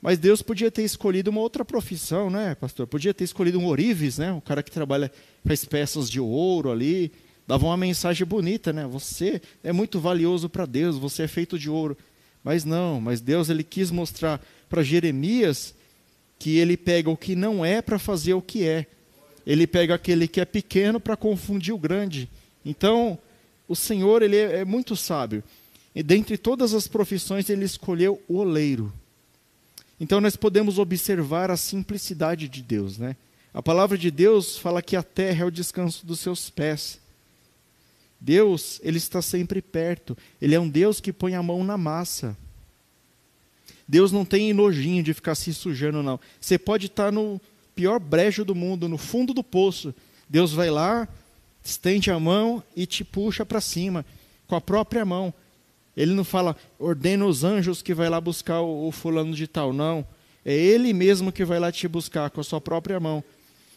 Mas 0.00 0.18
Deus 0.18 0.40
podia 0.40 0.70
ter 0.70 0.82
escolhido 0.82 1.30
uma 1.30 1.42
outra 1.42 1.62
profissão, 1.62 2.30
né, 2.30 2.54
pastor? 2.54 2.86
Podia 2.86 3.12
ter 3.12 3.24
escolhido 3.24 3.58
um 3.58 3.66
orives, 3.66 4.16
né? 4.16 4.32
O 4.32 4.40
cara 4.40 4.62
que 4.62 4.70
trabalha, 4.70 5.12
faz 5.44 5.66
peças 5.66 6.08
de 6.08 6.18
ouro 6.18 6.72
ali, 6.72 7.12
dava 7.46 7.66
uma 7.66 7.76
mensagem 7.76 8.26
bonita, 8.26 8.72
né? 8.72 8.86
Você 8.86 9.42
é 9.62 9.72
muito 9.72 10.00
valioso 10.00 10.48
para 10.48 10.64
Deus, 10.64 10.96
você 10.96 11.24
é 11.24 11.28
feito 11.28 11.58
de 11.58 11.68
ouro. 11.68 11.96
Mas 12.42 12.64
não, 12.64 12.98
mas 12.98 13.20
Deus 13.20 13.50
ele 13.50 13.62
quis 13.62 13.90
mostrar 13.90 14.40
para 14.70 14.82
Jeremias 14.82 15.74
que 16.38 16.56
ele 16.56 16.78
pega 16.78 17.10
o 17.10 17.16
que 17.16 17.36
não 17.36 17.62
é 17.62 17.82
para 17.82 17.98
fazer 17.98 18.32
o 18.32 18.40
que 18.40 18.66
é. 18.66 18.86
Ele 19.46 19.66
pega 19.66 19.94
aquele 19.94 20.26
que 20.26 20.40
é 20.40 20.46
pequeno 20.46 20.98
para 20.98 21.14
confundir 21.14 21.74
o 21.74 21.78
grande. 21.78 22.28
Então, 22.64 23.18
o 23.68 23.76
Senhor 23.76 24.22
ele 24.22 24.36
é, 24.36 24.60
é 24.60 24.64
muito 24.64 24.96
sábio. 24.96 25.42
E 25.94 26.02
dentre 26.02 26.38
todas 26.38 26.72
as 26.74 26.88
profissões, 26.88 27.50
ele 27.50 27.64
escolheu 27.64 28.22
o 28.26 28.38
oleiro. 28.38 28.92
Então 30.00 30.20
nós 30.20 30.36
podemos 30.36 30.78
observar 30.78 31.50
a 31.50 31.56
simplicidade 31.56 32.48
de 32.48 32.62
Deus, 32.62 32.98
né? 32.98 33.16
A 33.54 33.62
palavra 33.62 33.98
de 33.98 34.10
Deus 34.10 34.56
fala 34.56 34.80
que 34.80 34.96
a 34.96 35.02
terra 35.02 35.44
é 35.44 35.46
o 35.46 35.50
descanso 35.50 36.06
dos 36.06 36.20
seus 36.20 36.48
pés. 36.48 36.98
Deus, 38.18 38.80
ele 38.82 38.98
está 38.98 39.20
sempre 39.20 39.60
perto. 39.60 40.16
Ele 40.40 40.54
é 40.54 40.60
um 40.60 40.68
Deus 40.68 41.00
que 41.00 41.12
põe 41.12 41.34
a 41.34 41.42
mão 41.42 41.62
na 41.62 41.76
massa. 41.76 42.36
Deus 43.86 44.10
não 44.10 44.24
tem 44.24 44.52
nojinho 44.54 45.02
de 45.02 45.12
ficar 45.12 45.34
se 45.34 45.52
sujando, 45.52 46.02
não. 46.02 46.18
Você 46.40 46.58
pode 46.58 46.86
estar 46.86 47.12
no 47.12 47.40
pior 47.74 48.00
brejo 48.00 48.44
do 48.44 48.54
mundo, 48.54 48.88
no 48.88 48.96
fundo 48.96 49.34
do 49.34 49.44
poço. 49.44 49.94
Deus 50.28 50.52
vai 50.52 50.70
lá, 50.70 51.06
estende 51.62 52.10
a 52.10 52.18
mão 52.18 52.62
e 52.74 52.86
te 52.86 53.04
puxa 53.04 53.44
para 53.46 53.60
cima 53.60 54.04
com 54.46 54.56
a 54.56 54.60
própria 54.60 55.04
mão. 55.04 55.32
Ele 55.96 56.14
não 56.14 56.24
fala, 56.24 56.56
ordena 56.78 57.26
os 57.26 57.44
anjos 57.44 57.82
que 57.82 57.94
vai 57.94 58.08
lá 58.08 58.20
buscar 58.20 58.60
o, 58.62 58.90
fulano 58.90 59.34
de 59.34 59.46
tal, 59.46 59.72
não. 59.72 60.06
É 60.44 60.54
ele 60.54 60.92
mesmo 60.92 61.30
que 61.30 61.44
vai 61.44 61.60
lá 61.60 61.70
te 61.70 61.86
buscar 61.86 62.30
com 62.30 62.40
a 62.40 62.44
sua 62.44 62.60
própria 62.60 62.98
mão. 62.98 63.22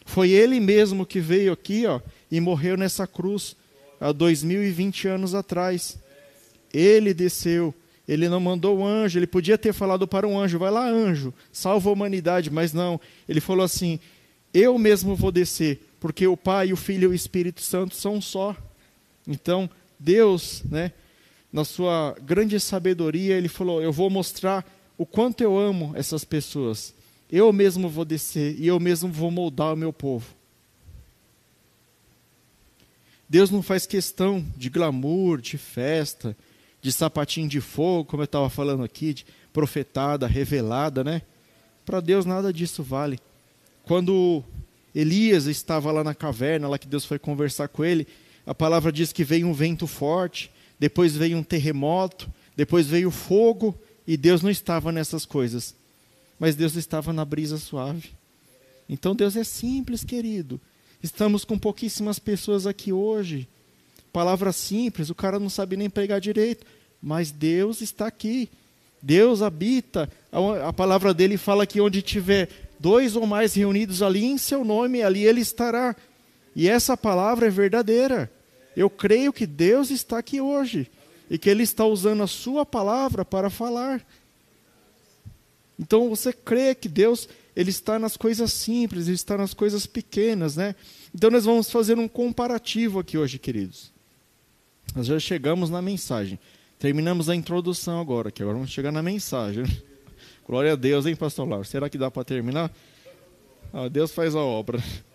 Foi 0.04 0.30
ele 0.30 0.58
mesmo 0.60 1.04
que 1.04 1.20
veio 1.20 1.52
aqui, 1.52 1.86
ó, 1.86 2.00
e 2.30 2.40
morreu 2.40 2.76
nessa 2.76 3.06
cruz 3.06 3.56
há 4.00 4.12
2020 4.12 5.08
anos 5.08 5.34
atrás. 5.34 5.98
Ele 6.72 7.12
desceu. 7.12 7.74
Ele 8.08 8.28
não 8.28 8.38
mandou 8.38 8.78
o 8.78 8.86
anjo, 8.86 9.18
ele 9.18 9.26
podia 9.26 9.58
ter 9.58 9.72
falado 9.72 10.06
para 10.06 10.28
um 10.28 10.38
anjo, 10.38 10.60
vai 10.60 10.70
lá, 10.70 10.86
anjo, 10.88 11.34
salva 11.52 11.90
a 11.90 11.92
humanidade, 11.92 12.50
mas 12.50 12.72
não. 12.72 13.00
Ele 13.28 13.40
falou 13.40 13.64
assim: 13.64 13.98
Eu 14.54 14.78
mesmo 14.78 15.16
vou 15.16 15.32
descer 15.32 15.80
porque 16.00 16.26
o 16.26 16.36
Pai, 16.36 16.72
o 16.72 16.76
Filho 16.76 17.04
e 17.04 17.06
o 17.08 17.14
Espírito 17.14 17.60
Santo 17.60 17.94
são 17.94 18.20
só. 18.20 18.56
Então, 19.26 19.68
Deus, 19.98 20.62
né, 20.64 20.92
na 21.52 21.64
sua 21.64 22.16
grande 22.22 22.58
sabedoria, 22.60 23.34
ele 23.36 23.48
falou: 23.48 23.82
"Eu 23.82 23.92
vou 23.92 24.10
mostrar 24.10 24.64
o 24.98 25.06
quanto 25.06 25.40
eu 25.42 25.58
amo 25.58 25.92
essas 25.94 26.24
pessoas. 26.24 26.94
Eu 27.30 27.52
mesmo 27.52 27.88
vou 27.88 28.04
descer 28.04 28.56
e 28.58 28.66
eu 28.66 28.78
mesmo 28.78 29.10
vou 29.10 29.30
moldar 29.30 29.72
o 29.72 29.76
meu 29.76 29.92
povo." 29.92 30.34
Deus 33.28 33.50
não 33.50 33.62
faz 33.62 33.86
questão 33.86 34.44
de 34.56 34.70
glamour, 34.70 35.40
de 35.40 35.58
festa, 35.58 36.36
de 36.80 36.92
sapatinho 36.92 37.48
de 37.48 37.60
fogo, 37.60 38.04
como 38.04 38.22
eu 38.22 38.26
estava 38.26 38.48
falando 38.48 38.84
aqui, 38.84 39.12
de 39.12 39.26
profetada, 39.52 40.26
revelada, 40.28 41.02
né? 41.02 41.22
Para 41.84 42.00
Deus 42.00 42.24
nada 42.24 42.52
disso 42.52 42.82
vale. 42.82 43.18
Quando 43.82 44.44
Elias 44.96 45.44
estava 45.44 45.92
lá 45.92 46.02
na 46.02 46.14
caverna, 46.14 46.66
lá 46.66 46.78
que 46.78 46.88
Deus 46.88 47.04
foi 47.04 47.18
conversar 47.18 47.68
com 47.68 47.84
ele. 47.84 48.06
A 48.46 48.54
palavra 48.54 48.90
diz 48.90 49.12
que 49.12 49.24
veio 49.24 49.46
um 49.46 49.52
vento 49.52 49.86
forte, 49.86 50.50
depois 50.78 51.14
veio 51.14 51.36
um 51.36 51.42
terremoto, 51.42 52.32
depois 52.56 52.86
veio 52.86 53.10
fogo, 53.10 53.78
e 54.06 54.16
Deus 54.16 54.40
não 54.40 54.48
estava 54.48 54.90
nessas 54.90 55.26
coisas. 55.26 55.74
Mas 56.38 56.56
Deus 56.56 56.76
estava 56.76 57.12
na 57.12 57.26
brisa 57.26 57.58
suave. 57.58 58.08
Então 58.88 59.14
Deus 59.14 59.36
é 59.36 59.44
simples, 59.44 60.02
querido. 60.02 60.58
Estamos 61.02 61.44
com 61.44 61.58
pouquíssimas 61.58 62.18
pessoas 62.18 62.66
aqui 62.66 62.90
hoje. 62.90 63.46
Palavra 64.10 64.50
simples, 64.50 65.10
o 65.10 65.14
cara 65.14 65.38
não 65.38 65.50
sabe 65.50 65.76
nem 65.76 65.90
pregar 65.90 66.22
direito, 66.22 66.64
mas 67.02 67.30
Deus 67.30 67.82
está 67.82 68.06
aqui. 68.06 68.48
Deus 69.06 69.40
habita. 69.40 70.10
A, 70.32 70.72
palavra 70.72 71.14
dele 71.14 71.36
fala 71.36 71.64
que 71.64 71.80
onde 71.80 72.02
tiver 72.02 72.48
dois 72.80 73.14
ou 73.14 73.24
mais 73.24 73.54
reunidos 73.54 74.02
ali 74.02 74.24
em 74.24 74.36
seu 74.36 74.64
nome, 74.64 75.00
ali 75.00 75.24
ele 75.24 75.40
estará. 75.40 75.94
E 76.56 76.68
essa 76.68 76.96
palavra 76.96 77.46
é 77.46 77.50
verdadeira. 77.50 78.28
Eu 78.76 78.90
creio 78.90 79.32
que 79.32 79.46
Deus 79.46 79.90
está 79.90 80.18
aqui 80.18 80.40
hoje 80.40 80.90
e 81.30 81.38
que 81.38 81.48
Ele 81.48 81.62
está 81.62 81.84
usando 81.84 82.24
a 82.24 82.26
Sua 82.26 82.66
palavra 82.66 83.24
para 83.24 83.48
falar. 83.48 84.04
Então 85.78 86.08
você 86.08 86.32
crê 86.32 86.74
que 86.74 86.88
Deus 86.88 87.28
ele 87.54 87.70
está 87.70 87.98
nas 87.98 88.16
coisas 88.16 88.52
simples, 88.52 89.06
ele 89.06 89.14
está 89.14 89.38
nas 89.38 89.54
coisas 89.54 89.86
pequenas, 89.86 90.56
né? 90.56 90.74
Então 91.14 91.30
nós 91.30 91.44
vamos 91.44 91.70
fazer 91.70 91.96
um 91.96 92.08
comparativo 92.08 92.98
aqui 92.98 93.16
hoje, 93.16 93.38
queridos. 93.38 93.92
Nós 94.94 95.06
já 95.06 95.18
chegamos 95.18 95.70
na 95.70 95.80
mensagem. 95.80 96.38
Terminamos 96.78 97.30
a 97.30 97.34
introdução 97.34 97.98
agora, 98.00 98.30
que 98.30 98.42
agora 98.42 98.58
vamos 98.58 98.70
chegar 98.70 98.92
na 98.92 99.02
mensagem. 99.02 99.64
Glória 100.46 100.74
a 100.74 100.76
Deus, 100.76 101.06
hein, 101.06 101.16
pastor 101.16 101.48
Lauro? 101.48 101.64
Será 101.64 101.88
que 101.88 101.96
dá 101.96 102.10
para 102.10 102.22
terminar? 102.22 102.70
Ah, 103.72 103.88
Deus 103.88 104.12
faz 104.12 104.34
a 104.34 104.40
obra. 104.40 104.82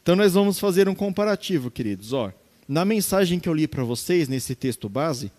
Então 0.00 0.16
nós 0.16 0.32
vamos 0.32 0.58
fazer 0.58 0.88
um 0.88 0.94
comparativo, 0.94 1.70
queridos. 1.70 2.14
Ó, 2.14 2.32
na 2.66 2.82
mensagem 2.82 3.38
que 3.38 3.46
eu 3.46 3.52
li 3.52 3.68
para 3.68 3.84
vocês, 3.84 4.26
nesse 4.26 4.54
texto 4.54 4.88
base, 4.88 5.30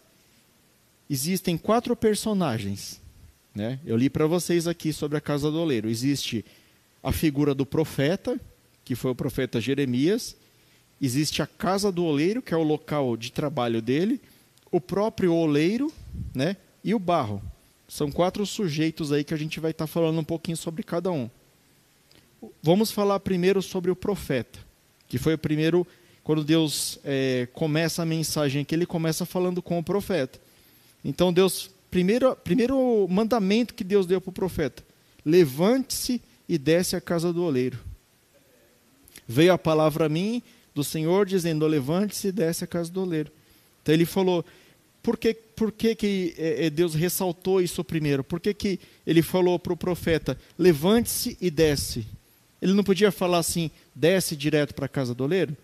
existem 1.09 1.57
quatro 1.57 1.95
personagens. 1.95 3.01
Né? 3.55 3.79
Eu 3.83 3.97
li 3.97 4.11
para 4.11 4.27
vocês 4.27 4.67
aqui 4.67 4.93
sobre 4.93 5.17
a 5.17 5.21
casa 5.21 5.49
do 5.49 5.59
oleiro. 5.59 5.89
Existe 5.89 6.45
a 7.01 7.11
figura 7.11 7.55
do 7.55 7.65
profeta, 7.65 8.39
que 8.85 8.93
foi 8.93 9.09
o 9.09 9.15
profeta 9.15 9.59
Jeremias, 9.59 10.35
existe 11.01 11.41
a 11.41 11.47
casa 11.47 11.91
do 11.91 12.03
oleiro, 12.05 12.39
que 12.39 12.53
é 12.53 12.57
o 12.57 12.61
local 12.61 13.17
de 13.17 13.31
trabalho 13.31 13.81
dele, 13.81 14.21
o 14.71 14.79
próprio 14.79 15.33
oleiro, 15.33 15.91
né? 16.33 16.55
E 16.83 16.93
o 16.93 16.99
barro. 16.99 17.41
São 17.87 18.11
quatro 18.11 18.45
sujeitos 18.45 19.11
aí 19.11 19.23
que 19.23 19.33
a 19.33 19.37
gente 19.37 19.59
vai 19.59 19.71
estar 19.71 19.85
tá 19.85 19.87
falando 19.87 20.19
um 20.19 20.23
pouquinho 20.23 20.57
sobre 20.57 20.83
cada 20.83 21.11
um. 21.11 21.29
Vamos 22.61 22.91
falar 22.91 23.19
primeiro 23.19 23.61
sobre 23.61 23.91
o 23.91 23.95
profeta, 23.95 24.59
que 25.07 25.17
foi 25.17 25.33
o 25.33 25.37
primeiro, 25.37 25.85
quando 26.23 26.43
Deus 26.43 26.99
é, 27.03 27.47
começa 27.53 28.03
a 28.03 28.05
mensagem 28.05 28.61
aqui, 28.61 28.75
ele 28.75 28.85
começa 28.85 29.25
falando 29.25 29.61
com 29.61 29.79
o 29.79 29.83
profeta. 29.83 30.39
Então, 31.03 31.33
Deus, 31.33 31.69
primeiro, 31.89 32.35
primeiro 32.35 33.07
mandamento 33.09 33.73
que 33.73 33.83
Deus 33.83 34.05
deu 34.05 34.21
para 34.21 34.29
o 34.29 34.33
profeta: 34.33 34.83
levante-se 35.25 36.21
e 36.47 36.57
desce 36.57 36.95
à 36.95 37.01
casa 37.01 37.33
do 37.33 37.43
oleiro. 37.43 37.79
Veio 39.27 39.53
a 39.53 39.57
palavra 39.57 40.05
a 40.05 40.09
mim 40.09 40.41
do 40.73 40.83
Senhor 40.83 41.25
dizendo: 41.25 41.65
levante-se 41.67 42.27
e 42.27 42.31
desce 42.31 42.63
à 42.63 42.67
casa 42.67 42.91
do 42.91 43.01
oleiro. 43.01 43.31
Então 43.89 43.93
ele 43.95 44.05
falou: 44.05 44.45
por 45.01 45.17
que, 45.17 45.33
por 45.33 45.71
que, 45.71 45.95
que 45.95 46.35
é, 46.37 46.67
é, 46.67 46.69
Deus 46.69 46.93
ressaltou 46.93 47.59
isso 47.59 47.83
primeiro? 47.83 48.23
Por 48.23 48.39
que, 48.39 48.53
que 48.53 48.79
ele 49.05 49.23
falou 49.23 49.57
para 49.57 49.73
o 49.73 49.77
profeta: 49.77 50.37
levante-se 50.59 51.35
e 51.41 51.49
desce? 51.49 52.05
Ele 52.61 52.73
não 52.73 52.83
podia 52.83 53.11
falar 53.11 53.39
assim: 53.39 53.71
desce 53.95 54.35
direto 54.35 54.75
para 54.75 54.85
a 54.85 54.89
casa 54.89 55.15
do 55.15 55.23
oleiro? 55.23 55.57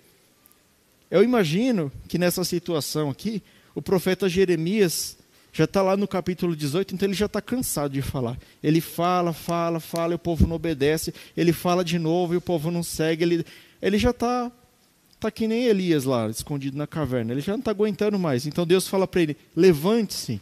Eu 1.11 1.23
imagino 1.23 1.91
que 2.07 2.17
nessa 2.17 2.43
situação 2.43 3.11
aqui, 3.11 3.43
o 3.75 3.81
profeta 3.81 4.27
Jeremias 4.27 5.15
já 5.53 5.65
está 5.65 5.83
lá 5.83 5.95
no 5.95 6.07
capítulo 6.07 6.55
18, 6.55 6.95
então 6.95 7.07
ele 7.07 7.13
já 7.13 7.27
está 7.27 7.39
cansado 7.39 7.93
de 7.93 8.01
falar. 8.01 8.39
Ele 8.63 8.81
fala, 8.81 9.33
fala, 9.33 9.79
fala 9.79 10.13
e 10.13 10.15
o 10.15 10.19
povo 10.19 10.47
não 10.47 10.55
obedece. 10.55 11.13
Ele 11.37 11.53
fala 11.53 11.85
de 11.85 11.99
novo 11.99 12.33
e 12.33 12.37
o 12.37 12.41
povo 12.41 12.71
não 12.71 12.81
segue. 12.81 13.23
Ele, 13.23 13.45
ele 13.79 13.99
já 13.99 14.09
está 14.09 14.51
Está 15.25 15.31
que 15.31 15.47
nem 15.47 15.63
Elias 15.63 16.03
lá, 16.03 16.29
escondido 16.29 16.77
na 16.77 16.85
caverna. 16.85 17.31
Ele 17.31 17.41
já 17.41 17.53
não 17.53 17.59
está 17.59 17.71
aguentando 17.71 18.19
mais. 18.19 18.45
Então 18.45 18.63
Deus 18.63 18.87
fala 18.87 19.07
para 19.07 19.23
ele: 19.23 19.35
levante-se, 19.55 20.39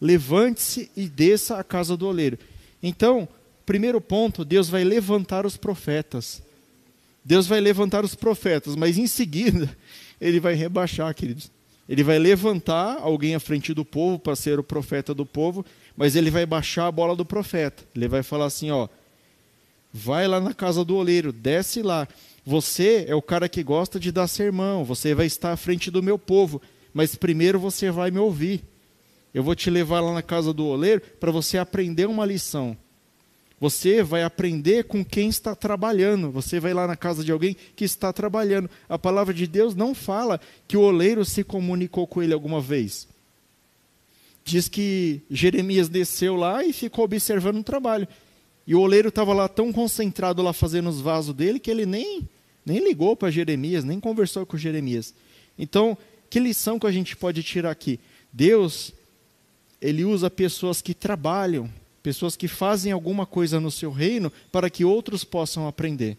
levante-se 0.00 0.90
e 0.96 1.06
desça 1.06 1.58
à 1.58 1.64
casa 1.64 1.98
do 1.98 2.06
oleiro. 2.06 2.38
Então, 2.82 3.28
primeiro 3.66 4.00
ponto, 4.00 4.42
Deus 4.42 4.70
vai 4.70 4.84
levantar 4.84 5.44
os 5.44 5.58
profetas. 5.58 6.42
Deus 7.22 7.46
vai 7.46 7.60
levantar 7.60 8.02
os 8.02 8.14
profetas, 8.14 8.74
mas 8.74 8.96
em 8.96 9.06
seguida, 9.06 9.68
ele 10.18 10.40
vai 10.40 10.54
rebaixar, 10.54 11.14
queridos. 11.14 11.50
Ele 11.86 12.02
vai 12.02 12.18
levantar 12.18 13.00
alguém 13.02 13.34
à 13.34 13.40
frente 13.40 13.74
do 13.74 13.84
povo 13.84 14.18
para 14.18 14.34
ser 14.34 14.58
o 14.58 14.64
profeta 14.64 15.12
do 15.12 15.26
povo, 15.26 15.62
mas 15.94 16.16
ele 16.16 16.30
vai 16.30 16.46
baixar 16.46 16.86
a 16.86 16.92
bola 16.92 17.14
do 17.14 17.26
profeta. 17.26 17.84
Ele 17.94 18.08
vai 18.08 18.22
falar 18.22 18.46
assim: 18.46 18.70
ó, 18.70 18.88
vai 19.92 20.26
lá 20.26 20.40
na 20.40 20.54
casa 20.54 20.86
do 20.86 20.96
oleiro, 20.96 21.34
desce 21.34 21.82
lá. 21.82 22.08
Você 22.44 23.04
é 23.06 23.14
o 23.14 23.22
cara 23.22 23.48
que 23.48 23.62
gosta 23.62 24.00
de 24.00 24.10
dar 24.10 24.26
sermão, 24.26 24.84
você 24.84 25.14
vai 25.14 25.26
estar 25.26 25.52
à 25.52 25.56
frente 25.56 25.90
do 25.90 26.02
meu 26.02 26.18
povo, 26.18 26.60
mas 26.92 27.14
primeiro 27.14 27.58
você 27.58 27.90
vai 27.90 28.10
me 28.10 28.18
ouvir. 28.18 28.62
Eu 29.32 29.42
vou 29.42 29.54
te 29.54 29.70
levar 29.70 30.00
lá 30.00 30.12
na 30.12 30.22
casa 30.22 30.52
do 30.52 30.66
oleiro 30.66 31.00
para 31.20 31.30
você 31.30 31.58
aprender 31.58 32.06
uma 32.06 32.26
lição. 32.26 32.76
Você 33.60 34.02
vai 34.02 34.24
aprender 34.24 34.84
com 34.84 35.04
quem 35.04 35.28
está 35.28 35.54
trabalhando. 35.54 36.30
Você 36.30 36.58
vai 36.58 36.72
lá 36.72 36.86
na 36.86 36.96
casa 36.96 37.22
de 37.22 37.30
alguém 37.30 37.54
que 37.76 37.84
está 37.84 38.10
trabalhando. 38.10 38.70
A 38.88 38.98
palavra 38.98 39.34
de 39.34 39.46
Deus 39.46 39.74
não 39.74 39.94
fala 39.94 40.40
que 40.66 40.78
o 40.78 40.80
oleiro 40.80 41.24
se 41.26 41.44
comunicou 41.44 42.06
com 42.06 42.22
ele 42.22 42.32
alguma 42.32 42.60
vez. 42.60 43.06
Diz 44.42 44.66
que 44.66 45.20
Jeremias 45.30 45.90
desceu 45.90 46.36
lá 46.36 46.64
e 46.64 46.72
ficou 46.72 47.04
observando 47.04 47.58
o 47.58 47.62
trabalho. 47.62 48.08
E 48.66 48.74
o 48.74 48.80
oleiro 48.80 49.08
estava 49.08 49.32
lá 49.32 49.48
tão 49.48 49.72
concentrado 49.72 50.42
lá 50.42 50.52
fazendo 50.52 50.88
os 50.88 51.00
vasos 51.00 51.34
dele 51.34 51.58
que 51.58 51.70
ele 51.70 51.86
nem, 51.86 52.28
nem 52.64 52.78
ligou 52.78 53.16
para 53.16 53.30
Jeremias, 53.30 53.84
nem 53.84 53.98
conversou 53.98 54.46
com 54.46 54.56
Jeremias. 54.56 55.14
Então, 55.58 55.96
que 56.28 56.38
lição 56.38 56.78
que 56.78 56.86
a 56.86 56.92
gente 56.92 57.16
pode 57.16 57.42
tirar 57.42 57.70
aqui? 57.70 57.98
Deus, 58.32 58.92
ele 59.80 60.04
usa 60.04 60.30
pessoas 60.30 60.80
que 60.80 60.94
trabalham, 60.94 61.68
pessoas 62.02 62.36
que 62.36 62.46
fazem 62.46 62.92
alguma 62.92 63.26
coisa 63.26 63.58
no 63.58 63.70
seu 63.70 63.90
reino 63.90 64.32
para 64.52 64.70
que 64.70 64.84
outros 64.84 65.24
possam 65.24 65.66
aprender. 65.66 66.16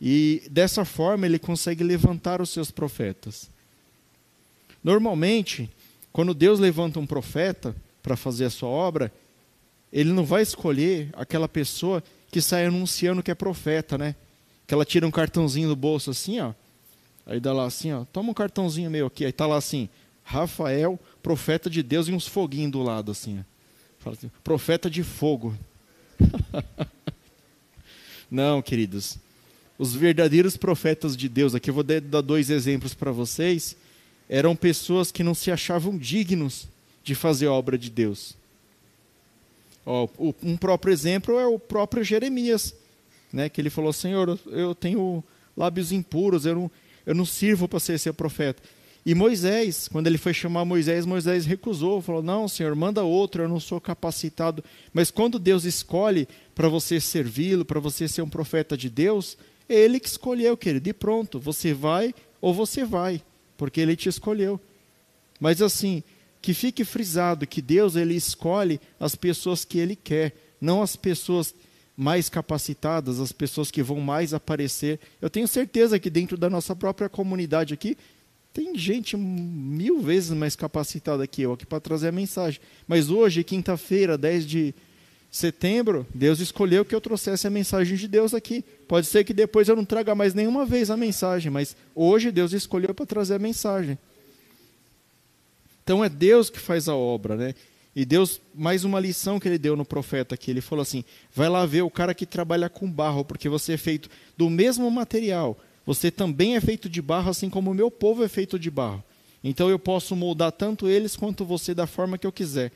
E 0.00 0.42
dessa 0.50 0.84
forma 0.84 1.26
ele 1.26 1.38
consegue 1.38 1.82
levantar 1.82 2.40
os 2.40 2.50
seus 2.50 2.70
profetas. 2.70 3.48
Normalmente, 4.82 5.70
quando 6.12 6.34
Deus 6.34 6.60
levanta 6.60 7.00
um 7.00 7.06
profeta 7.06 7.74
para 8.02 8.16
fazer 8.16 8.44
a 8.44 8.50
sua 8.50 8.68
obra, 8.68 9.10
ele 9.94 10.12
não 10.12 10.24
vai 10.24 10.42
escolher 10.42 11.08
aquela 11.12 11.48
pessoa 11.48 12.02
que 12.28 12.40
sai 12.40 12.66
anunciando 12.66 13.22
que 13.22 13.30
é 13.30 13.34
profeta, 13.34 13.96
né? 13.96 14.16
Que 14.66 14.74
ela 14.74 14.84
tira 14.84 15.06
um 15.06 15.10
cartãozinho 15.10 15.68
do 15.68 15.76
bolso 15.76 16.10
assim, 16.10 16.40
ó. 16.40 16.52
Aí 17.24 17.38
dá 17.38 17.52
lá 17.52 17.64
assim, 17.64 17.92
ó, 17.92 18.04
toma 18.12 18.32
um 18.32 18.34
cartãozinho 18.34 18.90
meu 18.90 19.06
aqui. 19.06 19.24
Aí 19.24 19.30
tá 19.30 19.46
lá 19.46 19.56
assim, 19.56 19.88
Rafael, 20.24 20.98
profeta 21.22 21.70
de 21.70 21.80
Deus, 21.80 22.08
e 22.08 22.12
uns 22.12 22.26
foguinhos 22.26 22.72
do 22.72 22.82
lado 22.82 23.12
assim. 23.12 23.38
Ó. 23.38 23.42
Fala 24.00 24.16
assim, 24.16 24.30
profeta 24.42 24.90
de 24.90 25.04
fogo. 25.04 25.56
não, 28.28 28.60
queridos. 28.60 29.16
Os 29.78 29.94
verdadeiros 29.94 30.56
profetas 30.56 31.16
de 31.16 31.28
Deus, 31.28 31.54
aqui 31.54 31.70
eu 31.70 31.74
vou 31.74 31.84
dar 31.84 32.20
dois 32.20 32.50
exemplos 32.50 32.94
para 32.94 33.12
vocês, 33.12 33.76
eram 34.28 34.56
pessoas 34.56 35.12
que 35.12 35.22
não 35.22 35.34
se 35.34 35.52
achavam 35.52 35.96
dignos 35.96 36.66
de 37.04 37.14
fazer 37.14 37.46
a 37.46 37.52
obra 37.52 37.78
de 37.78 37.90
Deus. 37.90 38.34
Ó, 39.86 40.08
um 40.42 40.56
próprio 40.56 40.92
exemplo 40.92 41.38
é 41.38 41.46
o 41.46 41.58
próprio 41.58 42.02
Jeremias, 42.02 42.74
né, 43.32 43.48
que 43.48 43.60
ele 43.60 43.70
falou: 43.70 43.92
Senhor, 43.92 44.38
eu 44.46 44.74
tenho 44.74 45.22
lábios 45.56 45.92
impuros, 45.92 46.46
eu 46.46 46.54
não, 46.54 46.70
eu 47.04 47.14
não 47.14 47.26
sirvo 47.26 47.68
para 47.68 47.80
ser 47.80 47.98
seu 47.98 48.14
profeta. 48.14 48.62
E 49.06 49.14
Moisés, 49.14 49.86
quando 49.86 50.06
ele 50.06 50.16
foi 50.16 50.32
chamar 50.32 50.64
Moisés, 50.64 51.04
Moisés 51.04 51.44
recusou, 51.44 52.00
falou: 52.00 52.22
Não, 52.22 52.48
Senhor, 52.48 52.74
manda 52.74 53.04
outro, 53.04 53.42
eu 53.42 53.48
não 53.48 53.60
sou 53.60 53.78
capacitado. 53.78 54.64
Mas 54.94 55.10
quando 55.10 55.38
Deus 55.38 55.64
escolhe 55.64 56.26
para 56.54 56.68
você 56.68 56.98
servi-lo, 56.98 57.66
para 57.66 57.78
você 57.78 58.08
ser 58.08 58.22
um 58.22 58.28
profeta 58.28 58.78
de 58.78 58.88
Deus, 58.88 59.36
é 59.68 59.74
Ele 59.74 60.00
que 60.00 60.08
escolheu, 60.08 60.56
querido. 60.56 60.88
E 60.88 60.92
pronto, 60.94 61.38
você 61.38 61.74
vai 61.74 62.14
ou 62.40 62.54
você 62.54 62.82
vai, 62.82 63.20
porque 63.58 63.78
Ele 63.78 63.94
te 63.94 64.08
escolheu. 64.08 64.58
Mas 65.38 65.60
assim, 65.60 66.02
que 66.44 66.52
fique 66.52 66.84
frisado 66.84 67.46
que 67.46 67.62
Deus 67.62 67.96
ele 67.96 68.14
escolhe 68.14 68.78
as 69.00 69.14
pessoas 69.14 69.64
que 69.64 69.78
ele 69.78 69.96
quer, 69.96 70.36
não 70.60 70.82
as 70.82 70.94
pessoas 70.94 71.54
mais 71.96 72.28
capacitadas, 72.28 73.18
as 73.18 73.32
pessoas 73.32 73.70
que 73.70 73.82
vão 73.82 73.98
mais 73.98 74.34
aparecer. 74.34 75.00
Eu 75.22 75.30
tenho 75.30 75.48
certeza 75.48 75.98
que 75.98 76.10
dentro 76.10 76.36
da 76.36 76.50
nossa 76.50 76.76
própria 76.76 77.08
comunidade 77.08 77.72
aqui 77.72 77.96
tem 78.52 78.76
gente 78.76 79.16
mil 79.16 80.02
vezes 80.02 80.32
mais 80.32 80.54
capacitada 80.54 81.26
que 81.26 81.40
eu 81.40 81.54
aqui 81.54 81.64
para 81.64 81.80
trazer 81.80 82.08
a 82.08 82.12
mensagem. 82.12 82.60
Mas 82.86 83.08
hoje, 83.08 83.42
quinta-feira, 83.42 84.18
10 84.18 84.46
de 84.46 84.74
setembro, 85.30 86.06
Deus 86.14 86.40
escolheu 86.40 86.84
que 86.84 86.94
eu 86.94 87.00
trouxesse 87.00 87.46
a 87.46 87.50
mensagem 87.50 87.96
de 87.96 88.06
Deus 88.06 88.34
aqui. 88.34 88.62
Pode 88.86 89.06
ser 89.06 89.24
que 89.24 89.32
depois 89.32 89.66
eu 89.66 89.76
não 89.76 89.84
traga 89.86 90.14
mais 90.14 90.34
nenhuma 90.34 90.66
vez 90.66 90.90
a 90.90 90.96
mensagem, 90.96 91.50
mas 91.50 91.74
hoje 91.94 92.30
Deus 92.30 92.52
escolheu 92.52 92.92
para 92.92 93.06
trazer 93.06 93.36
a 93.36 93.38
mensagem. 93.38 93.98
Então 95.84 96.02
é 96.02 96.08
Deus 96.08 96.50
que 96.50 96.58
faz 96.58 96.88
a 96.88 96.96
obra, 96.96 97.36
né? 97.36 97.54
E 97.94 98.04
Deus, 98.04 98.40
mais 98.52 98.82
uma 98.82 98.98
lição 98.98 99.38
que 99.38 99.46
ele 99.46 99.58
deu 99.58 99.76
no 99.76 99.84
profeta 99.84 100.34
aqui, 100.34 100.50
ele 100.50 100.60
falou 100.60 100.82
assim: 100.82 101.04
vai 101.32 101.48
lá 101.48 101.64
ver 101.64 101.82
o 101.82 101.90
cara 101.90 102.14
que 102.14 102.26
trabalha 102.26 102.68
com 102.68 102.90
barro, 102.90 103.24
porque 103.24 103.48
você 103.48 103.74
é 103.74 103.76
feito 103.76 104.10
do 104.36 104.50
mesmo 104.50 104.90
material. 104.90 105.56
Você 105.86 106.10
também 106.10 106.56
é 106.56 106.60
feito 106.60 106.88
de 106.88 107.00
barro, 107.00 107.30
assim 107.30 107.50
como 107.50 107.70
o 107.70 107.74
meu 107.74 107.90
povo 107.90 108.24
é 108.24 108.28
feito 108.28 108.58
de 108.58 108.70
barro. 108.70 109.04
Então 109.44 109.68
eu 109.68 109.78
posso 109.78 110.16
moldar 110.16 110.50
tanto 110.50 110.88
eles 110.88 111.14
quanto 111.14 111.44
você 111.44 111.74
da 111.74 111.86
forma 111.86 112.16
que 112.16 112.26
eu 112.26 112.32
quiser. 112.32 112.72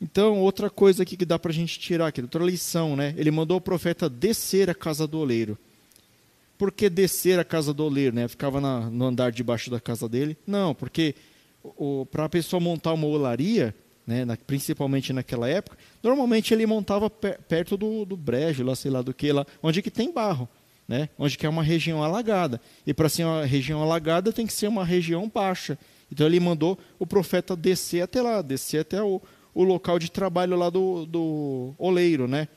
Então, 0.00 0.38
outra 0.38 0.70
coisa 0.70 1.02
aqui 1.02 1.14
que 1.14 1.26
dá 1.26 1.38
para 1.38 1.50
a 1.50 1.54
gente 1.54 1.78
tirar 1.78 2.06
aqui, 2.06 2.22
outra 2.22 2.42
lição, 2.42 2.96
né? 2.96 3.12
Ele 3.18 3.30
mandou 3.30 3.58
o 3.58 3.60
profeta 3.60 4.08
descer 4.08 4.70
a 4.70 4.74
casa 4.74 5.06
do 5.06 5.18
oleiro. 5.18 5.58
Por 6.60 6.70
que 6.70 6.90
descer 6.90 7.38
a 7.38 7.44
casa 7.44 7.72
do 7.72 7.82
oleiro? 7.86 8.14
Né? 8.14 8.28
Ficava 8.28 8.60
na, 8.60 8.90
no 8.90 9.06
andar 9.06 9.32
debaixo 9.32 9.70
da 9.70 9.80
casa 9.80 10.06
dele? 10.06 10.36
Não, 10.46 10.74
porque 10.74 11.14
para 12.10 12.26
a 12.26 12.28
pessoa 12.28 12.60
montar 12.60 12.92
uma 12.92 13.06
olaria, 13.06 13.74
né, 14.06 14.26
na, 14.26 14.36
principalmente 14.36 15.10
naquela 15.10 15.48
época, 15.48 15.78
normalmente 16.02 16.52
ele 16.52 16.66
montava 16.66 17.08
per, 17.08 17.40
perto 17.48 17.78
do, 17.78 18.04
do 18.04 18.14
brejo, 18.14 18.62
lá, 18.62 18.76
sei 18.76 18.90
lá 18.90 19.00
do 19.00 19.14
que, 19.14 19.32
lá, 19.32 19.46
onde 19.62 19.80
que 19.80 19.90
tem 19.90 20.12
barro. 20.12 20.46
Né, 20.86 21.08
onde 21.18 21.38
que 21.38 21.46
é 21.46 21.48
uma 21.48 21.62
região 21.62 22.02
alagada. 22.02 22.60
E 22.86 22.92
para 22.92 23.08
ser 23.08 23.24
uma 23.24 23.46
região 23.46 23.80
alagada 23.80 24.30
tem 24.30 24.46
que 24.46 24.52
ser 24.52 24.66
uma 24.68 24.84
região 24.84 25.30
baixa. 25.32 25.78
Então 26.12 26.26
ele 26.26 26.40
mandou 26.40 26.78
o 26.98 27.06
profeta 27.06 27.56
descer 27.56 28.02
até 28.02 28.20
lá, 28.20 28.42
descer 28.42 28.80
até 28.80 29.02
o, 29.02 29.22
o 29.54 29.64
local 29.64 29.98
de 29.98 30.10
trabalho 30.10 30.58
lá 30.58 30.68
do, 30.68 31.06
do 31.06 31.72
oleiro, 31.78 32.28
né? 32.28 32.48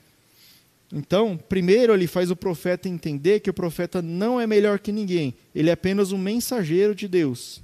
Então, 0.96 1.36
primeiro 1.50 1.92
ele 1.92 2.06
faz 2.06 2.30
o 2.30 2.36
profeta 2.36 2.88
entender 2.88 3.40
que 3.40 3.50
o 3.50 3.54
profeta 3.54 4.00
não 4.00 4.40
é 4.40 4.46
melhor 4.46 4.78
que 4.78 4.92
ninguém, 4.92 5.34
ele 5.56 5.72
é 5.72 5.74
apenas 5.74 6.12
um 6.12 6.20
mensageiro 6.20 6.94
de 6.94 7.08
Deus. 7.08 7.64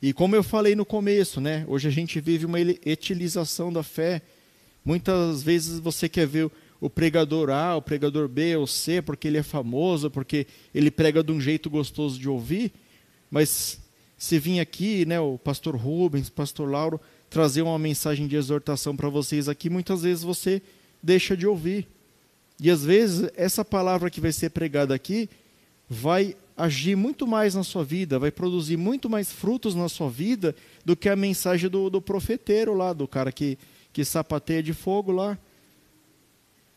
E 0.00 0.12
como 0.12 0.36
eu 0.36 0.44
falei 0.44 0.76
no 0.76 0.84
começo, 0.84 1.40
né? 1.40 1.64
Hoje 1.66 1.88
a 1.88 1.90
gente 1.90 2.20
vive 2.20 2.46
uma 2.46 2.60
etilização 2.60 3.72
da 3.72 3.82
fé. 3.82 4.20
Muitas 4.84 5.42
vezes 5.42 5.80
você 5.80 6.08
quer 6.08 6.26
ver 6.26 6.50
o 6.78 6.90
pregador 6.90 7.50
A, 7.50 7.74
o 7.74 7.82
pregador 7.82 8.28
B 8.28 8.54
ou 8.54 8.66
C, 8.66 9.00
porque 9.00 9.26
ele 9.26 9.38
é 9.38 9.42
famoso, 9.42 10.10
porque 10.10 10.46
ele 10.74 10.90
prega 10.90 11.24
de 11.24 11.32
um 11.32 11.40
jeito 11.40 11.70
gostoso 11.70 12.20
de 12.20 12.28
ouvir, 12.28 12.70
mas 13.30 13.80
se 14.16 14.38
vir 14.38 14.60
aqui, 14.60 15.06
né, 15.06 15.18
o 15.18 15.38
pastor 15.38 15.74
Rubens, 15.74 16.28
o 16.28 16.32
pastor 16.32 16.70
Lauro, 16.70 17.00
trazer 17.30 17.62
uma 17.62 17.78
mensagem 17.78 18.28
de 18.28 18.36
exortação 18.36 18.94
para 18.94 19.08
vocês 19.08 19.48
aqui, 19.48 19.70
muitas 19.70 20.02
vezes 20.02 20.22
você 20.22 20.62
deixa 21.04 21.36
de 21.36 21.46
ouvir. 21.46 21.86
E 22.58 22.70
às 22.70 22.84
vezes 22.84 23.30
essa 23.36 23.64
palavra 23.64 24.10
que 24.10 24.20
vai 24.20 24.32
ser 24.32 24.50
pregada 24.50 24.94
aqui 24.94 25.28
vai 25.88 26.34
agir 26.56 26.96
muito 26.96 27.26
mais 27.26 27.54
na 27.54 27.62
sua 27.62 27.84
vida, 27.84 28.18
vai 28.18 28.30
produzir 28.30 28.76
muito 28.76 29.10
mais 29.10 29.30
frutos 29.30 29.74
na 29.74 29.88
sua 29.88 30.08
vida 30.08 30.54
do 30.84 30.96
que 30.96 31.08
a 31.08 31.16
mensagem 31.16 31.68
do, 31.68 31.90
do 31.90 32.00
profeteiro 32.00 32.74
lá, 32.74 32.92
do 32.92 33.06
cara 33.06 33.30
que, 33.30 33.58
que 33.92 34.04
sapateia 34.04 34.62
de 34.62 34.72
fogo 34.72 35.12
lá. 35.12 35.36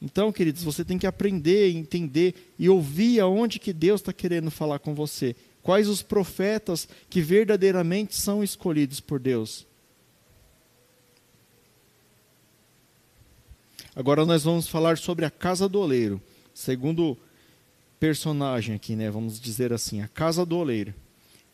Então, 0.02 0.32
queridos, 0.32 0.63
você 0.63 0.84
tem 0.84 0.98
que 0.98 1.08
aprender, 1.08 1.72
entender 1.72 2.36
e 2.60 2.70
ouvir 2.70 3.20
aonde 3.20 3.60
que 3.60 3.74
Deus 3.74 4.02
está 4.02 4.13
querendo 4.13 4.52
falar 4.52 4.80
com 4.80 4.94
você. 4.94 5.36
Quais 5.63 5.88
os 5.88 6.02
profetas 6.02 6.88
que 7.10 7.22
verdadeiramente 7.22 8.16
são 8.16 8.44
escolhidos 8.44 9.00
por 9.00 9.20
Deus. 9.20 9.66
Agora 13.98 14.28
nós 14.28 14.44
vamos 14.44 14.68
falar 14.68 14.96
sobre 14.96 15.26
a 15.26 15.32
casa 15.32 15.68
do 15.68 15.80
oleiro. 15.80 16.22
Segundo 16.54 17.18
personagem 18.00 18.76
aqui, 18.76 18.96
né? 18.96 19.10
Vamos 19.10 19.40
dizer 19.40 19.74
assim, 19.74 20.04
a 20.04 20.08
casa 20.08 20.46
do 20.46 20.56
oleiro. 20.56 20.94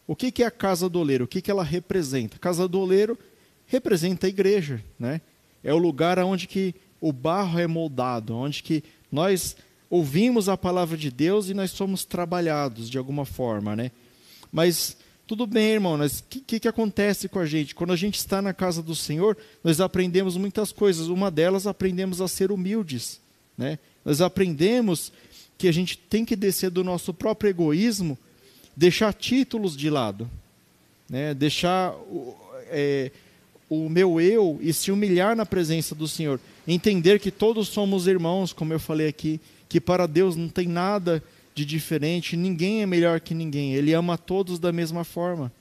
O 0.06 0.14
que, 0.14 0.30
que 0.30 0.44
é 0.44 0.46
a 0.46 0.52
casa 0.52 0.90
do 0.90 1.00
oleiro? 1.00 1.24
O 1.24 1.28
que, 1.28 1.42
que 1.42 1.50
ela 1.50 1.64
representa? 1.64 2.36
A 2.36 2.40
casa 2.40 2.68
do 2.68 2.82
oleiro 2.82 3.18
representa 3.66 4.28
a 4.28 4.30
igreja, 4.30 4.84
né? 5.00 5.22
É 5.64 5.74
o 5.74 5.78
lugar 5.78 6.20
onde 6.20 6.46
que 6.46 6.76
o 7.00 7.14
barro 7.14 7.58
é 7.58 7.66
moldado, 7.66 8.36
onde 8.36 8.62
que 8.62 8.84
nós 9.10 9.56
ouvimos 9.90 10.50
a 10.50 10.58
palavra 10.58 10.98
de 10.98 11.10
Deus 11.10 11.48
e 11.48 11.54
nós 11.54 11.72
somos 11.72 12.04
trabalhados 12.04 12.90
de 12.90 12.98
alguma 12.98 13.24
forma, 13.24 13.74
né? 13.74 13.90
Mas 14.52 14.98
tudo 15.26 15.48
bem, 15.48 15.72
irmão, 15.72 15.98
mas 15.98 16.20
o 16.20 16.24
que, 16.24 16.60
que 16.60 16.68
acontece 16.68 17.30
com 17.30 17.40
a 17.40 17.46
gente? 17.46 17.74
Quando 17.74 17.94
a 17.94 17.96
gente 17.96 18.18
está 18.18 18.42
na 18.42 18.54
casa 18.54 18.84
do 18.84 18.96
Senhor, 18.96 19.38
nós 19.64 19.80
aprendemos 19.80 20.36
muitas 20.36 20.72
coisas. 20.72 21.08
Uma 21.08 21.32
delas, 21.32 21.66
aprendemos 21.66 22.20
a 22.20 22.28
ser 22.28 22.52
humildes, 22.52 23.22
né? 23.58 23.80
Nós 24.04 24.20
aprendemos 24.20 25.12
que 25.58 25.68
a 25.68 25.72
gente 25.72 25.98
tem 25.98 26.26
que 26.26 26.36
descer 26.36 26.70
do 26.70 26.84
nosso 26.84 27.14
próprio 27.14 27.50
egoísmo, 27.50 28.18
deixar 28.76 29.14
títulos 29.14 29.78
de 29.78 29.90
lado, 29.90 30.30
né? 31.10 31.34
deixar 31.34 31.96
é, 32.68 33.12
o 33.70 33.88
meu 33.88 34.20
eu 34.20 34.60
e 34.62 34.74
se 34.74 34.92
humilhar 34.92 35.36
na 35.36 35.46
presença 35.46 35.96
do 35.96 36.08
Senhor. 36.08 36.40
Entender 36.68 37.20
que 37.20 37.32
todos 37.32 37.70
somos 37.70 38.08
irmãos, 38.08 38.52
como 38.52 38.74
eu 38.74 38.80
falei 38.80 39.08
aqui, 39.08 39.40
que 39.70 39.80
para 39.80 40.06
Deus 40.06 40.36
não 40.36 40.50
tem 40.50 40.68
nada 40.68 41.24
de 41.54 41.66
diferente, 41.66 42.36
ninguém 42.36 42.82
é 42.82 42.86
melhor 42.86 43.20
que 43.20 43.34
ninguém. 43.34 43.74
Ele 43.74 43.94
ama 43.94 44.18
todos 44.18 44.60
da 44.60 44.72
mesma 44.72 45.04
forma. 45.04 45.52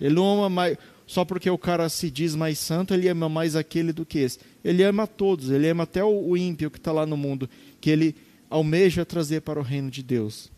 Ele 0.00 0.14
não 0.14 0.38
ama 0.38 0.48
mais 0.48 0.78
só 1.06 1.24
porque 1.24 1.50
o 1.50 1.58
cara 1.58 1.88
se 1.88 2.10
diz 2.10 2.34
mais 2.34 2.58
santo, 2.58 2.94
ele 2.94 3.08
ama 3.08 3.28
mais 3.28 3.54
aquele 3.54 3.92
do 3.92 4.06
que 4.06 4.18
esse. 4.18 4.38
Ele 4.64 4.82
ama 4.82 5.06
todos, 5.06 5.50
ele 5.50 5.68
ama 5.68 5.84
até 5.84 6.02
o, 6.02 6.36
ímpio 6.36 6.70
que 6.70 6.78
está 6.78 6.92
lá 6.92 7.04
no 7.04 7.16
mundo, 7.16 7.48
que 7.80 7.90
ele 7.90 8.16
almeja 8.48 9.04
trazer 9.04 9.42
para 9.42 9.60
o 9.60 9.62
reino 9.62 9.90
de 9.90 10.02
Deus. 10.02 10.50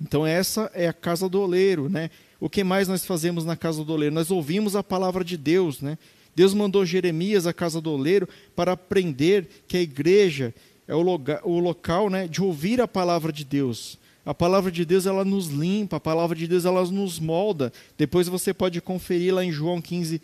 Então 0.00 0.26
essa 0.26 0.70
é 0.74 0.88
a 0.88 0.92
casa 0.92 1.28
do 1.28 1.40
oleiro, 1.40 1.88
né? 1.88 2.10
O 2.38 2.48
que 2.48 2.64
mais 2.64 2.88
nós 2.88 3.04
fazemos 3.04 3.44
na 3.44 3.56
casa 3.56 3.84
do 3.84 3.92
oleiro? 3.92 4.14
Nós 4.14 4.30
ouvimos 4.30 4.76
a 4.76 4.82
palavra 4.82 5.24
de 5.24 5.36
Deus, 5.36 5.80
né? 5.80 5.96
Deus 6.34 6.54
mandou 6.54 6.86
Jeremias 6.86 7.46
à 7.46 7.52
casa 7.52 7.80
do 7.80 7.90
oleiro 7.90 8.28
para 8.54 8.72
aprender 8.72 9.48
que 9.66 9.76
a 9.76 9.82
igreja 9.82 10.54
é 10.90 10.94
o, 10.96 11.02
loga, 11.02 11.40
o 11.44 11.60
local 11.60 12.10
né, 12.10 12.26
de 12.26 12.42
ouvir 12.42 12.80
a 12.80 12.88
palavra 12.88 13.32
de 13.32 13.44
Deus. 13.44 13.96
A 14.26 14.34
palavra 14.34 14.72
de 14.72 14.84
Deus 14.84 15.06
ela 15.06 15.24
nos 15.24 15.46
limpa, 15.46 15.98
a 15.98 16.00
palavra 16.00 16.36
de 16.36 16.48
Deus 16.48 16.64
ela 16.64 16.84
nos 16.84 17.20
molda. 17.20 17.72
Depois 17.96 18.26
você 18.26 18.52
pode 18.52 18.80
conferir 18.80 19.32
lá 19.32 19.44
em 19.44 19.52
João 19.52 19.80
15, 19.80 20.20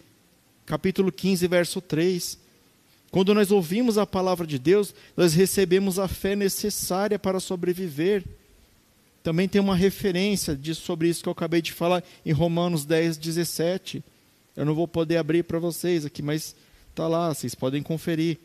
capítulo 0.67 1.13
15, 1.13 1.47
verso 1.47 1.81
3. 1.81 2.37
Quando 3.13 3.33
nós 3.33 3.53
ouvimos 3.53 3.97
a 3.97 4.05
palavra 4.05 4.45
de 4.45 4.59
Deus, 4.59 4.93
nós 5.17 5.35
recebemos 5.35 6.01
a 6.01 6.09
fé 6.09 6.35
necessária 6.35 7.17
para 7.17 7.39
sobreviver. 7.39 8.25
Também 9.23 9.49
tem 9.49 9.61
uma 9.61 9.77
referência 9.77 10.57
de, 10.57 10.75
sobre 10.75 11.09
isso 11.09 11.23
que 11.23 11.29
eu 11.29 11.33
acabei 11.33 11.63
de 11.63 11.73
falar 11.73 12.03
em 12.25 12.33
Romanos 12.33 12.85
10, 12.85 13.19
17. 13.19 14.03
Eu 14.57 14.65
não 14.65 14.75
vou 14.75 14.89
poder 14.89 15.19
abrir 15.19 15.45
para 15.45 15.61
vocês 15.61 16.05
aqui, 16.05 16.23
mas 16.23 16.57
está 16.91 17.07
lá, 17.07 17.33
vocês 17.33 17.55
podem 17.55 17.85
conferir. 17.85 18.37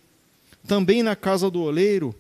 Também 0.68 1.04
na 1.04 1.16
casa 1.16 1.50
do 1.50 1.62
oleiro, 1.62 2.16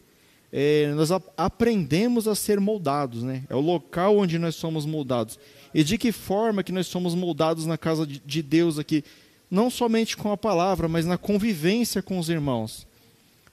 é, 0.51 0.91
nós 0.95 1.09
aprendemos 1.37 2.27
a 2.27 2.35
ser 2.35 2.59
moldados, 2.59 3.23
né? 3.23 3.43
É 3.49 3.55
o 3.55 3.61
local 3.61 4.17
onde 4.17 4.37
nós 4.37 4.55
somos 4.55 4.85
moldados. 4.85 5.39
E 5.73 5.83
de 5.83 5.97
que 5.97 6.11
forma 6.11 6.63
que 6.63 6.71
nós 6.71 6.87
somos 6.87 7.15
moldados 7.15 7.65
na 7.65 7.77
casa 7.77 8.05
de, 8.05 8.21
de 8.25 8.41
Deus 8.41 8.77
aqui? 8.77 9.03
Não 9.49 9.69
somente 9.69 10.17
com 10.17 10.31
a 10.31 10.37
palavra, 10.37 10.87
mas 10.87 11.05
na 11.05 11.17
convivência 11.17 12.01
com 12.01 12.19
os 12.19 12.29
irmãos. 12.29 12.85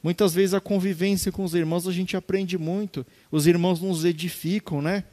Muitas 0.03 0.35
vezes 0.35 0.55
a 0.55 0.61
convivência 0.61 1.31
com 1.31 1.45
os 1.45 1.55
irmãos 1.55 1.87
a 1.87 1.93
gente 1.93 2.17
aprende 2.17 2.59
muito. 2.59 3.07
Os 3.31 3.47
irmãos 3.47 3.81
nos 3.81 4.05
edificam, 4.05 4.83
né? 4.83 5.05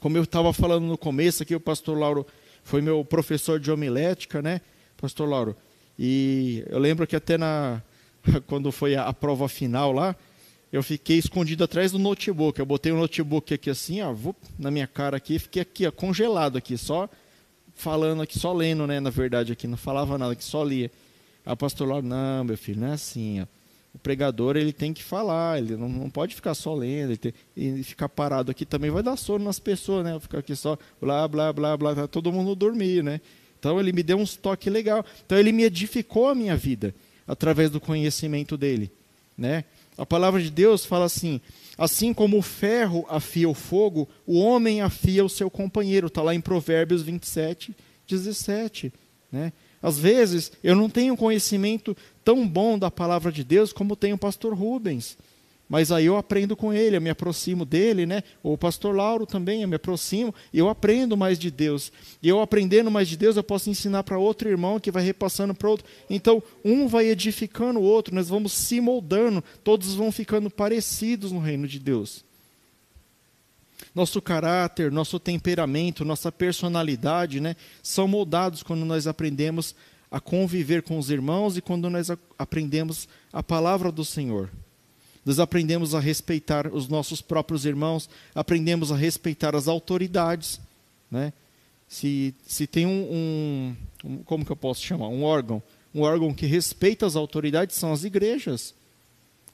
Como 0.00 0.16
eu 0.16 0.22
estava 0.22 0.52
falando 0.52 0.86
no 0.86 0.98
começo 0.98 1.42
aqui, 1.42 1.54
o 1.54 1.60
pastor 1.60 1.98
Lauro 1.98 2.26
foi 2.62 2.80
meu 2.80 3.04
professor 3.04 3.58
de 3.58 3.70
homilética, 3.70 4.40
né? 4.42 4.60
Pastor 4.96 5.28
Lauro. 5.28 5.56
E 5.98 6.64
eu 6.68 6.78
lembro 6.78 7.06
que 7.06 7.16
até 7.16 7.36
na 7.36 7.82
quando 8.46 8.70
foi 8.70 8.96
a, 8.96 9.12
prova 9.12 9.48
final 9.48 9.92
lá, 9.92 10.14
eu 10.72 10.82
fiquei 10.82 11.18
escondido 11.18 11.64
atrás 11.64 11.92
do 11.92 11.98
notebook. 11.98 12.58
Eu 12.58 12.66
botei 12.66 12.92
o 12.92 12.96
notebook 12.96 13.52
aqui 13.52 13.70
assim, 13.70 14.00
ó, 14.00 14.14
na 14.58 14.70
minha 14.70 14.86
cara 14.86 15.16
aqui, 15.16 15.38
fiquei 15.38 15.62
aqui, 15.62 15.86
ó, 15.86 15.90
congelado 15.92 16.58
aqui, 16.58 16.76
só 16.76 17.08
falando 17.74 18.22
aqui, 18.22 18.38
só 18.38 18.52
lendo, 18.52 18.86
né, 18.86 18.98
na 18.98 19.10
verdade 19.10 19.52
aqui, 19.52 19.66
não 19.66 19.76
falava 19.76 20.18
nada, 20.18 20.34
que 20.34 20.44
só 20.44 20.64
lia. 20.64 20.90
Aí 21.46 21.52
o 21.52 21.56
pastor 21.56 21.88
Lauro, 21.88 22.04
não, 22.04 22.44
meu 22.44 22.58
filho, 22.58 22.80
não 22.80 22.88
é 22.88 22.92
assim. 22.92 23.40
Ó. 23.40 23.46
O 23.94 23.98
pregador 23.98 24.56
ele 24.56 24.72
tem 24.72 24.92
que 24.92 25.02
falar, 25.02 25.58
ele 25.58 25.76
não, 25.76 25.88
não 25.88 26.10
pode 26.10 26.34
ficar 26.34 26.54
só 26.54 26.74
lendo, 26.74 27.16
tem, 27.16 27.32
e 27.56 27.82
ficar 27.82 28.08
parado 28.08 28.50
aqui 28.50 28.66
também 28.66 28.90
vai 28.90 29.02
dar 29.02 29.16
sono 29.16 29.44
nas 29.44 29.58
pessoas, 29.58 30.04
né? 30.04 30.18
Ficar 30.20 30.38
aqui 30.38 30.54
só 30.54 30.76
blá, 31.00 31.26
blá, 31.26 31.52
blá, 31.52 31.76
blá, 31.76 31.94
tá 31.94 32.06
todo 32.06 32.32
mundo 32.32 32.54
dormir, 32.54 33.02
né? 33.02 33.20
Então 33.58 33.80
ele 33.80 33.92
me 33.92 34.02
deu 34.02 34.18
um 34.18 34.24
toque 34.24 34.68
legal. 34.68 35.04
Então 35.24 35.38
ele 35.38 35.52
me 35.52 35.62
edificou 35.64 36.28
a 36.28 36.34
minha 36.34 36.56
vida 36.56 36.94
através 37.28 37.70
do 37.70 37.78
conhecimento 37.78 38.56
dele, 38.56 38.90
né? 39.36 39.64
A 39.98 40.06
palavra 40.06 40.40
de 40.40 40.50
Deus 40.50 40.84
fala 40.84 41.04
assim: 41.04 41.40
assim 41.76 42.14
como 42.14 42.38
o 42.38 42.42
ferro 42.42 43.04
afia 43.10 43.48
o 43.48 43.54
fogo, 43.54 44.08
o 44.26 44.38
homem 44.38 44.80
afia 44.80 45.24
o 45.24 45.28
seu 45.28 45.50
companheiro. 45.50 46.06
Está 46.06 46.22
lá 46.22 46.34
em 46.34 46.40
Provérbios 46.40 47.02
27, 47.02 47.76
17. 48.08 48.92
Né? 49.30 49.52
Às 49.82 49.98
vezes, 49.98 50.52
eu 50.62 50.74
não 50.74 50.88
tenho 50.88 51.16
conhecimento 51.16 51.96
tão 52.24 52.46
bom 52.46 52.78
da 52.78 52.90
palavra 52.90 53.30
de 53.30 53.44
Deus 53.44 53.72
como 53.72 53.96
tem 53.96 54.12
o 54.12 54.18
pastor 54.18 54.54
Rubens. 54.54 55.18
Mas 55.68 55.92
aí 55.92 56.06
eu 56.06 56.16
aprendo 56.16 56.56
com 56.56 56.72
ele, 56.72 56.96
eu 56.96 57.00
me 57.00 57.10
aproximo 57.10 57.64
dele, 57.64 58.06
né? 58.06 58.22
Ou 58.42 58.54
o 58.54 58.58
pastor 58.58 58.96
Lauro 58.96 59.26
também, 59.26 59.62
eu 59.62 59.68
me 59.68 59.76
aproximo 59.76 60.34
eu 60.52 60.68
aprendo 60.68 61.16
mais 61.16 61.38
de 61.38 61.50
Deus. 61.50 61.92
E 62.22 62.28
eu 62.28 62.40
aprendendo 62.40 62.90
mais 62.90 63.06
de 63.06 63.16
Deus, 63.16 63.36
eu 63.36 63.44
posso 63.44 63.68
ensinar 63.68 64.02
para 64.02 64.18
outro 64.18 64.48
irmão 64.48 64.80
que 64.80 64.90
vai 64.90 65.02
repassando 65.02 65.54
para 65.54 65.68
outro. 65.68 65.86
Então, 66.08 66.42
um 66.64 66.88
vai 66.88 67.06
edificando 67.06 67.80
o 67.80 67.82
outro, 67.82 68.14
nós 68.14 68.28
vamos 68.28 68.52
se 68.52 68.80
moldando, 68.80 69.44
todos 69.62 69.94
vão 69.94 70.10
ficando 70.10 70.48
parecidos 70.48 71.32
no 71.32 71.38
reino 71.38 71.68
de 71.68 71.78
Deus. 71.78 72.24
Nosso 73.94 74.22
caráter, 74.22 74.90
nosso 74.90 75.18
temperamento, 75.18 76.04
nossa 76.04 76.32
personalidade, 76.32 77.40
né, 77.40 77.56
são 77.82 78.08
moldados 78.08 78.62
quando 78.62 78.84
nós 78.84 79.06
aprendemos 79.06 79.74
a 80.10 80.18
conviver 80.18 80.82
com 80.82 80.98
os 80.98 81.10
irmãos 81.10 81.56
e 81.56 81.60
quando 81.60 81.90
nós 81.90 82.08
aprendemos 82.38 83.06
a 83.30 83.42
palavra 83.42 83.92
do 83.92 84.04
Senhor. 84.04 84.50
Nós 85.24 85.38
aprendemos 85.38 85.94
a 85.94 86.00
respeitar 86.00 86.66
os 86.72 86.88
nossos 86.88 87.20
próprios 87.20 87.64
irmãos, 87.64 88.08
aprendemos 88.34 88.90
a 88.90 88.96
respeitar 88.96 89.54
as 89.54 89.68
autoridades, 89.68 90.60
né? 91.10 91.32
Se, 91.88 92.34
se 92.46 92.66
tem 92.66 92.86
um, 92.86 93.74
um, 94.04 94.18
como 94.24 94.44
que 94.44 94.52
eu 94.52 94.56
posso 94.56 94.82
chamar, 94.82 95.08
um 95.08 95.22
órgão, 95.22 95.62
um 95.94 96.02
órgão 96.02 96.34
que 96.34 96.44
respeita 96.44 97.06
as 97.06 97.16
autoridades 97.16 97.76
são 97.76 97.92
as 97.92 98.04
igrejas. 98.04 98.74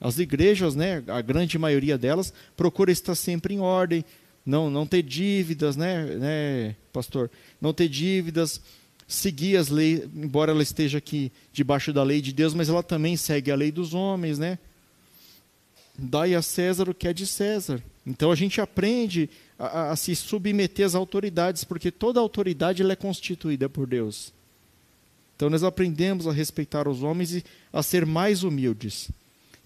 As 0.00 0.18
igrejas, 0.18 0.74
né, 0.74 1.02
a 1.06 1.20
grande 1.20 1.56
maioria 1.58 1.96
delas, 1.96 2.32
procura 2.56 2.90
estar 2.90 3.14
sempre 3.14 3.54
em 3.54 3.60
ordem, 3.60 4.04
não, 4.44 4.68
não 4.68 4.86
ter 4.86 5.02
dívidas, 5.02 5.76
né, 5.76 6.04
né, 6.04 6.76
pastor? 6.92 7.30
Não 7.60 7.72
ter 7.72 7.88
dívidas, 7.88 8.60
seguir 9.06 9.56
as 9.56 9.68
leis, 9.68 10.02
embora 10.14 10.52
ela 10.52 10.62
esteja 10.62 10.98
aqui 10.98 11.32
debaixo 11.52 11.92
da 11.92 12.02
lei 12.02 12.20
de 12.20 12.32
Deus, 12.32 12.52
mas 12.52 12.68
ela 12.68 12.82
também 12.82 13.16
segue 13.16 13.50
a 13.50 13.56
lei 13.56 13.70
dos 13.70 13.94
homens, 13.94 14.38
né? 14.38 14.58
Dai 15.96 16.34
a 16.34 16.42
César 16.42 16.88
o 16.88 16.94
que 16.94 17.08
é 17.08 17.12
de 17.12 17.26
César. 17.26 17.82
Então 18.06 18.30
a 18.30 18.34
gente 18.34 18.60
aprende 18.60 19.30
a, 19.58 19.92
a, 19.92 19.96
se 19.96 20.14
submeter 20.14 20.84
às 20.84 20.94
autoridades, 20.94 21.64
porque 21.64 21.90
toda 21.90 22.20
autoridade 22.20 22.82
é 22.82 22.96
constituída 22.96 23.68
por 23.68 23.86
Deus. 23.86 24.32
Então 25.36 25.48
nós 25.48 25.62
aprendemos 25.62 26.26
a 26.26 26.32
respeitar 26.32 26.86
os 26.88 27.02
homens 27.02 27.34
e 27.34 27.44
a 27.72 27.82
ser 27.82 28.04
mais 28.04 28.42
humildes. 28.42 29.10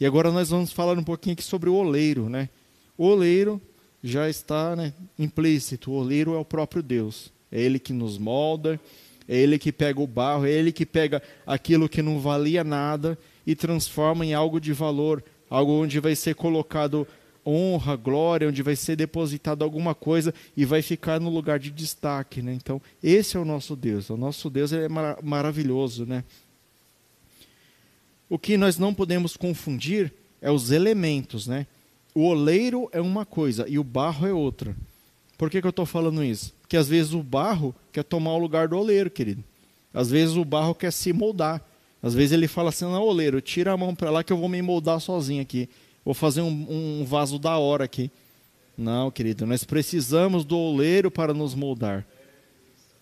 E 0.01 0.07
agora 0.07 0.31
nós 0.31 0.51
vamos 0.51 0.73
falar 0.73 0.97
um 0.97 1.05
pouquinho 1.05 1.35
aqui 1.35 1.43
sobre 1.43 1.69
o 1.69 1.75
oleiro, 1.75 2.29
né? 2.29 2.49
O 2.97 3.07
oleiro 3.07 3.61
já 4.03 4.29
está 4.29 4.77
né, 4.77 4.93
implícito. 5.19 5.91
O 5.91 5.95
oleiro 5.95 6.35
é 6.35 6.39
o 6.39 6.45
próprio 6.45 6.83
Deus. 6.83 7.33
É 7.51 7.61
Ele 7.61 7.79
que 7.79 7.93
nos 7.93 8.19
molda, 8.19 8.81
é 9.27 9.37
Ele 9.37 9.59
que 9.59 9.73
pega 9.73 10.01
o 10.01 10.07
barro, 10.07 10.47
é 10.47 10.51
Ele 10.51 10.71
que 10.71 10.87
pega 10.87 11.23
aquilo 11.47 11.89
que 11.89 12.03
não 12.03 12.21
valia 12.21 12.63
nada 12.63 13.19
e 13.47 13.55
transforma 13.57 14.25
em 14.25 14.35
algo 14.35 14.61
de 14.61 14.73
valor, 14.73 15.25
algo 15.49 15.73
onde 15.73 16.01
vai 16.01 16.15
ser 16.15 16.35
colocado 16.35 17.07
honra, 17.47 17.97
glória, 17.97 18.49
onde 18.49 18.63
vai 18.63 18.77
ser 18.77 18.97
depositado 18.97 19.63
alguma 19.63 19.95
coisa 19.95 20.35
e 20.57 20.65
vai 20.65 20.83
ficar 20.83 21.19
no 21.19 21.31
lugar 21.31 21.59
de 21.59 21.71
destaque, 21.71 22.43
né? 22.43 22.53
Então, 22.53 22.81
esse 23.03 23.37
é 23.37 23.41
o 23.41 23.45
nosso 23.45 23.75
Deus. 23.75 24.11
O 24.11 24.17
nosso 24.17 24.51
Deus 24.51 24.73
é 24.73 24.89
mar 24.89 25.19
maravilhoso, 25.23 26.05
né? 26.05 26.25
O 28.29 28.39
que 28.39 28.59
nós 28.59 28.79
não 28.79 28.93
podemos 28.93 29.37
confundir 29.37 30.13
é 30.43 30.51
os 30.51 30.71
elementos, 30.71 31.47
né? 31.47 31.67
O 32.15 32.25
oleiro 32.27 32.89
é 32.93 33.01
uma 33.01 33.25
coisa 33.25 33.67
e 33.69 33.79
o 33.79 33.85
barro 33.85 34.27
é 34.27 34.33
outra. 34.33 34.77
Por 35.39 35.49
que, 35.49 35.61
que 35.61 35.67
eu 35.67 35.71
estou 35.71 35.87
falando 35.87 36.23
isso? 36.23 36.53
Porque 36.61 36.77
às 36.77 36.89
vezes 36.89 37.15
o 37.15 37.23
barro 37.23 37.75
quer 37.93 38.03
tomar 38.03 38.33
o 38.33 38.39
lugar 38.39 38.69
do 38.69 38.77
oleiro, 38.77 39.09
querido. 39.09 39.43
Às 39.95 40.11
vezes 40.11 40.37
o 40.37 40.45
barro 40.45 40.75
quer 40.75 40.93
se 40.93 41.13
moldar. 41.13 41.65
Às 42.03 42.15
vezes 42.15 42.33
ele 42.33 42.47
fala 42.47 42.69
assim, 42.69 42.85
não, 42.85 43.03
oleiro, 43.03 43.41
tira 43.41 43.73
a 43.73 43.77
mão 43.77 43.95
para 43.95 44.11
lá 44.11 44.23
que 44.23 44.33
eu 44.33 44.37
vou 44.37 44.49
me 44.49 44.63
moldar 44.63 45.01
sozinho 45.01 45.43
aqui. 45.43 45.69
Vou 46.05 46.15
fazer 46.15 46.41
um, 46.41 47.01
um 47.01 47.05
vaso 47.05 47.39
da 47.39 47.59
hora 47.59 47.85
aqui. 47.85 48.11
Não, 48.77 49.11
querido, 49.11 49.45
nós 49.45 49.65
precisamos 49.65 50.45
do 50.45 50.57
oleiro 50.57 51.11
para 51.11 51.35
nos 51.35 51.55
moldar. 51.55 52.07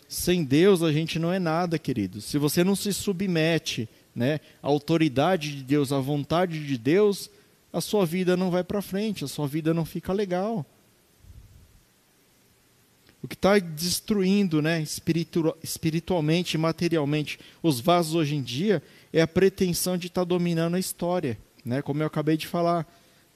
Sem 0.08 0.42
Deus 0.44 0.82
a 0.82 0.90
gente 0.90 1.18
não 1.18 1.32
é 1.32 1.38
nada, 1.38 1.78
querido. 1.78 2.20
Se 2.20 2.38
você 2.38 2.64
não 2.64 2.74
se 2.74 2.92
submete 2.92 3.88
né, 4.14 4.40
à 4.62 4.68
autoridade 4.68 5.54
de 5.54 5.62
Deus, 5.62 5.92
à 5.92 5.98
vontade 5.98 6.64
de 6.66 6.78
Deus, 6.78 7.28
a 7.72 7.80
sua 7.82 8.06
vida 8.06 8.36
não 8.36 8.50
vai 8.50 8.64
para 8.64 8.80
frente, 8.80 9.24
a 9.24 9.28
sua 9.28 9.46
vida 9.46 9.74
não 9.74 9.84
fica 9.84 10.12
legal. 10.12 10.64
O 13.26 13.28
que 13.28 13.34
está 13.34 13.58
destruindo 13.58 14.62
né, 14.62 14.86
espiritualmente, 15.60 16.56
materialmente, 16.56 17.40
os 17.60 17.80
vasos 17.80 18.14
hoje 18.14 18.36
em 18.36 18.40
dia 18.40 18.80
é 19.12 19.20
a 19.20 19.26
pretensão 19.26 19.98
de 19.98 20.06
estar 20.06 20.20
tá 20.20 20.24
dominando 20.24 20.76
a 20.76 20.78
história. 20.78 21.36
Né? 21.64 21.82
Como 21.82 22.00
eu 22.00 22.06
acabei 22.06 22.36
de 22.36 22.46
falar. 22.46 22.86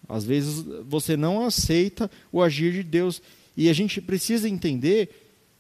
Às 0.09 0.23
vezes 0.23 0.65
você 0.87 1.17
não 1.17 1.45
aceita 1.45 2.09
o 2.31 2.41
agir 2.41 2.73
de 2.73 2.85
Deus. 2.85 3.21
E 3.57 3.69
a 3.69 3.73
gente 3.73 4.01
precisa 4.01 4.49
entender 4.49 5.11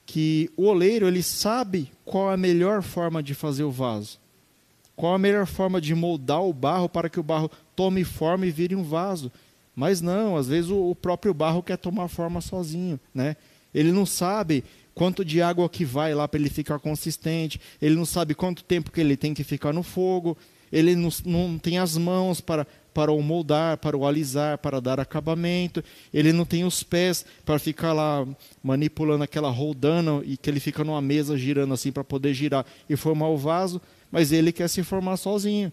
que 0.06 0.48
o 0.56 0.66
oleiro 0.66 1.08
ele 1.08 1.24
sabe 1.24 1.90
qual 2.04 2.30
a 2.30 2.36
melhor 2.36 2.82
forma 2.84 3.20
de 3.24 3.34
fazer 3.34 3.64
o 3.64 3.70
vaso. 3.72 4.16
Qual 4.94 5.12
a 5.12 5.18
melhor 5.18 5.44
forma 5.44 5.80
de 5.80 5.92
moldar 5.92 6.44
o 6.44 6.52
barro 6.52 6.88
para 6.88 7.10
que 7.10 7.18
o 7.18 7.24
barro 7.24 7.50
tome 7.74 8.04
forma 8.04 8.46
e 8.46 8.52
vire 8.52 8.76
um 8.76 8.84
vaso. 8.84 9.32
Mas 9.74 10.00
não, 10.00 10.36
às 10.36 10.46
vezes 10.46 10.70
o, 10.70 10.94
próprio 10.94 11.34
barro 11.34 11.64
quer 11.64 11.78
tomar 11.78 12.06
forma 12.06 12.40
sozinho, 12.40 13.00
né? 13.12 13.34
Ele 13.74 13.92
não 13.92 14.04
sabe 14.04 14.64
quanto 14.94 15.24
de 15.24 15.40
água 15.40 15.68
que 15.68 15.84
vai 15.84 16.14
lá 16.14 16.26
para 16.28 16.38
ele 16.38 16.50
ficar 16.50 16.78
consistente, 16.78 17.60
ele 17.80 17.94
não 17.94 18.04
sabe 18.04 18.34
quanto 18.34 18.64
tempo 18.64 18.90
que 18.90 19.00
ele 19.00 19.16
tem 19.16 19.32
que 19.32 19.44
ficar 19.44 19.72
no 19.72 19.82
fogo, 19.82 20.36
ele 20.72 20.94
não, 20.94 21.08
não 21.24 21.58
tem 21.58 21.78
as 21.78 21.96
mãos 21.96 22.40
para, 22.40 22.66
para 22.92 23.10
o 23.10 23.22
moldar, 23.22 23.78
para 23.78 23.96
o 23.96 24.06
alisar, 24.06 24.58
para 24.58 24.80
dar 24.80 25.00
acabamento, 25.00 25.82
ele 26.12 26.32
não 26.32 26.44
tem 26.44 26.64
os 26.64 26.82
pés 26.82 27.24
para 27.44 27.58
ficar 27.58 27.92
lá 27.92 28.26
manipulando 28.62 29.24
aquela 29.24 29.50
roldana 29.50 30.22
e 30.24 30.36
que 30.36 30.50
ele 30.50 30.60
fica 30.60 30.84
numa 30.84 31.00
mesa 31.00 31.36
girando 31.36 31.74
assim 31.74 31.90
para 31.90 32.04
poder 32.04 32.34
girar 32.34 32.66
e 32.88 32.96
formar 32.96 33.28
o 33.28 33.38
vaso, 33.38 33.80
mas 34.10 34.32
ele 34.32 34.52
quer 34.52 34.68
se 34.68 34.82
formar 34.82 35.16
sozinho. 35.16 35.72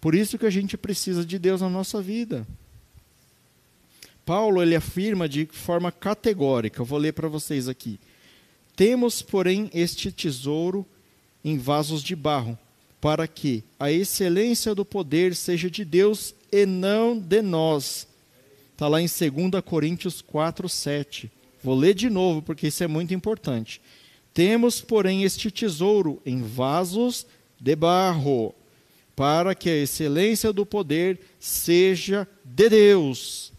Por 0.00 0.14
isso 0.14 0.38
que 0.38 0.46
a 0.46 0.50
gente 0.50 0.78
precisa 0.78 1.24
de 1.24 1.38
Deus 1.38 1.60
na 1.60 1.68
nossa 1.68 2.00
vida. 2.00 2.46
Paulo 4.30 4.62
ele 4.62 4.76
afirma 4.76 5.28
de 5.28 5.44
forma 5.46 5.90
categórica, 5.90 6.80
eu 6.80 6.84
vou 6.84 7.00
ler 7.00 7.12
para 7.12 7.26
vocês 7.26 7.66
aqui. 7.68 7.98
Temos, 8.76 9.22
porém, 9.22 9.68
este 9.74 10.12
tesouro 10.12 10.86
em 11.44 11.58
vasos 11.58 12.00
de 12.00 12.14
barro, 12.14 12.56
para 13.00 13.26
que 13.26 13.64
a 13.76 13.90
excelência 13.90 14.72
do 14.72 14.84
poder 14.84 15.34
seja 15.34 15.68
de 15.68 15.84
Deus 15.84 16.32
e 16.52 16.64
não 16.64 17.18
de 17.18 17.42
nós. 17.42 18.06
Está 18.72 18.86
lá 18.86 19.02
em 19.02 19.06
2 19.06 19.64
Coríntios 19.64 20.22
4, 20.22 20.68
7. 20.68 21.28
Vou 21.60 21.74
ler 21.74 21.94
de 21.94 22.08
novo, 22.08 22.40
porque 22.40 22.68
isso 22.68 22.84
é 22.84 22.86
muito 22.86 23.12
importante. 23.12 23.82
Temos, 24.32 24.80
porém, 24.80 25.24
este 25.24 25.50
tesouro 25.50 26.22
em 26.24 26.40
vasos 26.40 27.26
de 27.60 27.74
barro, 27.74 28.54
para 29.16 29.56
que 29.56 29.68
a 29.68 29.76
excelência 29.76 30.52
do 30.52 30.64
poder 30.64 31.18
seja 31.40 32.28
de 32.44 32.68
Deus, 32.68 33.49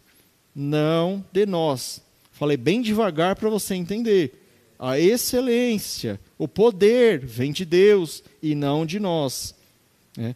não 0.55 1.23
de 1.31 1.45
nós. 1.45 2.01
Falei 2.31 2.57
bem 2.57 2.81
devagar 2.81 3.35
para 3.35 3.49
você 3.49 3.75
entender. 3.75 4.37
A 4.77 4.99
excelência, 4.99 6.19
o 6.37 6.47
poder 6.47 7.23
vem 7.23 7.51
de 7.51 7.63
Deus 7.65 8.23
e 8.41 8.55
não 8.55 8.85
de 8.85 8.99
nós. 8.99 9.53
Né? 10.17 10.35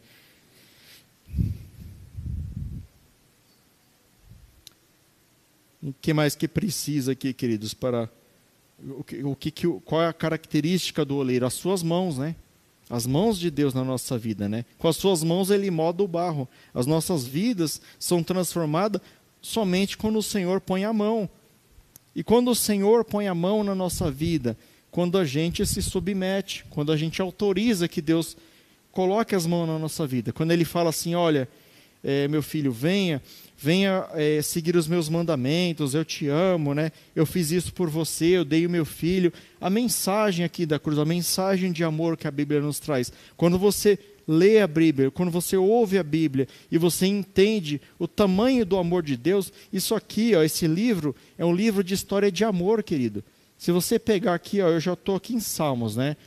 O 5.81 5.93
que 6.01 6.13
mais 6.13 6.35
que 6.35 6.47
precisa 6.47 7.11
aqui, 7.11 7.33
queridos, 7.33 7.73
para 7.73 8.09
o 8.83 9.03
que, 9.03 9.23
o 9.23 9.35
que, 9.35 9.51
qual 9.85 10.01
é 10.01 10.07
a 10.07 10.13
característica 10.13 11.05
do 11.05 11.15
oleiro? 11.15 11.45
As 11.45 11.53
suas 11.53 11.81
mãos, 11.81 12.17
né? 12.17 12.35
As 12.89 13.07
mãos 13.07 13.39
de 13.39 13.49
Deus 13.49 13.73
na 13.73 13.83
nossa 13.83 14.17
vida, 14.17 14.47
né? 14.47 14.65
Com 14.77 14.87
as 14.87 14.95
suas 14.95 15.23
mãos 15.23 15.49
ele 15.49 15.71
moda 15.71 16.03
o 16.03 16.07
barro. 16.07 16.47
As 16.73 16.85
nossas 16.85 17.25
vidas 17.25 17.81
são 17.97 18.21
transformadas 18.21 19.01
somente 19.45 19.95
quando 19.95 20.17
o 20.17 20.23
Senhor 20.23 20.59
põe 20.59 20.83
a 20.83 20.91
mão. 20.91 21.29
E 22.15 22.23
quando 22.23 22.49
o 22.49 22.55
Senhor 22.55 23.05
põe 23.05 23.27
a 23.27 23.35
mão 23.35 23.63
na 23.63 23.75
nossa 23.75 24.09
vida, 24.09 24.57
quando 24.89 25.17
a 25.17 25.25
gente 25.25 25.65
se 25.65 25.81
submete, 25.81 26.65
quando 26.69 26.91
a 26.91 26.97
gente 26.97 27.21
autoriza 27.21 27.87
que 27.87 28.01
Deus 28.01 28.35
coloque 28.91 29.35
as 29.35 29.45
mãos 29.45 29.67
na 29.67 29.77
nossa 29.77 30.07
vida. 30.07 30.33
Quando 30.33 30.51
ele 30.51 30.65
fala 30.65 30.89
assim: 30.89 31.13
olha, 31.13 31.47
é, 32.03 32.27
meu 32.27 32.41
filho, 32.41 32.71
venha, 32.71 33.21
venha 33.57 34.07
é, 34.13 34.41
seguir 34.41 34.75
os 34.75 34.87
meus 34.87 35.09
mandamentos, 35.09 35.93
eu 35.93 36.03
te 36.03 36.27
amo, 36.27 36.73
né? 36.73 36.91
Eu 37.15 37.25
fiz 37.25 37.51
isso 37.51 37.71
por 37.71 37.89
você, 37.89 38.37
eu 38.37 38.45
dei 38.45 38.65
o 38.65 38.69
meu 38.69 38.85
filho. 38.85 39.31
A 39.61 39.69
mensagem 39.69 40.43
aqui 40.43 40.65
da 40.65 40.79
cruz, 40.79 40.97
a 40.97 41.05
mensagem 41.05 41.71
de 41.71 41.83
amor 41.83 42.17
que 42.17 42.27
a 42.27 42.31
Bíblia 42.31 42.61
nos 42.61 42.79
traz. 42.79 43.11
Quando 43.37 43.59
você 43.59 43.99
lê 44.27 44.59
a 44.59 44.67
Bíblia, 44.67 45.11
quando 45.11 45.31
você 45.31 45.55
ouve 45.55 45.97
a 45.97 46.03
Bíblia 46.03 46.47
e 46.71 46.77
você 46.77 47.05
entende 47.05 47.79
o 47.99 48.07
tamanho 48.07 48.65
do 48.65 48.77
amor 48.77 49.03
de 49.03 49.15
Deus, 49.15 49.51
isso 49.71 49.93
aqui, 49.93 50.35
ó, 50.35 50.43
esse 50.43 50.67
livro, 50.67 51.15
é 51.37 51.45
um 51.45 51.53
livro 51.53 51.83
de 51.83 51.93
história 51.93 52.31
de 52.31 52.43
amor, 52.43 52.83
querido. 52.83 53.23
Se 53.57 53.71
você 53.71 53.97
pegar 53.99 54.33
aqui, 54.33 54.61
ó, 54.61 54.69
eu 54.69 54.79
já 54.79 54.93
estou 54.93 55.15
aqui 55.15 55.33
em 55.33 55.39
Salmos, 55.39 55.95
né? 55.95 56.17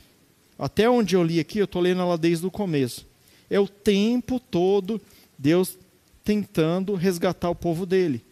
Até 0.57 0.89
onde 0.89 1.15
eu 1.15 1.23
li 1.23 1.39
aqui, 1.39 1.59
eu 1.59 1.65
estou 1.65 1.81
lendo 1.81 2.01
ela 2.01 2.17
desde 2.17 2.45
o 2.45 2.51
começo. 2.51 3.05
É 3.49 3.59
o 3.59 3.67
tempo 3.67 4.39
todo 4.39 5.01
Deus 5.37 5.77
tentando 6.23 6.93
resgatar 6.95 7.49
o 7.49 7.55
povo 7.55 7.85
dele. 7.85 8.23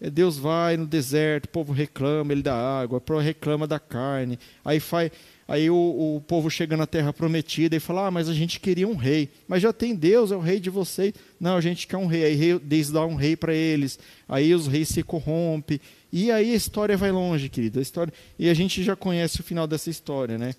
É, 0.00 0.10
Deus 0.10 0.38
vai 0.38 0.76
no 0.76 0.86
deserto, 0.86 1.46
o 1.46 1.48
povo 1.48 1.72
reclama, 1.72 2.32
ele 2.32 2.42
dá 2.42 2.54
água, 2.54 3.02
reclama 3.20 3.66
da 3.66 3.78
carne. 3.78 4.38
Aí, 4.64 4.78
faz, 4.78 5.10
aí 5.48 5.70
o, 5.70 6.16
o 6.16 6.22
povo 6.26 6.50
chega 6.50 6.76
na 6.76 6.86
terra 6.86 7.12
prometida 7.12 7.76
e 7.76 7.80
fala: 7.80 8.06
Ah, 8.06 8.10
mas 8.10 8.28
a 8.28 8.34
gente 8.34 8.58
queria 8.60 8.88
um 8.88 8.96
rei. 8.96 9.28
Mas 9.46 9.62
já 9.62 9.72
tem 9.72 9.94
Deus, 9.94 10.32
é 10.32 10.36
o 10.36 10.40
rei 10.40 10.58
de 10.58 10.70
vocês. 10.70 11.14
Não, 11.38 11.56
a 11.56 11.60
gente 11.60 11.86
quer 11.86 11.96
um 11.96 12.06
rei. 12.06 12.24
Aí 12.24 12.58
Deus 12.58 12.90
dá 12.90 13.04
um 13.04 13.14
rei 13.14 13.36
para 13.36 13.54
eles. 13.54 13.98
Aí 14.28 14.54
os 14.54 14.66
reis 14.66 14.88
se 14.88 15.02
corrompem. 15.02 15.80
E 16.12 16.30
aí 16.30 16.52
a 16.52 16.56
história 16.56 16.96
vai 16.96 17.12
longe, 17.12 17.48
querido. 17.48 17.78
A 17.78 17.82
história... 17.82 18.12
E 18.38 18.48
a 18.48 18.54
gente 18.54 18.82
já 18.82 18.96
conhece 18.96 19.40
o 19.40 19.44
final 19.44 19.66
dessa 19.66 19.90
história, 19.90 20.38
né? 20.38 20.54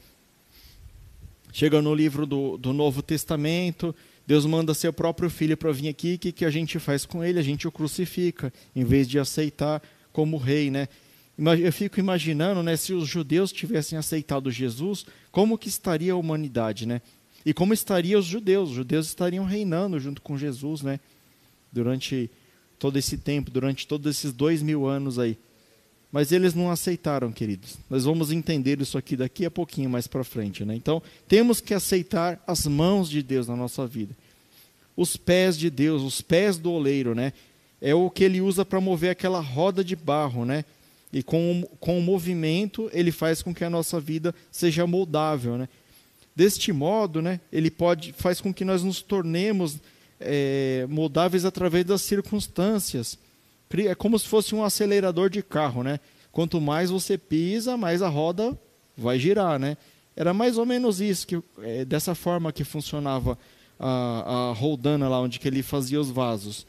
Chega 1.51 1.81
no 1.81 1.95
livro 1.95 2.25
do, 2.25 2.57
do 2.57 2.71
Novo 2.71 3.01
Testamento, 3.01 3.95
Deus 4.27 4.45
manda 4.45 4.73
seu 4.73 4.91
próprio 4.91 5.29
filho 5.29 5.55
para 5.55 5.71
vir 5.71 5.87
aqui, 5.87 6.15
o 6.15 6.19
que, 6.19 6.31
que 6.31 6.45
a 6.45 6.49
gente 6.49 6.77
faz 6.77 7.05
com 7.05 7.23
ele? 7.23 7.39
A 7.39 7.41
gente 7.41 7.67
o 7.67 7.71
crucifica, 7.71 8.53
em 8.75 8.83
vez 8.83 9.07
de 9.07 9.17
aceitar 9.17 9.81
como 10.11 10.37
rei, 10.37 10.69
né? 10.69 10.89
Eu 11.37 11.71
fico 11.71 11.99
imaginando, 11.99 12.63
né, 12.63 12.75
se 12.75 12.93
os 12.93 13.07
judeus 13.07 13.51
tivessem 13.51 13.97
aceitado 13.97 14.49
Jesus, 14.49 15.05
como 15.31 15.57
que 15.57 15.69
estaria 15.69 16.13
a 16.13 16.15
humanidade, 16.15 16.87
né? 16.87 17.01
E 17.45 17.53
como 17.53 17.73
estariam 17.73 18.19
os 18.19 18.25
judeus? 18.25 18.69
Os 18.69 18.75
judeus 18.75 19.07
estariam 19.07 19.45
reinando 19.45 19.99
junto 19.99 20.21
com 20.21 20.37
Jesus, 20.37 20.81
né? 20.81 20.99
Durante 21.71 22.29
todo 22.79 22.97
esse 22.97 23.17
tempo, 23.17 23.51
durante 23.51 23.87
todos 23.87 24.09
esses 24.09 24.33
dois 24.33 24.61
mil 24.63 24.87
anos 24.87 25.19
aí. 25.19 25.37
Mas 26.11 26.31
eles 26.31 26.53
não 26.53 26.71
aceitaram, 26.71 27.31
queridos. 27.31 27.77
Nós 27.89 28.05
vamos 28.05 28.31
entender 28.31 28.81
isso 28.81 28.97
aqui 28.97 29.15
daqui 29.15 29.45
a 29.45 29.51
pouquinho 29.51 29.89
mais 29.89 30.07
para 30.07 30.23
frente. 30.23 30.65
Né? 30.65 30.73
Então, 30.73 31.03
temos 31.27 31.59
que 31.59 31.73
aceitar 31.73 32.41
as 32.47 32.65
mãos 32.65 33.09
de 33.09 33.21
Deus 33.21 33.47
na 33.47 33.55
nossa 33.55 33.85
vida. 33.85 34.15
Os 34.95 35.17
pés 35.17 35.57
de 35.57 35.69
Deus, 35.69 36.01
os 36.01 36.21
pés 36.21 36.57
do 36.57 36.71
oleiro. 36.71 37.13
Né? 37.13 37.33
é 37.81 37.93
o 37.93 38.09
que 38.09 38.23
ele 38.23 38.41
usa 38.41 38.65
para 38.65 38.81
mover 38.81 39.11
aquela 39.11 39.39
roda 39.39 39.83
de 39.83 39.95
barro, 39.95 40.45
né? 40.45 40.65
E 41.11 41.23
com, 41.23 41.63
com 41.79 41.97
o 41.97 42.01
movimento, 42.01 42.89
ele 42.93 43.11
faz 43.11 43.41
com 43.41 43.53
que 43.53 43.63
a 43.63 43.69
nossa 43.69 43.99
vida 43.99 44.35
seja 44.51 44.85
moldável, 44.85 45.57
né? 45.57 45.69
Deste 46.35 46.71
modo, 46.71 47.21
né, 47.21 47.39
ele 47.51 47.71
pode 47.71 48.13
faz 48.13 48.39
com 48.39 48.53
que 48.53 48.63
nós 48.63 48.83
nos 48.83 49.01
tornemos 49.01 49.79
é, 50.19 50.85
moldáveis 50.87 51.45
através 51.45 51.83
das 51.85 52.01
circunstâncias. 52.03 53.17
É 53.71 53.95
como 53.95 54.19
se 54.19 54.27
fosse 54.27 54.53
um 54.53 54.63
acelerador 54.63 55.29
de 55.29 55.41
carro, 55.41 55.83
né? 55.83 55.99
Quanto 56.31 56.61
mais 56.61 56.91
você 56.91 57.17
pisa, 57.17 57.75
mais 57.75 58.01
a 58.01 58.07
roda 58.07 58.57
vai 58.95 59.17
girar, 59.17 59.57
né? 59.57 59.77
Era 60.15 60.33
mais 60.33 60.57
ou 60.57 60.65
menos 60.65 61.01
isso 61.01 61.25
que 61.25 61.41
é, 61.61 61.83
dessa 61.85 62.13
forma 62.13 62.51
que 62.51 62.63
funcionava 62.63 63.37
a, 63.79 64.49
a 64.49 64.53
roldana 64.53 65.07
lá 65.09 65.19
onde 65.19 65.39
que 65.39 65.47
ele 65.47 65.63
fazia 65.63 65.99
os 65.99 66.09
vasos. 66.09 66.65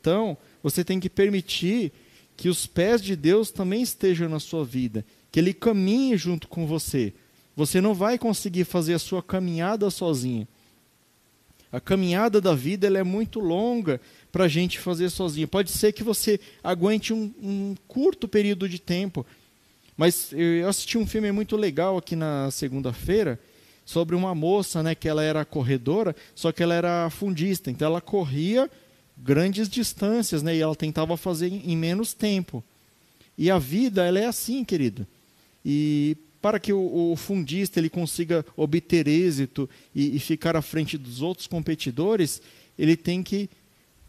Então, 0.00 0.36
você 0.62 0.84
tem 0.84 0.98
que 1.00 1.10
permitir 1.10 1.92
que 2.38 2.48
os 2.48 2.68
pés 2.68 3.02
de 3.02 3.16
Deus 3.16 3.50
também 3.50 3.82
estejam 3.82 4.28
na 4.28 4.38
sua 4.38 4.64
vida, 4.64 5.04
que 5.30 5.40
ele 5.40 5.52
caminhe 5.52 6.16
junto 6.16 6.46
com 6.46 6.68
você. 6.68 7.12
Você 7.56 7.80
não 7.80 7.92
vai 7.92 8.16
conseguir 8.16 8.62
fazer 8.62 8.94
a 8.94 8.98
sua 9.00 9.20
caminhada 9.20 9.90
sozinho. 9.90 10.46
A 11.72 11.80
caminhada 11.80 12.40
da 12.40 12.54
vida 12.54 12.86
ela 12.86 12.96
é 12.96 13.02
muito 13.02 13.40
longa 13.40 14.00
para 14.30 14.44
a 14.44 14.48
gente 14.48 14.78
fazer 14.78 15.10
sozinho. 15.10 15.48
Pode 15.48 15.72
ser 15.72 15.92
que 15.92 16.04
você 16.04 16.38
aguente 16.62 17.12
um, 17.12 17.34
um 17.42 17.74
curto 17.88 18.28
período 18.28 18.68
de 18.68 18.78
tempo, 18.78 19.26
mas 19.96 20.32
eu 20.32 20.68
assisti 20.68 20.96
um 20.96 21.08
filme 21.08 21.32
muito 21.32 21.56
legal 21.56 21.98
aqui 21.98 22.14
na 22.14 22.52
segunda-feira 22.52 23.38
sobre 23.84 24.14
uma 24.14 24.32
moça, 24.32 24.80
né, 24.80 24.94
que 24.94 25.08
ela 25.08 25.24
era 25.24 25.44
corredora, 25.44 26.14
só 26.36 26.52
que 26.52 26.62
ela 26.62 26.74
era 26.74 27.10
fundista, 27.10 27.68
então 27.68 27.88
ela 27.88 28.00
corria 28.00 28.70
grandes 29.22 29.68
distâncias, 29.68 30.42
né, 30.42 30.56
e 30.56 30.60
ela 30.60 30.74
tentava 30.74 31.16
fazer 31.16 31.48
em 31.48 31.76
menos 31.76 32.14
tempo. 32.14 32.62
E 33.36 33.50
a 33.50 33.58
vida, 33.58 34.04
ela 34.04 34.18
é 34.18 34.26
assim, 34.26 34.64
querido. 34.64 35.06
E 35.64 36.16
para 36.40 36.58
que 36.58 36.72
o, 36.72 37.12
o 37.12 37.16
fundista 37.16 37.78
ele 37.78 37.90
consiga 37.90 38.44
obter 38.56 39.06
êxito 39.08 39.68
e, 39.94 40.16
e 40.16 40.18
ficar 40.18 40.56
à 40.56 40.62
frente 40.62 40.96
dos 40.96 41.20
outros 41.20 41.46
competidores, 41.46 42.40
ele 42.78 42.96
tem 42.96 43.22
que 43.22 43.50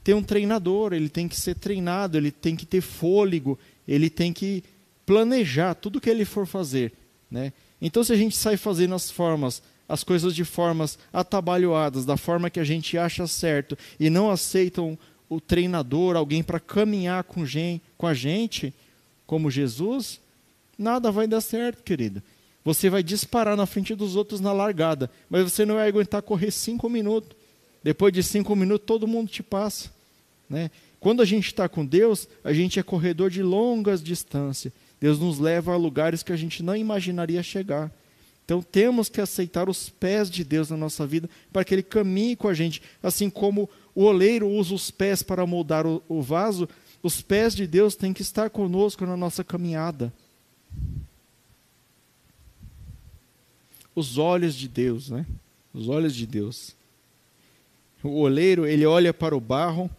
ter 0.04 0.14
um 0.14 0.24
treinador, 0.24 0.94
ele 0.94 1.10
tem 1.10 1.28
que 1.28 1.36
ser 1.36 1.56
treinado, 1.56 2.18
ele 2.18 2.32
tem 2.32 2.56
que 2.56 2.66
ter 2.66 2.82
fôlego, 2.82 3.58
ele 3.88 4.10
tem 4.10 4.32
que 4.32 4.64
planejar 5.06 5.74
tudo 5.74 6.00
que 6.00 6.10
ele 6.10 6.24
for 6.24 6.46
fazer, 6.46 6.94
né? 7.30 7.52
Então, 7.82 8.04
se 8.04 8.12
a 8.12 8.16
gente 8.16 8.36
sai 8.36 8.58
fazendo 8.58 8.94
as 8.94 9.10
formas, 9.10 9.62
as 9.90 10.04
coisas 10.04 10.36
de 10.36 10.46
formas 10.46 11.00
atabalhoadas, 11.12 12.06
da 12.06 12.16
forma 12.16 12.50
que 12.50 12.60
a 12.60 12.64
gente 12.64 12.96
acha 12.96 13.26
certo, 13.26 13.76
e 14.00 14.08
não 14.10 14.30
aceitam 14.30 14.98
o 15.28 15.42
treinador, 15.42 16.16
alguém 16.16 16.44
para 16.44 16.60
caminhar 16.60 17.24
com, 17.24 17.44
com 17.98 18.08
a 18.08 18.14
gente, 18.14 18.74
como 19.26 19.50
Jesus, 19.50 20.22
nada 20.78 21.12
vai 21.12 21.28
dar 21.28 21.42
certo, 21.42 21.84
querido. 21.84 22.22
Você 22.64 22.90
vai 22.90 23.02
disparar 23.02 23.58
na 23.58 23.66
frente 23.66 23.96
dos 23.96 24.16
outros 24.16 24.40
na 24.40 24.54
largada, 24.54 25.10
mas 25.28 25.52
você 25.52 25.66
não 25.66 25.76
vai 25.76 25.88
aguentar 25.88 26.22
correr 26.22 26.52
cinco 26.52 26.88
minutos. 26.88 27.36
Depois 27.84 28.14
de 28.14 28.22
cinco 28.22 28.56
minutos, 28.56 28.86
todo 28.86 29.08
mundo 29.08 29.30
te 29.30 29.42
passa. 29.42 29.90
Né? 30.50 30.70
Quando 31.00 31.22
a 31.22 31.26
gente 31.26 31.48
está 31.48 31.68
com 31.68 31.86
Deus, 31.86 32.28
a 32.44 32.54
gente 32.54 32.80
é 32.80 32.84
corredor 32.84 33.30
de 33.30 33.42
longas 33.42 34.04
distâncias. 34.04 34.74
Deus 35.00 35.18
nos 35.18 35.40
leva 35.40 35.74
a 35.74 35.78
lugares 35.78 36.22
que 36.22 36.34
a 36.34 36.38
gente 36.38 36.62
não 36.62 36.76
imaginaria 36.76 37.42
chegar. 37.42 37.92
Então 38.50 38.64
temos 38.64 39.10
que 39.10 39.22
aceitar 39.22 39.70
os 39.70 39.92
pés 39.92 40.28
de 40.28 40.44
Deus 40.44 40.72
na 40.72 40.76
nossa 40.76 41.06
vida 41.06 41.30
para 41.54 41.64
que 41.64 41.72
Ele 41.72 41.84
caminhe 41.84 42.36
com 42.36 42.48
a 42.48 42.54
gente. 42.56 42.82
Assim 43.04 43.30
como 43.30 43.70
o 43.94 44.06
oleiro 44.06 44.50
usa 44.50 44.74
os 44.74 44.90
pés 44.90 45.22
para 45.22 45.46
moldar 45.46 45.86
o, 45.86 46.02
o 46.10 46.20
vaso, 46.20 46.68
os 47.04 47.22
pés 47.22 47.54
de 47.54 47.68
Deus 47.68 47.96
têm 47.96 48.12
que 48.12 48.24
estar 48.24 48.50
conosco 48.50 49.06
na 49.06 49.16
nossa 49.16 49.44
caminhada. 49.44 50.12
Os 53.94 54.18
olhos 54.18 54.56
de 54.56 54.68
Deus, 54.68 55.12
né? 55.12 55.28
Os 55.72 55.88
olhos 55.88 56.16
de 56.16 56.26
Deus. 56.26 56.76
O 58.02 58.22
oleiro, 58.22 58.66
ele 58.66 58.84
olha 58.84 59.14
para 59.14 59.38
o 59.38 59.40
barro 59.40 59.92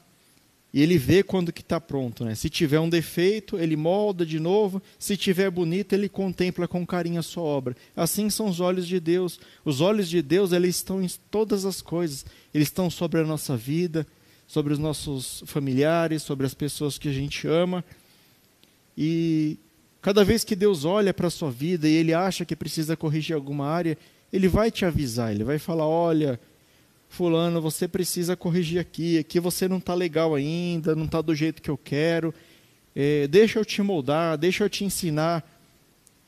e 0.72 0.82
ele 0.82 0.96
vê 0.96 1.22
quando 1.22 1.52
que 1.52 1.62
está 1.62 1.80
pronto. 1.80 2.24
Né? 2.24 2.34
Se 2.36 2.48
tiver 2.48 2.78
um 2.78 2.88
defeito, 2.88 3.58
ele 3.58 3.74
molda 3.74 4.24
de 4.24 4.38
novo. 4.38 4.80
Se 4.98 5.16
tiver 5.16 5.50
bonito, 5.50 5.92
ele 5.92 6.08
contempla 6.08 6.68
com 6.68 6.86
carinho 6.86 7.18
a 7.18 7.24
sua 7.24 7.42
obra. 7.42 7.76
Assim 7.96 8.30
são 8.30 8.46
os 8.46 8.60
olhos 8.60 8.86
de 8.86 9.00
Deus. 9.00 9.40
Os 9.64 9.80
olhos 9.80 10.08
de 10.08 10.22
Deus 10.22 10.52
eles 10.52 10.76
estão 10.76 11.02
em 11.02 11.08
todas 11.28 11.64
as 11.64 11.82
coisas. 11.82 12.24
Eles 12.54 12.68
estão 12.68 12.88
sobre 12.88 13.20
a 13.20 13.24
nossa 13.24 13.56
vida, 13.56 14.06
sobre 14.46 14.72
os 14.72 14.78
nossos 14.78 15.42
familiares, 15.44 16.22
sobre 16.22 16.46
as 16.46 16.54
pessoas 16.54 16.98
que 16.98 17.08
a 17.08 17.12
gente 17.12 17.48
ama. 17.48 17.84
E 18.96 19.58
cada 20.00 20.24
vez 20.24 20.44
que 20.44 20.54
Deus 20.54 20.84
olha 20.84 21.12
para 21.12 21.26
a 21.26 21.30
sua 21.30 21.50
vida 21.50 21.88
e 21.88 21.94
ele 21.94 22.14
acha 22.14 22.44
que 22.44 22.54
precisa 22.54 22.96
corrigir 22.96 23.34
alguma 23.34 23.66
área, 23.66 23.98
ele 24.32 24.46
vai 24.46 24.70
te 24.70 24.84
avisar. 24.84 25.32
Ele 25.34 25.42
vai 25.42 25.58
falar: 25.58 25.86
olha 25.86 26.38
fulano, 27.10 27.60
você 27.60 27.88
precisa 27.88 28.36
corrigir 28.36 28.80
aqui, 28.80 29.18
aqui 29.18 29.40
você 29.40 29.68
não 29.68 29.78
está 29.78 29.92
legal 29.92 30.34
ainda, 30.34 30.94
não 30.94 31.04
está 31.04 31.20
do 31.20 31.34
jeito 31.34 31.60
que 31.60 31.68
eu 31.68 31.76
quero, 31.76 32.32
é, 32.94 33.26
deixa 33.26 33.58
eu 33.58 33.64
te 33.64 33.82
moldar, 33.82 34.38
deixa 34.38 34.64
eu 34.64 34.70
te 34.70 34.84
ensinar. 34.84 35.44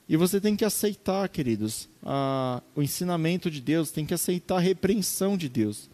E 0.08 0.16
você 0.16 0.40
tem 0.40 0.56
que 0.56 0.64
aceitar, 0.64 1.28
queridos, 1.28 1.88
a, 2.02 2.60
o 2.74 2.82
ensinamento 2.82 3.48
de 3.48 3.60
Deus, 3.60 3.92
tem 3.92 4.04
que 4.04 4.12
aceitar 4.12 4.56
a 4.56 4.60
repreensão 4.60 5.36
de 5.36 5.48
Deus. 5.48 5.88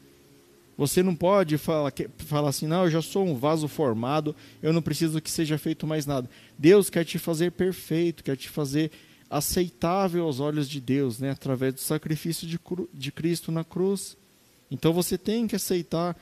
Você 0.77 1.03
não 1.03 1.15
pode 1.15 1.59
falar, 1.59 1.93
falar 2.17 2.49
assim, 2.49 2.67
não, 2.67 2.85
eu 2.85 2.91
já 2.91 3.03
sou 3.03 3.27
um 3.27 3.35
vaso 3.35 3.69
formado, 3.69 4.35
eu 4.63 4.73
não 4.73 4.81
preciso 4.81 5.21
que 5.21 5.31
seja 5.31 5.59
feito 5.59 5.87
mais 5.87 6.07
nada. 6.07 6.31
Deus 6.57 6.89
quer 6.89 7.05
te 7.05 7.19
fazer 7.19 7.53
perfeito, 7.53 8.25
quer 8.25 8.37
te 8.37 8.49
fazer 8.49 8.91
aceitável 9.29 10.25
aos 10.25 10.41
olhos 10.41 10.67
de 10.67 10.81
Deus, 10.81 11.19
né, 11.19 11.31
através 11.31 11.75
do 11.75 11.81
sacrifício 11.81 12.47
de, 12.47 12.59
de 12.95 13.13
Cristo 13.13 13.53
na 13.53 13.63
cruz. 13.63 14.17
Então 14.71 14.93
você 14.93 15.17
tem 15.17 15.47
que 15.47 15.57
aceitar 15.57 16.17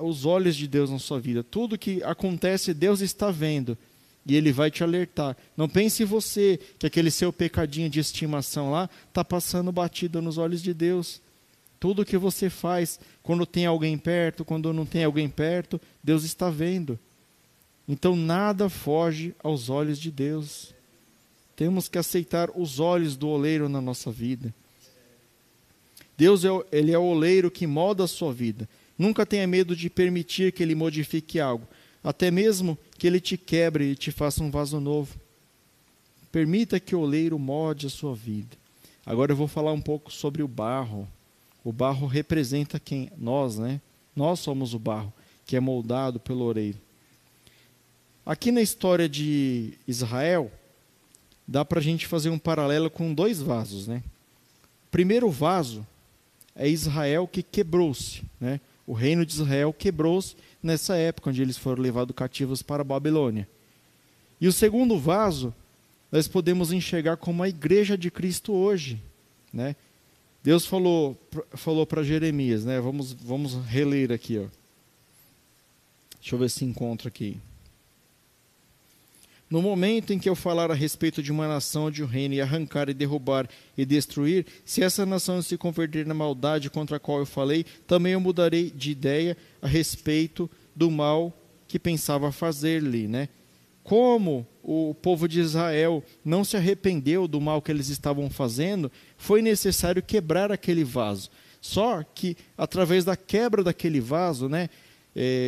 os 0.00 0.24
olhos 0.24 0.56
de 0.56 0.66
Deus 0.66 0.90
na 0.90 0.98
sua 0.98 1.20
vida. 1.20 1.44
Tudo 1.44 1.78
que 1.78 2.02
acontece, 2.02 2.72
Deus 2.72 3.00
está 3.00 3.30
vendo. 3.30 3.76
E 4.24 4.34
Ele 4.34 4.50
vai 4.50 4.70
te 4.70 4.82
alertar. 4.82 5.36
Não 5.56 5.68
pense 5.68 6.04
você 6.04 6.58
que 6.78 6.86
aquele 6.86 7.10
seu 7.10 7.32
pecadinho 7.32 7.88
de 7.88 8.00
estimação 8.00 8.70
lá 8.70 8.90
está 9.08 9.24
passando 9.24 9.70
batido 9.70 10.20
nos 10.20 10.38
olhos 10.38 10.62
de 10.62 10.74
Deus. 10.74 11.20
Tudo 11.78 12.04
que 12.04 12.16
você 12.16 12.50
faz, 12.50 12.98
quando 13.22 13.46
tem 13.46 13.66
alguém 13.66 13.96
perto, 13.96 14.44
quando 14.44 14.72
não 14.72 14.86
tem 14.86 15.04
alguém 15.04 15.28
perto, 15.28 15.80
Deus 16.02 16.24
está 16.24 16.50
vendo. 16.50 16.98
Então 17.86 18.16
nada 18.16 18.68
foge 18.68 19.34
aos 19.44 19.68
olhos 19.68 19.98
de 19.98 20.10
Deus. 20.10 20.74
Temos 21.54 21.88
que 21.88 21.98
aceitar 21.98 22.50
os 22.54 22.80
olhos 22.80 23.16
do 23.16 23.28
oleiro 23.28 23.68
na 23.68 23.80
nossa 23.80 24.10
vida. 24.10 24.52
Deus 26.16 26.44
é, 26.44 26.48
ele 26.72 26.92
é 26.92 26.98
o 26.98 27.02
oleiro 27.02 27.50
que 27.50 27.66
molda 27.66 28.04
a 28.04 28.08
sua 28.08 28.32
vida. 28.32 28.68
Nunca 28.98 29.26
tenha 29.26 29.46
medo 29.46 29.76
de 29.76 29.90
permitir 29.90 30.52
que 30.52 30.62
ele 30.62 30.74
modifique 30.74 31.38
algo, 31.38 31.66
até 32.02 32.30
mesmo 32.30 32.78
que 32.98 33.06
ele 33.06 33.20
te 33.20 33.36
quebre 33.36 33.92
e 33.92 33.96
te 33.96 34.10
faça 34.10 34.42
um 34.42 34.50
vaso 34.50 34.80
novo. 34.80 35.14
Permita 36.32 36.80
que 36.80 36.96
o 36.96 37.00
oleiro 37.00 37.38
molde 37.38 37.86
a 37.86 37.90
sua 37.90 38.14
vida. 38.14 38.56
Agora 39.04 39.32
eu 39.32 39.36
vou 39.36 39.46
falar 39.46 39.72
um 39.72 39.80
pouco 39.80 40.10
sobre 40.10 40.42
o 40.42 40.48
barro. 40.48 41.06
O 41.62 41.72
barro 41.72 42.06
representa 42.06 42.80
quem? 42.80 43.10
Nós, 43.18 43.58
né? 43.58 43.80
Nós 44.14 44.40
somos 44.40 44.72
o 44.72 44.78
barro, 44.78 45.12
que 45.44 45.56
é 45.56 45.60
moldado 45.60 46.18
pelo 46.18 46.44
oleiro. 46.44 46.78
Aqui 48.24 48.50
na 48.50 48.62
história 48.62 49.08
de 49.08 49.74
Israel, 49.86 50.50
dá 51.46 51.64
para 51.64 51.78
a 51.78 51.82
gente 51.82 52.06
fazer 52.06 52.30
um 52.30 52.38
paralelo 52.38 52.90
com 52.90 53.14
dois 53.14 53.40
vasos, 53.40 53.86
né? 53.86 54.02
O 54.86 54.90
primeiro 54.90 55.30
vaso 55.30 55.86
é 56.56 56.68
Israel 56.68 57.28
que 57.28 57.42
quebrou-se. 57.42 58.22
Né? 58.40 58.60
O 58.86 58.92
reino 58.92 59.24
de 59.24 59.34
Israel 59.34 59.72
quebrou-se 59.72 60.34
nessa 60.62 60.96
época, 60.96 61.30
onde 61.30 61.42
eles 61.42 61.56
foram 61.58 61.82
levados 61.82 62.16
cativos 62.16 62.62
para 62.62 62.80
a 62.80 62.84
Babilônia. 62.84 63.46
E 64.40 64.48
o 64.48 64.52
segundo 64.52 64.98
vaso, 64.98 65.54
nós 66.10 66.26
podemos 66.26 66.72
enxergar 66.72 67.16
como 67.16 67.42
a 67.42 67.48
igreja 67.48 67.96
de 67.96 68.10
Cristo 68.10 68.52
hoje. 68.52 69.00
Né? 69.52 69.76
Deus 70.42 70.66
falou, 70.66 71.16
falou 71.52 71.86
para 71.86 72.02
Jeremias, 72.02 72.64
né? 72.64 72.80
vamos, 72.80 73.12
vamos 73.12 73.54
reler 73.66 74.12
aqui. 74.12 74.38
Ó. 74.38 74.46
Deixa 76.20 76.34
eu 76.34 76.38
ver 76.38 76.50
se 76.50 76.64
encontro 76.64 77.08
aqui. 77.08 77.38
No 79.48 79.62
momento 79.62 80.12
em 80.12 80.18
que 80.18 80.28
eu 80.28 80.34
falar 80.34 80.72
a 80.72 80.74
respeito 80.74 81.22
de 81.22 81.30
uma 81.30 81.46
nação 81.46 81.88
de 81.88 82.02
um 82.02 82.06
reino 82.06 82.34
e 82.34 82.40
arrancar 82.40 82.88
e 82.88 82.94
derrubar 82.94 83.48
e 83.78 83.84
destruir, 83.84 84.44
se 84.64 84.82
essa 84.82 85.06
nação 85.06 85.40
se 85.40 85.56
converter 85.56 86.04
na 86.04 86.14
maldade 86.14 86.68
contra 86.68 86.96
a 86.96 87.00
qual 87.00 87.20
eu 87.20 87.26
falei, 87.26 87.64
também 87.86 88.14
eu 88.14 88.20
mudarei 88.20 88.70
de 88.70 88.90
ideia 88.90 89.36
a 89.62 89.68
respeito 89.68 90.50
do 90.74 90.90
mal 90.90 91.32
que 91.68 91.78
pensava 91.78 92.32
fazer-lhe, 92.32 93.06
né? 93.06 93.28
Como 93.84 94.44
o 94.64 94.92
povo 94.94 95.28
de 95.28 95.38
Israel 95.38 96.02
não 96.24 96.42
se 96.42 96.56
arrependeu 96.56 97.28
do 97.28 97.40
mal 97.40 97.62
que 97.62 97.70
eles 97.70 97.88
estavam 97.88 98.28
fazendo, 98.28 98.90
foi 99.16 99.40
necessário 99.42 100.02
quebrar 100.02 100.50
aquele 100.50 100.82
vaso. 100.82 101.30
Só 101.60 102.02
que 102.02 102.36
através 102.58 103.04
da 103.04 103.16
quebra 103.16 103.62
daquele 103.62 104.00
vaso, 104.00 104.48
né, 104.48 104.68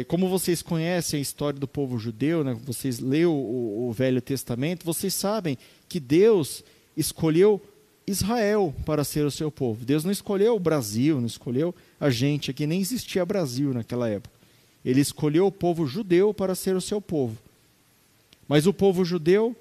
como 0.08 0.28
vocês 0.28 0.62
conhecem 0.62 1.18
a 1.18 1.22
história 1.22 1.60
do 1.60 1.68
povo 1.68 1.98
judeu, 1.98 2.42
né, 2.42 2.56
vocês 2.64 2.98
leu 3.00 3.32
o, 3.32 3.88
o 3.88 3.92
Velho 3.92 4.22
Testamento, 4.22 4.84
vocês 4.84 5.12
sabem 5.12 5.58
que 5.86 6.00
Deus 6.00 6.64
escolheu 6.96 7.60
Israel 8.06 8.74
para 8.86 9.04
ser 9.04 9.26
o 9.26 9.30
seu 9.30 9.50
povo. 9.50 9.84
Deus 9.84 10.04
não 10.04 10.10
escolheu 10.10 10.56
o 10.56 10.60
Brasil, 10.60 11.20
não 11.20 11.26
escolheu 11.26 11.74
a 12.00 12.08
gente 12.08 12.50
aqui, 12.50 12.66
nem 12.66 12.80
existia 12.80 13.26
Brasil 13.26 13.74
naquela 13.74 14.08
época. 14.08 14.34
Ele 14.82 15.02
escolheu 15.02 15.46
o 15.46 15.52
povo 15.52 15.86
judeu 15.86 16.32
para 16.32 16.54
ser 16.54 16.74
o 16.74 16.80
seu 16.80 17.00
povo. 17.00 17.36
Mas 18.48 18.66
o 18.66 18.72
povo 18.72 19.04
judeu, 19.04 19.54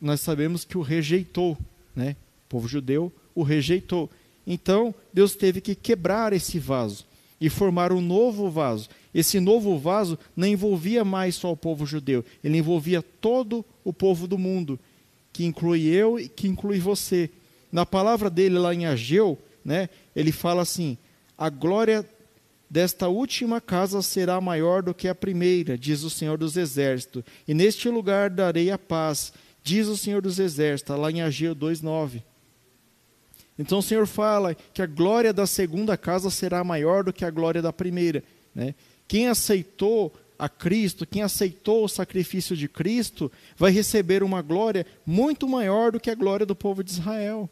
nós 0.00 0.20
sabemos 0.20 0.64
que 0.64 0.76
o 0.76 0.82
rejeitou, 0.82 1.56
né? 1.94 2.16
O 2.46 2.48
povo 2.48 2.66
judeu 2.66 3.12
o 3.32 3.44
rejeitou. 3.44 4.10
Então, 4.44 4.92
Deus 5.12 5.36
teve 5.36 5.60
que 5.60 5.76
quebrar 5.76 6.32
esse 6.32 6.58
vaso 6.58 7.04
e 7.40 7.48
formar 7.48 7.92
um 7.92 8.00
novo 8.00 8.50
vaso. 8.50 8.88
Esse 9.14 9.40
novo 9.40 9.78
vaso 9.78 10.18
não 10.34 10.46
envolvia 10.46 11.04
mais 11.04 11.34
só 11.34 11.52
o 11.52 11.56
povo 11.56 11.86
judeu, 11.86 12.24
ele 12.42 12.58
envolvia 12.58 13.02
todo 13.02 13.64
o 13.84 13.92
povo 13.92 14.26
do 14.26 14.38
mundo, 14.38 14.78
que 15.32 15.44
inclui 15.44 15.86
eu 15.86 16.18
e 16.18 16.28
que 16.28 16.48
inclui 16.48 16.78
você. 16.78 17.30
Na 17.70 17.84
palavra 17.84 18.30
dele 18.30 18.58
lá 18.58 18.74
em 18.74 18.86
Ageu, 18.86 19.38
né, 19.64 19.88
ele 20.14 20.32
fala 20.32 20.62
assim: 20.62 20.96
a 21.36 21.48
glória 21.48 22.04
desta 22.68 23.08
última 23.08 23.60
casa 23.60 24.02
será 24.02 24.40
maior 24.40 24.82
do 24.82 24.94
que 24.94 25.08
a 25.08 25.14
primeira, 25.14 25.78
diz 25.78 26.02
o 26.02 26.10
Senhor 26.10 26.36
dos 26.36 26.56
Exércitos, 26.56 27.22
e 27.46 27.54
neste 27.54 27.88
lugar 27.88 28.30
darei 28.30 28.70
a 28.70 28.78
paz, 28.78 29.32
diz 29.62 29.86
o 29.86 29.96
Senhor 29.96 30.22
dos 30.22 30.38
Exércitos, 30.38 30.98
lá 30.98 31.10
em 31.10 31.22
Ageu 31.22 31.54
2,9. 31.54 32.22
Então 33.58 33.78
o 33.78 33.82
Senhor 33.82 34.06
fala 34.06 34.54
que 34.54 34.82
a 34.82 34.86
glória 34.86 35.32
da 35.32 35.46
segunda 35.46 35.96
casa 35.96 36.30
será 36.30 36.62
maior 36.62 37.04
do 37.04 37.12
que 37.12 37.24
a 37.24 37.30
glória 37.30 37.62
da 37.62 37.72
primeira. 37.72 38.22
Né? 38.54 38.74
Quem 39.08 39.28
aceitou 39.28 40.12
a 40.38 40.48
Cristo, 40.48 41.06
quem 41.06 41.22
aceitou 41.22 41.84
o 41.84 41.88
sacrifício 41.88 42.56
de 42.56 42.68
Cristo, 42.68 43.32
vai 43.56 43.70
receber 43.70 44.22
uma 44.22 44.42
glória 44.42 44.84
muito 45.06 45.48
maior 45.48 45.92
do 45.92 46.00
que 46.00 46.10
a 46.10 46.14
glória 46.14 46.44
do 46.44 46.54
povo 46.54 46.84
de 46.84 46.90
Israel. 46.90 47.48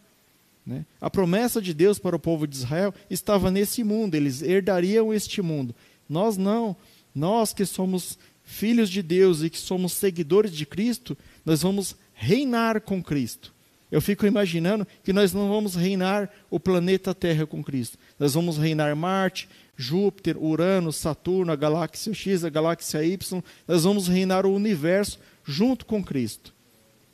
Né? 0.67 0.85
A 1.01 1.09
promessa 1.09 1.61
de 1.61 1.73
Deus 1.73 1.99
para 1.99 2.17
o 2.17 2.21
povo 2.21 2.47
de 2.47 2.57
Israel 2.57 2.95
estava 3.09 3.51
nesse 3.51 3.83
mundo, 3.83 4.15
eles 4.15 4.43
herdariam 4.43 5.13
este 5.13 5.41
mundo. 5.41 5.75
Nós 6.09 6.37
não. 6.37 6.77
Nós 7.15 7.53
que 7.55 7.65
somos 7.65 8.19
filhos 8.43 8.91
de 8.91 9.03
Deus 9.03 9.43
e 9.43 9.49
que 9.49 9.59
somos 9.59 9.93
seguidores 9.93 10.53
de 10.53 10.67
Cristo, 10.67 11.17
nós 11.45 11.63
vamos 11.63 11.97
reinar 12.13 12.81
com 12.81 13.03
Cristo. 13.03 13.54
Eu 13.95 14.01
fico 14.01 14.27
imaginando 14.27 14.85
que 15.05 15.13
nós 15.13 15.33
não 15.33 15.49
vamos 15.49 15.77
reinar 15.77 16.29
o 16.51 16.59
planeta 16.59 17.15
Terra 17.15 17.47
com 17.47 17.63
Cristo. 17.63 17.97
Nós 18.19 18.35
vamos 18.35 18.59
reinar 18.59 18.97
Marte, 18.97 19.49
Júpiter, 19.77 20.37
Urano, 20.37 20.93
Saturno, 20.93 21.53
a 21.53 21.55
galáxia 21.55 22.13
X, 22.13 22.43
a 22.43 22.51
galáxia 22.51 23.05
Y. 23.05 23.41
Nós 23.69 23.85
vamos 23.85 24.09
reinar 24.09 24.47
o 24.47 24.53
universo 24.53 25.21
junto 25.45 25.87
com 25.87 26.03
Cristo. 26.03 26.53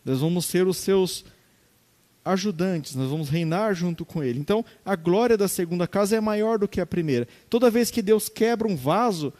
Nós 0.02 0.20
vamos 0.20 0.46
ser 0.46 0.66
os 0.66 0.78
seus 0.78 1.22
ajudantes, 2.24 2.94
nós 2.94 3.10
vamos 3.10 3.28
reinar 3.28 3.74
junto 3.74 4.06
com 4.06 4.24
Ele. 4.24 4.38
Então, 4.38 4.64
a 4.82 4.96
glória 4.96 5.36
da 5.36 5.48
segunda 5.48 5.86
casa 5.86 6.16
é 6.16 6.20
maior 6.20 6.58
do 6.58 6.66
que 6.66 6.80
a 6.80 6.86
primeira. 6.86 7.28
Toda 7.50 7.70
vez 7.70 7.90
que 7.90 8.00
Deus 8.00 8.30
quebra 8.30 8.66
um 8.66 8.74
vaso, 8.74 9.34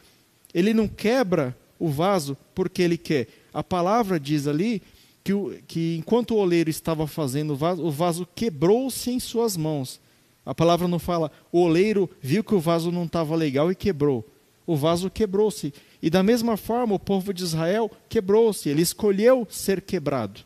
Ele 0.53 0.75
não 0.75 0.87
quebra 0.87 1.57
o 1.79 1.89
vaso 1.89 2.37
porque 2.55 2.83
Ele 2.83 2.99
quer. 2.99 3.29
A 3.51 3.65
palavra 3.65 4.21
diz 4.21 4.47
ali 4.47 4.83
que, 5.23 5.33
o, 5.33 5.55
que 5.67 5.97
enquanto 5.97 6.33
o 6.33 6.39
oleiro 6.39 6.71
estava 6.71 7.07
fazendo 7.07 7.53
o 7.53 7.57
vaso, 7.57 7.85
o 7.85 7.91
vaso 7.91 8.27
quebrou-se 8.35 9.11
em 9.11 9.21
suas 9.21 9.57
mãos. 9.57 10.01
A 10.45 10.55
palavra 10.55 10.89
não 10.89 10.99
fala, 10.99 11.31
o 11.53 11.61
oleiro 11.61 12.09
viu 12.21 12.43
que 12.43 12.55
o 12.55 12.61
vaso 12.61 12.91
não 12.91 13.05
estava 13.05 13.37
legal 13.37 13.71
e 13.71 13.75
quebrou. 13.75 14.27
O 14.67 14.77
vaso 14.77 15.11
quebrou-se. 15.11 15.75
E 16.03 16.09
da 16.09 16.23
mesma 16.23 16.57
forma, 16.57 16.95
o 16.95 16.99
povo 16.99 17.35
de 17.35 17.43
Israel 17.43 17.91
quebrou-se. 18.09 18.69
Ele 18.69 18.83
escolheu 18.83 19.47
ser 19.51 19.83
quebrado. 19.83 20.41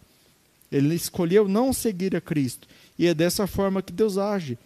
Ele 0.71 0.95
escolheu 0.95 1.47
não 1.47 1.73
seguir 1.73 2.17
a 2.17 2.21
Cristo. 2.21 2.67
E 2.99 3.07
é 3.07 3.15
dessa 3.15 3.47
forma 3.47 3.83
que 3.83 3.93
Deus 3.93 4.19
age. 4.19 4.59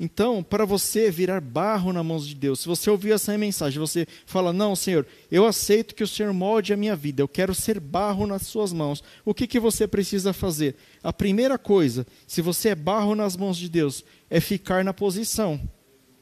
Então, 0.00 0.44
para 0.44 0.64
você 0.64 1.10
virar 1.10 1.40
barro 1.40 1.92
na 1.92 2.04
mão 2.04 2.18
de 2.18 2.34
Deus, 2.34 2.60
se 2.60 2.68
você 2.68 2.88
ouvir 2.88 3.12
essa 3.12 3.36
mensagem, 3.36 3.80
você 3.80 4.06
fala: 4.26 4.52
Não, 4.52 4.76
Senhor, 4.76 5.04
eu 5.30 5.44
aceito 5.44 5.94
que 5.94 6.04
o 6.04 6.08
Senhor 6.08 6.32
molde 6.32 6.72
a 6.72 6.76
minha 6.76 6.94
vida, 6.94 7.20
eu 7.20 7.26
quero 7.26 7.52
ser 7.52 7.80
barro 7.80 8.26
nas 8.26 8.42
Suas 8.42 8.72
mãos. 8.72 9.02
O 9.24 9.34
que, 9.34 9.46
que 9.46 9.58
você 9.58 9.88
precisa 9.88 10.32
fazer? 10.32 10.76
A 11.02 11.12
primeira 11.12 11.58
coisa, 11.58 12.06
se 12.28 12.40
você 12.40 12.70
é 12.70 12.74
barro 12.76 13.16
nas 13.16 13.36
mãos 13.36 13.56
de 13.56 13.68
Deus, 13.68 14.04
é 14.30 14.38
ficar 14.38 14.84
na 14.84 14.94
posição. 14.94 15.60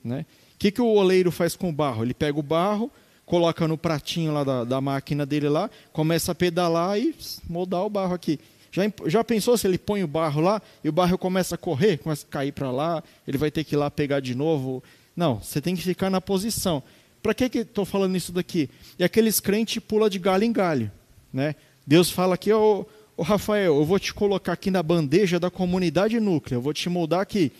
Né? 0.03 0.25
O 0.55 0.59
que, 0.59 0.71
que 0.71 0.81
o 0.81 0.87
oleiro 0.87 1.31
faz 1.31 1.55
com 1.55 1.69
o 1.69 1.73
barro? 1.73 2.03
Ele 2.03 2.15
pega 2.15 2.39
o 2.39 2.43
barro, 2.43 2.91
coloca 3.27 3.69
no 3.69 3.77
pratinho 3.77 4.33
lá 4.33 4.43
da, 4.43 4.65
da 4.65 4.81
máquina 4.81 5.27
dele 5.27 5.51
lá, 5.51 5.69
começa 5.93 6.33
a 6.33 6.35
pedalar 6.35 6.99
e 6.99 7.15
moldar 7.47 7.85
o 7.85 7.91
barro 7.91 8.15
aqui. 8.15 8.41
Já, 8.71 8.83
já 9.07 9.25
pensou 9.25 9.57
se 9.57 9.67
ele 9.67 9.79
põe 9.79 10.03
o 10.03 10.07
barro 10.07 10.41
lá 10.41 10.61
e 10.83 10.89
o 10.89 10.93
barro 10.93 11.17
começa 11.17 11.55
a 11.55 11.59
correr, 11.59 11.99
começa 11.99 12.27
a 12.27 12.31
cair 12.31 12.53
para 12.53 12.71
lá, 12.71 13.03
ele 13.27 13.39
vai 13.39 13.51
ter 13.51 13.65
que 13.65 13.75
ir 13.75 13.79
lá 13.79 13.91
pegar 13.91 14.21
de 14.21 14.35
novo? 14.35 14.83
Não, 15.17 15.41
você 15.41 15.61
tem 15.61 15.75
que 15.75 15.83
ficar 15.83 16.11
na 16.11 16.21
posição. 16.21 16.83
Para 17.23 17.35
que 17.35 17.59
estou 17.59 17.85
falando 17.85 18.17
isso 18.17 18.31
daqui? 18.31 18.71
E 18.99 19.05
aqueles 19.05 19.41
crentes 19.41 19.83
pula 19.83 20.09
de 20.11 20.19
galho 20.19 20.45
em 20.45 20.53
galho. 20.53 20.93
Né? 21.33 21.55
Deus 21.87 22.11
fala 22.11 22.35
aqui, 22.35 22.53
ô, 22.53 22.87
ô 23.17 23.23
Rafael, 23.23 23.77
eu 23.77 23.85
vou 23.85 23.99
te 23.99 24.13
colocar 24.13 24.53
aqui 24.53 24.71
na 24.71 24.83
bandeja 24.83 25.41
da 25.41 25.51
comunidade 25.51 26.21
núclea, 26.21 26.57
eu 26.57 26.63
vou 26.63 26.73
te 26.73 26.89
moldar 26.89 27.21
aqui. 27.21 27.51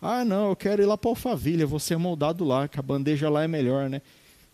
Ah, 0.00 0.24
não, 0.24 0.50
eu 0.50 0.56
quero 0.56 0.82
ir 0.82 0.86
lá 0.86 0.98
para 0.98 1.10
Alphaville, 1.10 1.62
eu 1.62 1.68
vou 1.68 1.78
ser 1.78 1.96
moldado 1.96 2.44
lá, 2.44 2.68
que 2.68 2.78
a 2.78 2.82
bandeja 2.82 3.30
lá 3.30 3.42
é 3.42 3.48
melhor, 3.48 3.88
né? 3.88 4.02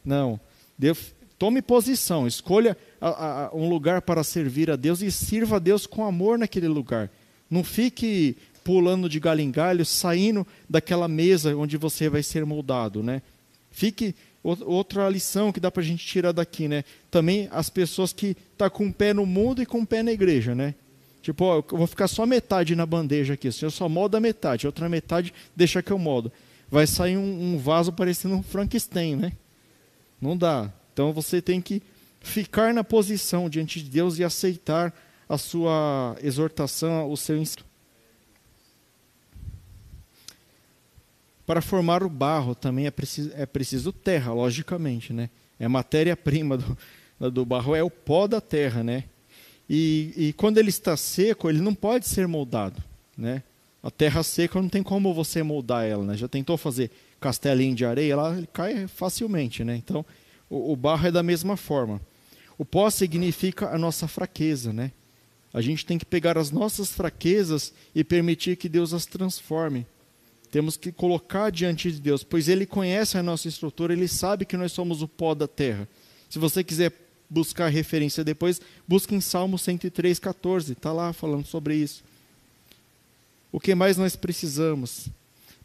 Não. 0.05 0.39
Deus, 0.79 1.13
Tome 1.43 1.61
posição, 1.61 2.25
escolha 2.25 2.77
a, 3.01 3.47
a, 3.47 3.51
um 3.53 3.69
lugar 3.69 4.01
para 4.03 4.23
servir 4.23 4.71
a 4.71 4.77
Deus 4.77 5.03
e 5.03 5.11
sirva 5.11 5.57
a 5.57 5.59
Deus 5.59 5.89
com 5.89 6.05
amor 6.05 6.39
naquele 6.39 6.69
lugar. 6.69 7.11
Não 7.51 7.65
fique 7.65 8.37
pulando 8.63 9.09
de 9.09 9.19
galho 9.19 9.41
em 9.41 9.51
galho, 9.51 9.85
saindo 9.85 10.47
daquela 10.71 11.09
mesa 11.09 11.57
onde 11.57 11.77
você 11.77 12.09
vai 12.09 12.23
ser 12.23 12.47
moldado, 12.47 13.03
né? 13.03 13.23
Fique 13.73 14.15
outra 14.45 15.09
lição 15.09 15.51
que 15.51 15.59
dá 15.59 15.69
para 15.69 15.83
a 15.83 15.85
gente 15.85 16.07
tirar 16.07 16.31
daqui, 16.31 16.69
né? 16.69 16.85
Também 17.11 17.49
as 17.51 17.69
pessoas 17.69 18.13
que 18.13 18.37
tá 18.57 18.71
com 18.71 18.85
um 18.85 18.93
pé 18.93 19.13
no 19.13 19.27
mundo 19.27 19.61
e 19.61 19.67
com 19.67 19.79
um 19.79 19.85
pé 19.85 20.01
na 20.01 20.13
igreja, 20.13 20.55
né? 20.55 20.77
Tipo, 21.23 21.45
ó, 21.47 21.57
eu 21.57 21.77
vou 21.77 21.89
ficar 21.89 22.07
só 22.07 22.25
metade 22.25 22.77
na 22.77 22.87
bandeja 22.87 23.35
aqui, 23.35 23.49
o 23.49 23.53
senhor 23.53 23.73
só 23.73 23.89
molda 23.89 24.21
metade, 24.21 24.65
outra 24.65 24.89
metade 24.89 25.35
deixa 25.57 25.83
que 25.83 25.91
eu 25.91 25.99
moldo. 25.99 26.31
Vai 26.71 26.87
sair 26.87 27.17
um, 27.17 27.55
um 27.55 27.59
vaso 27.59 27.93
parecendo 27.93 28.37
um 28.37 28.45
Frankenstein, 28.45 29.17
né? 29.17 29.33
Não 30.21 30.37
dá. 30.37 30.73
Então 30.93 31.13
você 31.13 31.41
tem 31.41 31.61
que 31.61 31.83
ficar 32.21 32.73
na 32.73 32.85
posição 32.85 33.49
diante 33.49 33.83
de 33.83 33.91
Deus 33.91 34.19
e 34.19 34.25
aceitar 34.25 34.95
a 35.29 35.39
sua 35.39 36.17
exortação, 36.23 37.11
o 37.11 37.17
seu 37.17 37.37
ensino. 37.37 37.65
Para 41.47 41.61
formar 41.61 42.03
o 42.03 42.09
barro 42.09 42.55
também 42.55 42.87
é 42.87 42.91
preciso, 42.91 43.31
é 43.35 43.45
preciso 43.45 43.93
terra, 43.93 44.33
logicamente, 44.33 45.13
né? 45.13 45.29
É 45.59 45.67
matéria-prima 45.67 46.59
do, 46.59 47.31
do 47.31 47.45
barro, 47.45 47.75
é 47.75 47.83
o 47.83 47.91
pó 47.91 48.27
da 48.27 48.41
terra, 48.41 48.83
né? 48.83 49.05
E, 49.69 50.13
e 50.17 50.33
quando 50.35 50.59
ele 50.59 50.69
está 50.69 50.97
seco, 50.97 51.49
ele 51.49 51.61
não 51.61 51.75
pode 51.75 52.07
ser 52.07 52.27
moldado, 52.29 52.83
né? 53.17 53.43
A 53.83 53.91
terra 53.91 54.23
seca 54.23 54.61
não 54.61 54.69
tem 54.69 54.83
como 54.83 55.13
você 55.13 55.43
moldar 55.43 55.85
ela, 55.85 56.05
né? 56.05 56.17
Já 56.17 56.29
tentou 56.29 56.57
fazer 56.57 56.91
castelinho 57.21 57.75
de 57.75 57.85
areia, 57.85 58.17
ele 58.37 58.49
cai 58.53 58.87
facilmente, 58.87 59.65
né? 59.65 59.77
Então, 59.77 60.05
o, 60.53 60.73
o 60.73 60.77
barro 60.77 61.09
é 61.09 61.11
da 61.11 61.23
mesma 61.23 61.57
forma. 61.57 61.99
O 62.59 62.65
pó 62.65 62.91
significa 62.91 63.71
a 63.71 63.79
nossa 63.79 64.07
fraqueza, 64.07 64.71
né? 64.73 64.93
A 65.53 65.63
gente 65.63 65.85
tem 65.87 65.99
que 65.99 66.05
pegar 66.05 66.37
as 66.37 66.51
nossas 66.51 66.93
fraquezas 66.93 67.73
e 67.95 68.05
permitir 68.05 68.57
que 68.57 68.69
Deus 68.69 68.93
as 68.93 69.07
transforme. 69.07 69.87
Temos 70.51 70.77
que 70.77 70.93
colocar 70.93 71.51
diante 71.51 71.91
de 71.91 71.99
Deus, 71.99 72.23
pois 72.23 72.49
Ele 72.49 72.67
conhece 72.67 73.17
a 73.17 73.23
nossa 73.23 73.49
estrutura, 73.49 73.95
Ele 73.95 74.07
sabe 74.07 74.45
que 74.45 74.57
nós 74.57 74.73
somos 74.73 75.01
o 75.01 75.09
pó 75.09 75.35
da 75.35 75.49
terra. 75.49 75.89
Se 76.29 76.39
você 76.39 76.63
quiser 76.63 76.93
buscar 77.29 77.69
referência 77.69 78.23
depois, 78.23 78.61
busque 78.87 79.15
em 79.15 79.21
Salmo 79.21 79.59
103, 79.59 80.19
14, 80.19 80.73
está 80.73 80.93
lá 80.93 81.15
falando 81.15 81.47
sobre 81.47 81.77
isso. 81.77 82.05
O 83.51 83.59
que 83.59 83.75
mais 83.75 83.97
nós 83.97 84.15
precisamos? 84.17 85.09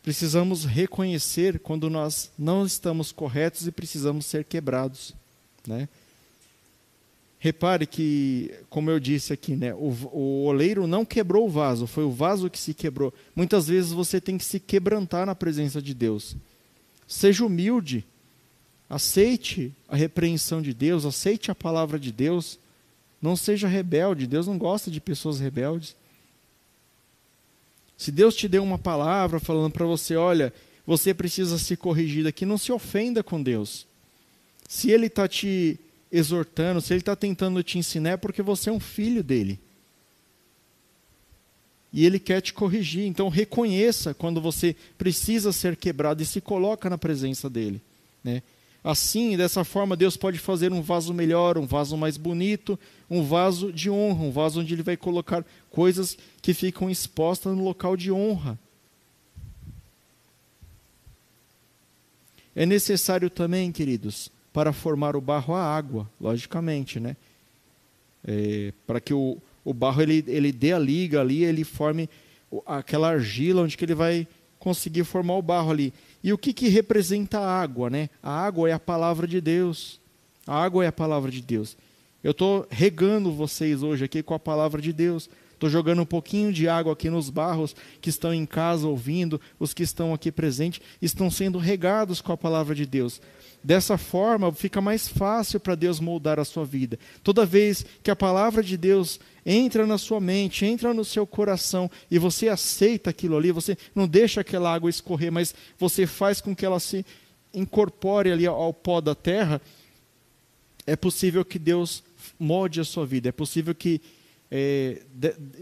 Precisamos 0.08 0.64
reconhecer 0.64 1.60
quando 1.60 1.90
nós 1.90 2.32
não 2.40 2.66
estamos 2.66 3.12
corretos 3.12 3.68
e 3.68 3.74
precisamos 3.74 4.26
ser 4.26 4.46
quebrados, 4.46 5.14
né? 5.68 5.90
Repare 7.38 7.86
que, 7.86 8.54
como 8.70 8.90
eu 8.90 9.02
disse 9.02 9.34
aqui, 9.34 9.54
né, 9.54 9.74
o, 9.74 9.94
o 10.14 10.46
oleiro 10.46 10.88
não 10.88 11.04
quebrou 11.04 11.46
o 11.46 11.50
vaso, 11.50 11.86
foi 11.86 12.06
o 12.06 12.10
vaso 12.10 12.50
que 12.50 12.58
se 12.58 12.74
quebrou. 12.74 13.14
Muitas 13.36 13.68
vezes 13.68 13.92
você 13.92 14.22
tem 14.22 14.38
que 14.38 14.46
se 14.46 14.62
quebrantar 14.62 15.26
na 15.26 15.36
presença 15.36 15.82
de 15.82 15.94
Deus. 15.94 16.38
Seja 17.06 17.46
humilde, 17.46 18.06
aceite 18.90 19.74
a 19.90 19.98
repreensão 19.98 20.62
de 20.62 20.74
Deus, 20.74 21.04
aceite 21.04 21.52
a 21.52 21.56
palavra 21.56 22.00
de 22.00 22.14
Deus. 22.14 22.58
Não 23.22 23.36
seja 23.36 23.68
rebelde, 23.68 24.26
Deus 24.26 24.48
não 24.48 24.58
gosta 24.58 24.90
de 24.90 25.02
pessoas 25.02 25.42
rebeldes. 25.42 25.98
Se 27.98 28.12
Deus 28.12 28.36
te 28.36 28.48
deu 28.48 28.64
uma 28.64 28.78
palavra 28.78 29.40
falando 29.40 29.72
para 29.72 29.86
você, 29.86 30.16
olha, 30.16 30.54
você 30.86 31.14
precisa 31.14 31.58
se 31.58 31.76
corrigir 31.76 32.24
daqui, 32.24 32.46
não 32.46 32.58
se 32.58 32.72
ofenda 32.72 33.24
com 33.24 33.42
Deus. 33.42 33.88
Se 34.68 34.92
Ele 34.92 35.08
está 35.08 35.28
te 35.28 35.80
exortando, 36.12 36.80
se 36.80 36.94
Ele 36.94 37.02
está 37.02 37.16
tentando 37.16 37.64
te 37.64 37.78
ensinar, 37.78 38.12
é 38.12 38.18
porque 38.18 38.42
você 38.42 38.70
é 38.70 38.74
um 38.74 38.80
filho 38.80 39.24
dele. 39.24 39.60
E 41.92 42.06
Ele 42.06 42.20
quer 42.20 42.42
te 42.42 42.54
corrigir. 42.54 43.06
Então 43.06 43.30
reconheça 43.30 44.14
quando 44.14 44.40
você 44.40 44.76
precisa 44.98 45.52
ser 45.52 45.76
quebrado 45.76 46.22
e 46.22 46.26
se 46.26 46.40
coloca 46.40 46.90
na 46.90 46.98
presença 46.98 47.50
dele. 47.50 47.82
Né? 48.24 48.44
Assim, 48.84 49.36
dessa 49.36 49.64
forma, 49.64 49.98
Deus 49.98 50.16
pode 50.16 50.38
fazer 50.38 50.72
um 50.72 50.82
vaso 50.82 51.14
melhor, 51.14 51.58
um 51.58 51.66
vaso 51.66 51.98
mais 51.98 52.16
bonito, 52.16 52.80
um 53.10 53.24
vaso 53.24 53.74
de 53.74 53.90
honra, 53.90 54.24
um 54.24 54.32
vaso 54.32 54.62
onde 54.62 54.74
Ele 54.74 54.84
vai 54.84 54.96
colocar 54.96 55.46
coisas 55.78 56.18
que 56.42 56.56
ficam 56.56 56.90
expostas 56.90 57.56
no 57.56 57.64
local 57.64 57.96
de 57.96 58.12
honra. 58.12 58.58
É 62.56 62.66
necessário 62.66 63.30
também, 63.30 63.72
queridos, 63.72 64.32
para 64.52 64.74
formar 64.74 65.16
o 65.16 65.22
barro 65.22 65.54
a 65.54 65.62
água, 65.62 66.10
logicamente, 66.20 67.00
né? 67.00 67.16
É, 68.26 68.74
para 68.88 69.00
que 69.00 69.14
o, 69.14 69.38
o 69.64 69.72
barro 69.72 70.02
ele, 70.02 70.26
ele 70.28 70.52
dê 70.52 70.74
a 70.74 70.80
liga 70.80 71.22
ali, 71.22 71.44
ele 71.44 71.64
forme 71.64 72.10
aquela 72.66 73.10
argila 73.12 73.62
onde 73.62 73.78
que 73.78 73.86
ele 73.86 73.94
vai 73.94 74.28
conseguir 74.58 75.04
formar 75.04 75.36
o 75.36 75.44
barro 75.44 75.70
ali. 75.70 75.94
E 76.24 76.34
o 76.34 76.40
que, 76.40 76.54
que 76.54 76.70
representa 76.70 77.38
a 77.38 77.62
água, 77.62 77.88
né? 77.88 78.10
A 78.24 78.32
água 78.32 78.68
é 78.68 78.74
a 78.74 78.80
palavra 78.80 79.28
de 79.28 79.40
Deus. 79.40 80.02
A 80.48 80.60
água 80.60 80.84
é 80.84 80.88
a 80.88 80.92
palavra 80.92 81.30
de 81.30 81.40
Deus. 81.40 81.78
Eu 82.24 82.32
estou 82.32 82.66
regando 82.68 83.32
vocês 83.32 83.84
hoje 83.84 84.06
aqui 84.06 84.24
com 84.24 84.34
a 84.34 84.40
palavra 84.40 84.82
de 84.82 84.92
Deus. 84.92 85.30
Estou 85.58 85.72
jogando 85.72 86.04
um 86.04 86.06
pouquinho 86.06 86.54
de 86.54 86.70
água 86.70 86.94
aqui 86.94 87.10
nos 87.10 87.32
barros 87.32 87.76
que 88.00 88.12
estão 88.12 88.32
em 88.32 88.46
casa 88.46 88.88
ouvindo, 88.88 89.42
os 89.60 89.74
que 89.74 89.82
estão 89.82 90.14
aqui 90.14 90.32
presentes, 90.32 90.80
estão 91.02 91.32
sendo 91.32 91.58
regados 91.58 92.22
com 92.22 92.32
a 92.32 92.38
palavra 92.38 92.76
de 92.76 92.86
Deus. 92.86 93.20
Dessa 93.64 93.98
forma, 93.98 94.52
fica 94.52 94.80
mais 94.80 95.08
fácil 95.08 95.60
para 95.60 95.74
Deus 95.74 96.00
moldar 96.00 96.40
a 96.40 96.46
sua 96.46 96.64
vida. 96.64 97.00
Toda 97.24 97.44
vez 97.44 97.84
que 98.04 98.12
a 98.12 98.16
palavra 98.16 98.62
de 98.62 98.78
Deus 98.78 99.20
entra 99.44 99.88
na 99.88 99.98
sua 99.98 100.20
mente, 100.20 100.64
entra 100.64 100.94
no 100.94 101.04
seu 101.04 101.26
coração 101.26 101.90
e 102.12 102.20
você 102.20 102.50
aceita 102.50 103.10
aquilo 103.10 103.36
ali, 103.36 103.52
você 103.52 103.76
não 103.96 104.08
deixa 104.08 104.42
aquela 104.42 104.72
água 104.72 104.92
escorrer, 104.92 105.32
mas 105.32 105.56
você 105.80 106.06
faz 106.06 106.40
com 106.40 106.56
que 106.56 106.68
ela 106.68 106.80
se 106.80 107.04
incorpore 107.52 108.32
ali 108.32 108.46
ao 108.46 108.72
pó 108.72 109.02
da 109.02 109.16
terra, 109.16 109.60
é 110.86 110.96
possível 110.96 111.44
que 111.44 111.58
Deus 111.58 112.04
molde 112.40 112.80
a 112.80 112.86
sua 112.86 113.08
vida, 113.08 113.30
é 113.30 113.32
possível 113.32 113.74
que 113.74 114.00
é, 114.50 115.02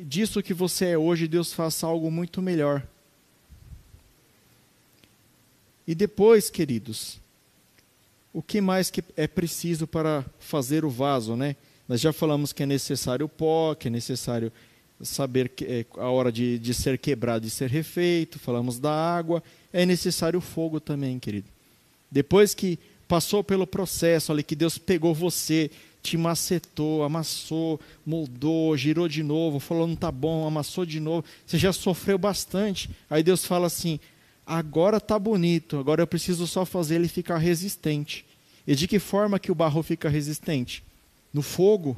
disso 0.04 0.44
que 0.44 0.54
você 0.54 0.90
é 0.90 0.98
hoje, 0.98 1.28
Deus 1.28 1.54
faça 1.54 1.88
algo 1.88 2.12
muito 2.12 2.42
melhor. 2.42 2.86
E 5.88 5.94
depois, 5.94 6.50
queridos, 6.50 7.20
o 8.34 8.42
que 8.42 8.60
mais 8.60 8.90
que 8.90 9.04
é 9.16 9.28
preciso 9.28 9.88
para 9.88 10.26
fazer 10.40 10.84
o 10.84 10.90
vaso, 10.90 11.36
né? 11.36 11.56
Nós 11.88 12.02
já 12.02 12.12
falamos 12.12 12.52
que 12.52 12.64
é 12.64 12.66
necessário 12.66 13.28
o 13.28 13.30
pó, 13.30 13.76
que 13.76 13.88
é 13.88 13.92
necessário 13.92 14.52
saber 15.02 15.50
que 15.50 15.66
é 15.66 15.86
a 15.98 16.10
hora 16.10 16.32
de, 16.32 16.58
de 16.58 16.74
ser 16.74 16.98
quebrado 16.98 17.46
e 17.46 17.50
ser 17.50 17.70
refeito, 17.70 18.40
falamos 18.40 18.80
da 18.80 18.92
água, 18.92 19.44
é 19.72 19.86
necessário 19.86 20.40
o 20.40 20.42
fogo 20.42 20.80
também, 20.80 21.20
querido. 21.20 21.48
Depois 22.10 22.54
que 22.54 22.80
passou 23.08 23.44
pelo 23.44 23.68
processo 23.68 24.32
ali, 24.32 24.42
que 24.42 24.56
Deus 24.56 24.78
pegou 24.78 25.14
você, 25.14 25.70
te 26.06 26.18
macetou, 26.18 27.04
amassou, 27.04 27.80
moldou, 28.06 28.78
girou 28.78 29.08
de 29.08 29.24
novo, 29.24 29.60
falou 29.60 29.88
não 29.88 29.96
tá 29.96 30.12
bom, 30.12 30.46
amassou 30.46 30.86
de 30.86 31.00
novo, 31.00 31.26
você 31.46 31.58
já 31.58 31.74
sofreu 31.74 32.18
bastante. 32.18 32.92
Aí 33.10 33.24
Deus 33.24 33.44
fala 33.44 33.66
assim: 33.66 34.00
agora 34.46 35.02
tá 35.02 35.18
bonito, 35.18 35.80
agora 35.80 36.04
eu 36.04 36.08
preciso 36.08 36.46
só 36.46 36.64
fazer 36.64 36.96
ele 36.96 37.08
ficar 37.08 37.38
resistente. 37.38 38.24
E 38.68 38.76
de 38.76 38.88
que 38.88 39.00
forma 39.00 39.40
que 39.40 39.52
o 39.52 39.56
barro 39.56 39.82
fica 39.82 40.08
resistente? 40.08 40.84
No 41.34 41.42
fogo. 41.42 41.98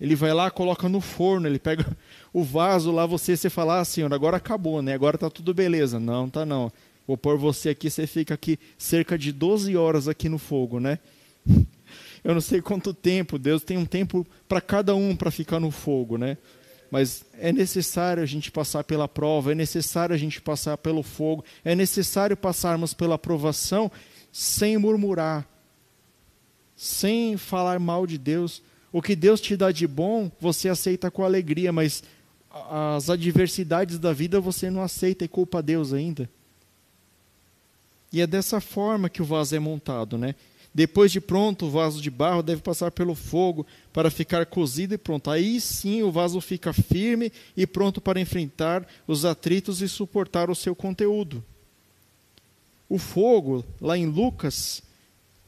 Ele 0.00 0.14
vai 0.14 0.32
lá, 0.32 0.50
coloca 0.50 0.88
no 0.88 1.00
forno, 1.00 1.46
ele 1.46 1.58
pega 1.58 1.84
o 2.32 2.42
vaso 2.42 2.90
lá, 2.90 3.04
você 3.04 3.36
você 3.36 3.50
fala, 3.50 3.80
ah, 3.80 3.84
senhor, 3.84 4.12
agora 4.14 4.38
acabou, 4.38 4.80
né? 4.80 4.94
Agora 4.94 5.18
tá 5.18 5.28
tudo 5.28 5.52
beleza. 5.52 6.00
Não, 6.00 6.30
tá 6.30 6.46
não. 6.46 6.72
Vou 7.06 7.18
pôr 7.18 7.36
você 7.36 7.70
aqui, 7.70 7.90
você 7.90 8.06
fica 8.06 8.34
aqui 8.34 8.58
cerca 8.78 9.18
de 9.18 9.30
12 9.30 9.76
horas 9.76 10.08
aqui 10.08 10.28
no 10.28 10.38
fogo, 10.38 10.80
né? 10.80 10.98
eu 12.22 12.34
não 12.34 12.40
sei 12.40 12.60
quanto 12.60 12.92
tempo, 12.92 13.38
Deus 13.38 13.62
tem 13.62 13.78
um 13.78 13.86
tempo 13.86 14.26
para 14.48 14.60
cada 14.60 14.94
um 14.94 15.16
para 15.16 15.30
ficar 15.30 15.58
no 15.58 15.70
fogo, 15.70 16.18
né? 16.18 16.36
Mas 16.90 17.24
é 17.38 17.52
necessário 17.52 18.22
a 18.22 18.26
gente 18.26 18.50
passar 18.50 18.82
pela 18.82 19.06
prova, 19.06 19.52
é 19.52 19.54
necessário 19.54 20.14
a 20.14 20.18
gente 20.18 20.40
passar 20.40 20.76
pelo 20.76 21.02
fogo, 21.02 21.44
é 21.64 21.74
necessário 21.74 22.36
passarmos 22.36 22.92
pela 22.92 23.16
provação 23.16 23.90
sem 24.32 24.76
murmurar, 24.76 25.46
sem 26.76 27.36
falar 27.36 27.78
mal 27.78 28.06
de 28.06 28.18
Deus. 28.18 28.62
O 28.92 29.00
que 29.00 29.14
Deus 29.14 29.40
te 29.40 29.56
dá 29.56 29.70
de 29.70 29.86
bom, 29.86 30.30
você 30.40 30.68
aceita 30.68 31.10
com 31.10 31.24
alegria, 31.24 31.72
mas 31.72 32.02
as 32.50 33.08
adversidades 33.08 33.98
da 33.98 34.12
vida 34.12 34.40
você 34.40 34.68
não 34.68 34.82
aceita 34.82 35.24
e 35.24 35.28
culpa 35.28 35.62
Deus 35.62 35.92
ainda. 35.92 36.28
E 38.12 38.20
é 38.20 38.26
dessa 38.26 38.60
forma 38.60 39.08
que 39.08 39.22
o 39.22 39.24
vaso 39.24 39.54
é 39.54 39.60
montado, 39.60 40.18
né? 40.18 40.34
Depois 40.72 41.10
de 41.10 41.20
pronto, 41.20 41.66
o 41.66 41.70
vaso 41.70 42.00
de 42.00 42.10
barro 42.10 42.42
deve 42.42 42.62
passar 42.62 42.92
pelo 42.92 43.14
fogo 43.14 43.66
para 43.92 44.10
ficar 44.10 44.46
cozido 44.46 44.94
e 44.94 44.98
pronto. 44.98 45.30
Aí 45.30 45.60
sim 45.60 46.02
o 46.02 46.12
vaso 46.12 46.40
fica 46.40 46.72
firme 46.72 47.32
e 47.56 47.66
pronto 47.66 48.00
para 48.00 48.20
enfrentar 48.20 48.86
os 49.06 49.24
atritos 49.24 49.82
e 49.82 49.88
suportar 49.88 50.48
o 50.48 50.54
seu 50.54 50.74
conteúdo. 50.76 51.44
O 52.88 52.98
fogo, 52.98 53.64
lá 53.80 53.98
em 53.98 54.06
Lucas 54.06 54.82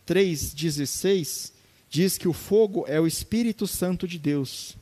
3,16, 0.07 1.53
diz 1.89 2.19
que 2.19 2.27
o 2.27 2.33
fogo 2.33 2.85
é 2.89 3.01
o 3.01 3.07
Espírito 3.07 3.67
Santo 3.67 4.09
de 4.09 4.19
Deus, 4.19 4.77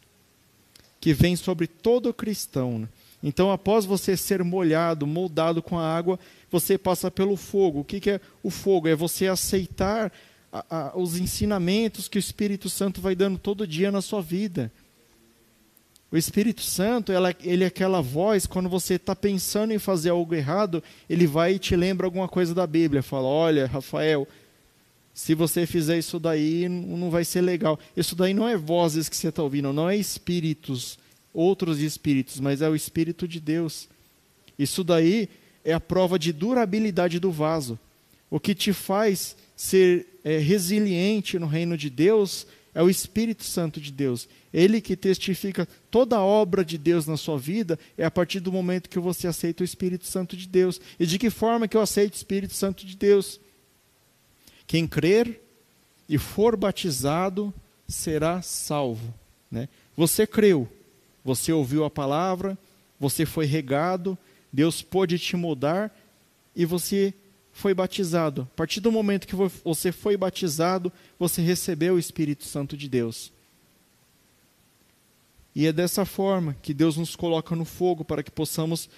que 1.01 1.13
vem 1.13 1.37
sobre 1.37 1.67
todo 1.67 2.15
cristão. 2.15 2.89
Então, 3.23 3.51
após 3.51 3.85
você 3.85 4.17
ser 4.17 4.43
molhado, 4.43 5.07
moldado 5.07 5.63
com 5.63 5.79
a 5.79 5.87
água, 5.87 6.19
você 6.51 6.79
passa 6.79 7.11
pelo 7.11 7.37
fogo. 7.37 7.81
O 7.81 7.85
que, 7.85 8.11
é 8.11 8.21
o 8.43 8.51
fogo? 8.51 8.89
É 8.89 8.95
você 8.95 9.27
aceitar 9.27 10.11
a, 10.53 10.65
a, 10.71 10.99
os 10.99 11.17
ensinamentos 11.17 12.09
que 12.09 12.19
o 12.19 12.21
Espírito 12.21 12.69
Santo 12.69 13.01
vai 13.01 13.15
dando 13.15 13.39
todo 13.39 13.67
dia 13.67 13.91
na 13.93 14.03
sua 14.03 14.21
vida. 14.21 14.71
O 16.13 16.17
Espírito 16.17 16.63
Santo, 16.63 17.13
ela, 17.13 17.33
ele 17.41 17.63
é 17.63 17.69
aquela 17.69 18.01
voz, 18.01 18.45
quando 18.45 18.69
você 18.69 18.95
está 18.95 19.15
pensando 19.15 19.73
em 19.73 19.79
fazer 19.79 20.11
algo 20.11 20.35
errado, 20.35 20.83
ele 21.09 21.27
vai 21.27 21.55
e 21.55 21.59
te 21.59 21.77
lembra 21.77 22.07
alguma 22.07 22.27
coisa 22.27 22.53
da 22.53 22.67
Bíblia. 22.67 23.01
Fala: 23.01 23.29
Olha, 23.29 23.67
Rafael, 23.67 24.27
se 25.15 25.35
você 25.35 25.67
fizer 25.67 25.99
isso 25.99 26.19
daí, 26.19 26.69
não 26.69 27.11
vai 27.11 27.25
ser 27.25 27.43
legal. 27.43 27.79
Isso 27.97 28.17
daí 28.17 28.35
não 28.35 28.49
é 28.49 28.57
vozes 28.57 29.09
que 29.09 29.17
você 29.17 29.29
está 29.29 29.43
ouvindo, 29.43 29.73
não 29.73 29.89
é 29.89 29.97
espíritos, 29.97 30.99
outros 31.33 31.79
espíritos, 31.79 32.41
mas 32.41 32.61
é 32.61 32.69
o 32.69 32.75
Espírito 32.75 33.29
de 33.29 33.39
Deus. 33.39 33.89
Isso 34.59 34.83
daí 34.83 35.29
é 35.65 35.73
a 35.73 35.81
prova 35.81 36.19
de 36.19 36.33
durabilidade 36.33 37.21
do 37.21 37.31
vaso. 37.31 37.79
O 38.29 38.41
que 38.41 38.55
te 38.55 38.73
faz 38.73 39.37
ser 39.61 40.07
é, 40.25 40.39
resiliente 40.39 41.39
no 41.39 41.47
reino 41.47 41.77
de 41.77 41.91
Deus 41.91 42.47
é 42.73 42.83
o 42.83 42.89
Espírito 42.89 43.45
Santo 43.45 43.79
de 43.79 43.93
Deus. 43.93 44.27
Ele 44.55 44.81
que 44.81 44.97
testifica 44.97 45.69
toda 45.91 46.17
a 46.17 46.25
obra 46.25 46.65
de 46.65 46.79
Deus 46.79 47.07
na 47.07 47.19
sua 47.19 47.37
vida 47.37 47.79
é 47.99 48.07
a 48.07 48.11
partir 48.11 48.41
do 48.41 48.51
momento 48.51 48.89
que 48.89 48.99
você 48.99 49.27
aceita 49.27 49.63
o 49.63 49.65
Espírito 49.65 50.07
Santo 50.07 50.35
de 50.35 50.49
Deus. 50.49 50.81
E 50.99 51.05
de 51.05 51.19
que 51.19 51.29
forma 51.29 51.69
que 51.69 51.77
eu 51.77 51.83
aceito 51.83 52.15
o 52.15 52.17
Espírito 52.17 52.55
Santo 52.55 52.87
de 52.87 52.97
Deus? 52.97 53.39
Quem 54.67 54.87
crer 54.87 55.39
e 56.09 56.17
for 56.17 56.57
batizado 56.57 57.53
será 57.87 58.41
salvo. 58.41 59.13
Né? 59.51 59.69
Você 59.95 60.27
creu, 60.27 60.67
você 61.23 61.53
ouviu 61.53 61.85
a 61.85 61.91
palavra, 61.91 62.57
você 62.99 63.27
foi 63.27 63.45
regado, 63.45 64.17
Deus 64.51 64.81
pôde 64.81 65.19
te 65.19 65.37
mudar 65.37 65.95
e 66.57 66.65
você 66.65 67.13
foi 67.53 67.75
batizado. 67.75 68.49
A 68.53 68.57
partir 68.57 68.81
do 68.81 68.93
momento 68.93 69.27
que 69.27 69.35
você 69.65 69.93
foi 69.93 70.17
batizado, 70.17 70.93
você 71.19 71.43
recebeu 71.43 71.95
o 71.95 71.99
Espírito 71.99 72.45
Santo 72.45 72.77
de 72.77 72.89
Deus. 72.89 73.33
E 75.55 75.67
é 75.67 75.73
dessa 75.73 76.05
forma 76.05 76.57
que 76.63 76.73
Deus 76.73 76.97
nos 76.97 77.17
coloca 77.17 77.57
no 77.57 77.65
fogo 77.65 78.05
para 78.05 78.23
que 78.23 78.31
possamos 78.31 78.89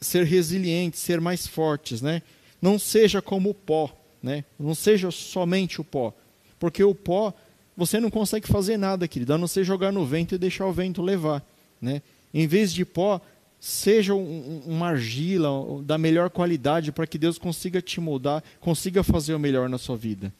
ser 0.00 0.24
resilientes, 0.24 1.00
ser 1.00 1.20
mais 1.20 1.46
fortes, 1.46 2.00
né? 2.00 2.22
Não 2.62 2.78
seja 2.78 3.20
como 3.20 3.50
o 3.50 3.54
pó, 3.54 3.94
né? 4.22 4.44
Não 4.58 4.74
seja 4.74 5.10
somente 5.10 5.80
o 5.80 5.84
pó, 5.84 6.14
porque 6.58 6.82
o 6.82 6.94
pó 6.94 7.34
você 7.76 7.98
não 7.98 8.10
consegue 8.10 8.46
fazer 8.46 8.76
nada, 8.76 9.08
querido, 9.08 9.32
a 9.32 9.38
não 9.38 9.48
ser 9.48 9.64
jogar 9.64 9.90
no 9.90 10.04
vento 10.04 10.34
e 10.34 10.38
deixar 10.38 10.66
o 10.66 10.72
vento 10.72 11.02
levar, 11.02 11.44
né? 11.80 12.02
Em 12.32 12.46
vez 12.46 12.72
de 12.72 12.84
pó, 12.84 13.20
seja 13.60 14.14
um, 14.14 14.62
uma 14.66 14.88
argila 14.88 15.82
da 15.82 15.98
melhor 15.98 16.30
qualidade 16.30 16.90
para 16.90 17.06
que 17.06 17.18
Deus 17.18 17.36
consiga 17.36 17.82
te 17.82 18.00
moldar, 18.00 18.42
consiga 18.58 19.02
fazer 19.02 19.34
o 19.34 19.38
melhor 19.38 19.68
na 19.68 19.76
sua 19.76 19.96
vida. 19.96 20.32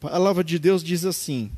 A 0.00 0.08
palavra 0.08 0.42
de 0.42 0.58
Deus 0.58 0.82
diz 0.82 1.04
assim: 1.04 1.52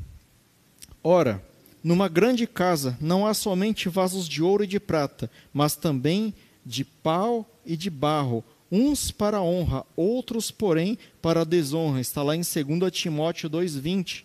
Ora, 1.01 1.41
numa 1.81 2.09
grande 2.09 2.45
casa 2.45 2.97
não 2.99 3.25
há 3.25 3.33
somente 3.33 3.87
vasos 3.87 4.27
de 4.27 4.43
ouro 4.43 4.65
e 4.65 4.67
de 4.67 4.79
prata, 4.79 5.31
mas 5.53 5.75
também 5.75 6.33
de 6.65 6.83
pau 6.83 7.49
e 7.65 7.77
de 7.77 7.89
barro, 7.89 8.43
uns 8.69 9.11
para 9.11 9.41
honra, 9.41 9.85
outros, 9.95 10.51
porém, 10.51 10.97
para 11.21 11.45
desonra. 11.45 12.01
Está 12.01 12.21
lá 12.21 12.35
em 12.35 12.41
2 12.41 12.91
Timóteo 12.91 13.49
2,20. 13.49 14.23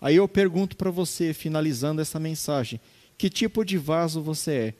Aí 0.00 0.16
eu 0.16 0.28
pergunto 0.28 0.76
para 0.76 0.90
você, 0.90 1.34
finalizando 1.34 2.00
essa 2.00 2.20
mensagem: 2.20 2.80
que 3.20 3.28
tipo 3.28 3.66
de 3.66 3.76
vaso 3.76 4.22
você 4.22 4.50
é? 4.50 4.74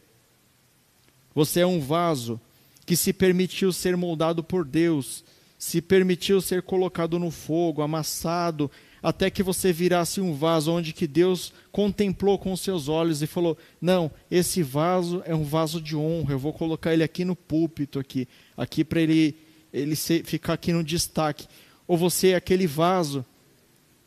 Você 1.35 1.61
é 1.61 1.67
um 1.67 1.79
vaso 1.79 2.41
que 2.87 2.97
se 2.97 3.13
permitiu 3.13 3.71
ser 3.71 3.99
moldado 3.99 4.43
por 4.43 4.65
Deus, 4.65 5.23
se 5.59 5.83
permitiu 5.83 6.41
ser 6.41 6.63
colocado 6.63 7.19
no 7.19 7.31
fogo, 7.31 7.83
amassado, 7.83 8.71
até 9.03 9.29
que 9.29 9.43
você 9.43 9.75
virasse 9.75 10.23
um 10.23 10.33
vaso 10.33 10.73
onde 10.73 10.95
que 10.95 11.07
Deus 11.07 11.53
contemplou 11.71 12.39
com 12.39 12.51
os 12.51 12.63
seus 12.63 12.89
olhos 12.89 13.21
e 13.21 13.27
falou: 13.27 13.59
"Não, 13.79 14.11
esse 14.31 14.63
vaso 14.63 15.23
é 15.27 15.35
um 15.35 15.45
vaso 15.45 15.79
de 15.79 15.95
honra. 15.95 16.33
Eu 16.33 16.39
vou 16.39 16.55
colocar 16.55 16.95
ele 16.95 17.05
aqui 17.05 17.27
no 17.27 17.37
púlpito 17.37 17.99
aqui, 17.99 18.27
aqui 18.57 18.83
para 18.83 19.03
ele 19.03 19.37
ele 19.71 19.95
ser, 19.95 20.25
ficar 20.25 20.55
aqui 20.55 20.73
no 20.73 20.83
destaque". 20.83 21.47
Ou 21.87 21.95
você 21.95 22.29
é 22.29 22.37
aquele 22.37 22.67
vaso 22.67 23.23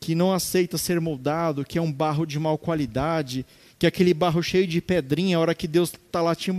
que 0.00 0.12
não 0.16 0.32
aceita 0.32 0.76
ser 0.76 1.00
moldado, 1.00 1.64
que 1.64 1.78
é 1.78 1.80
um 1.80 1.92
barro 1.92 2.26
de 2.26 2.36
mal 2.36 2.58
qualidade, 2.58 3.46
que 3.84 3.88
aquele 3.88 4.14
barro 4.14 4.42
cheio 4.42 4.66
de 4.66 4.80
pedrinha, 4.80 5.36
a 5.36 5.40
hora 5.40 5.54
que 5.54 5.68
Deus 5.68 5.92
está 5.92 6.22
lá 6.22 6.34
te 6.34 6.50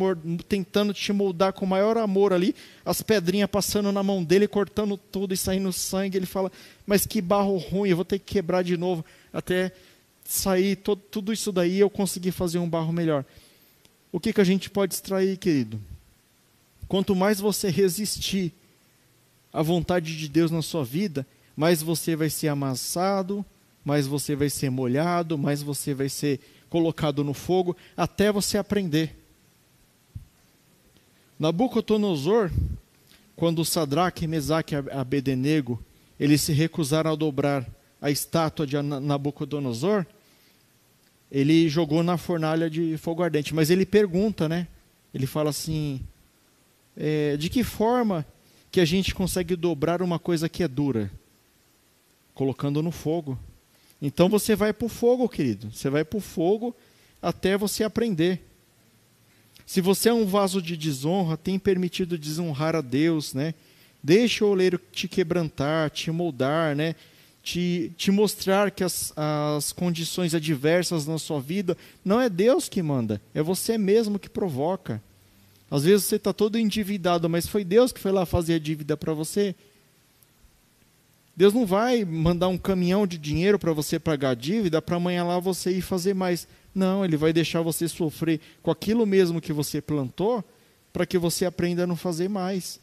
tentando 0.47 0.93
te 0.93 1.11
moldar 1.11 1.53
com 1.53 1.65
maior 1.65 1.97
amor 1.97 2.31
ali, 2.31 2.53
as 2.85 3.01
pedrinhas 3.01 3.49
passando 3.49 3.91
na 3.91 4.03
mão 4.03 4.23
dele, 4.23 4.47
cortando 4.47 4.95
tudo 4.95 5.33
e 5.33 5.37
saindo 5.37 5.73
sangue, 5.73 6.17
ele 6.17 6.27
fala, 6.27 6.51
mas 6.85 7.03
que 7.03 7.21
barro 7.21 7.57
ruim, 7.57 7.89
eu 7.89 7.95
vou 7.95 8.05
ter 8.05 8.19
que 8.19 8.35
quebrar 8.35 8.63
de 8.63 8.77
novo, 8.77 9.03
até 9.33 9.71
sair 10.23 10.75
todo, 10.75 11.01
tudo 11.09 11.33
isso 11.33 11.51
daí 11.51 11.79
eu 11.79 11.89
conseguir 11.89 12.31
fazer 12.31 12.59
um 12.59 12.69
barro 12.69 12.93
melhor. 12.93 13.25
O 14.11 14.19
que, 14.19 14.31
que 14.31 14.41
a 14.41 14.45
gente 14.45 14.69
pode 14.69 14.93
extrair, 14.93 15.35
querido? 15.37 15.81
Quanto 16.87 17.15
mais 17.15 17.39
você 17.39 17.71
resistir 17.71 18.53
à 19.51 19.63
vontade 19.63 20.15
de 20.15 20.29
Deus 20.29 20.51
na 20.51 20.61
sua 20.61 20.85
vida, 20.85 21.25
mais 21.57 21.81
você 21.81 22.15
vai 22.15 22.29
ser 22.29 22.49
amassado, 22.49 23.43
mais 23.83 24.05
você 24.05 24.35
vai 24.35 24.49
ser 24.51 24.69
molhado, 24.69 25.39
mais 25.39 25.63
você 25.63 25.91
vai 25.91 26.07
ser 26.07 26.39
colocado 26.69 27.23
no 27.23 27.33
fogo 27.33 27.75
até 27.95 28.31
você 28.31 28.57
aprender. 28.57 29.15
Nabucodonosor, 31.37 32.51
quando 33.35 33.65
Sadraque, 33.65 34.27
Mesaque 34.27 34.75
e 34.75 34.77
Abednego, 34.91 35.83
eles 36.19 36.41
se 36.41 36.53
recusaram 36.53 37.11
a 37.11 37.15
dobrar 37.15 37.67
a 38.01 38.09
estátua 38.09 38.65
de 38.65 38.81
Nabucodonosor, 38.81 40.05
ele 41.31 41.67
jogou 41.67 42.03
na 42.03 42.17
fornalha 42.17 42.69
de 42.69 42.97
fogo 42.97 43.23
ardente. 43.23 43.53
Mas 43.53 43.69
ele 43.69 43.85
pergunta, 43.85 44.47
né? 44.47 44.67
Ele 45.13 45.25
fala 45.25 45.49
assim: 45.49 45.99
é, 46.95 47.35
de 47.35 47.49
que 47.49 47.63
forma 47.63 48.25
que 48.71 48.79
a 48.79 48.85
gente 48.85 49.13
consegue 49.13 49.55
dobrar 49.55 50.01
uma 50.01 50.19
coisa 50.19 50.47
que 50.47 50.63
é 50.63 50.67
dura? 50.67 51.11
Colocando 52.33 52.81
no 52.81 52.91
fogo. 52.91 53.37
Então 54.01 54.29
você 54.29 54.55
vai 54.55 54.73
para 54.73 54.85
o 54.85 54.89
fogo, 54.89 55.27
querido. 55.29 55.71
Você 55.71 55.89
vai 55.89 56.03
para 56.03 56.17
o 56.17 56.21
fogo 56.21 56.75
até 57.21 57.57
você 57.57 57.83
aprender. 57.83 58.41
Se 59.65 59.81
você 59.81 60.09
é 60.09 60.13
um 60.13 60.25
vaso 60.25 60.61
de 60.61 60.77
desonra, 60.77 61.35
tem 61.35 61.57
permitido 61.57 62.17
desonrar 62.17 62.75
a 62.75 62.81
Deus, 62.81 63.33
né? 63.33 63.53
Deixa 64.03 64.45
o 64.45 64.49
oleiro 64.49 64.79
te 64.91 65.07
quebrantar, 65.07 65.89
te 65.89 66.11
moldar, 66.11 66.75
né? 66.75 66.95
Te, 67.41 67.91
te 67.97 68.11
mostrar 68.11 68.69
que 68.69 68.83
as, 68.83 69.13
as 69.15 69.71
condições 69.71 70.35
adversas 70.35 71.05
na 71.07 71.17
sua 71.17 71.39
vida 71.39 71.77
não 72.03 72.19
é 72.19 72.29
Deus 72.29 72.67
que 72.69 72.81
manda, 72.81 73.21
é 73.33 73.41
você 73.41 73.77
mesmo 73.77 74.17
que 74.17 74.29
provoca. 74.29 75.01
Às 75.69 75.83
vezes 75.83 76.05
você 76.05 76.15
está 76.15 76.31
todo 76.31 76.57
endividado, 76.57 77.29
mas 77.29 77.47
foi 77.47 77.63
Deus 77.63 77.91
que 77.91 77.99
foi 77.99 78.11
lá 78.11 78.25
fazer 78.25 78.55
a 78.55 78.59
dívida 78.59 78.95
para 78.95 79.13
você. 79.13 79.55
Deus 81.35 81.53
não 81.53 81.65
vai 81.65 82.05
mandar 82.05 82.47
um 82.47 82.57
caminhão 82.57 83.05
de 83.05 83.17
dinheiro 83.17 83.59
para 83.59 83.73
você 83.73 83.99
pagar 83.99 84.29
a 84.29 84.35
dívida 84.35 84.81
para 84.81 84.95
amanhã 84.95 85.25
lá 85.25 85.37
você 85.37 85.71
ir 85.71 85.81
fazer 85.81 86.13
mais. 86.13 86.47
Não, 86.73 87.03
Ele 87.03 87.17
vai 87.17 87.33
deixar 87.33 87.61
você 87.61 87.87
sofrer 87.87 88.39
com 88.63 88.71
aquilo 88.71 89.05
mesmo 89.05 89.41
que 89.41 89.51
você 89.51 89.81
plantou 89.81 90.43
para 90.93 91.05
que 91.05 91.17
você 91.17 91.45
aprenda 91.45 91.83
a 91.83 91.87
não 91.87 91.97
fazer 91.97 92.29
mais. 92.29 92.79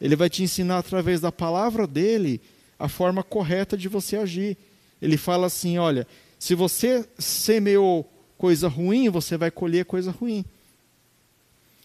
Ele 0.00 0.14
vai 0.14 0.30
te 0.30 0.44
ensinar 0.44 0.78
através 0.78 1.20
da 1.20 1.32
palavra 1.32 1.86
dele 1.86 2.40
a 2.78 2.88
forma 2.88 3.22
correta 3.22 3.76
de 3.76 3.88
você 3.88 4.16
agir. 4.16 4.56
Ele 5.00 5.16
fala 5.16 5.46
assim: 5.46 5.76
olha, 5.78 6.06
se 6.38 6.54
você 6.54 7.04
semeou 7.18 8.08
coisa 8.38 8.68
ruim, 8.68 9.08
você 9.08 9.36
vai 9.36 9.50
colher 9.50 9.84
coisa 9.84 10.12
ruim. 10.12 10.44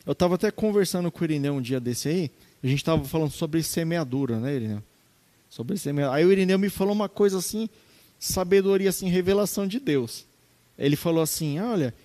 Eu 0.05 0.13
estava 0.13 0.35
até 0.35 0.51
conversando 0.51 1.11
com 1.11 1.21
o 1.21 1.23
Irineu 1.23 1.55
um 1.55 1.61
dia 1.61 1.79
desse 1.79 2.07
aí, 2.07 2.31
a 2.63 2.67
gente 2.67 2.79
estava 2.79 3.03
falando 3.03 3.31
sobre 3.31 3.61
semeadura, 3.61 4.39
né, 4.39 4.55
Irineu? 4.55 4.83
Sobre 5.57 5.75
semeadura. 5.75 6.15
Aí 6.15 6.23
o 6.23 6.31
Irineu 6.31 6.59
me 6.59 6.69
falou 6.69 6.93
uma 6.93 7.09
coisa 7.09 7.39
assim, 7.39 7.67
sabedoria, 8.19 8.91
assim, 8.91 9.09
revelação 9.09 9.65
de 9.65 9.79
Deus. 9.79 10.23
Ele 10.77 10.95
falou 10.95 11.19
assim: 11.19 11.57
olha, 11.57 11.95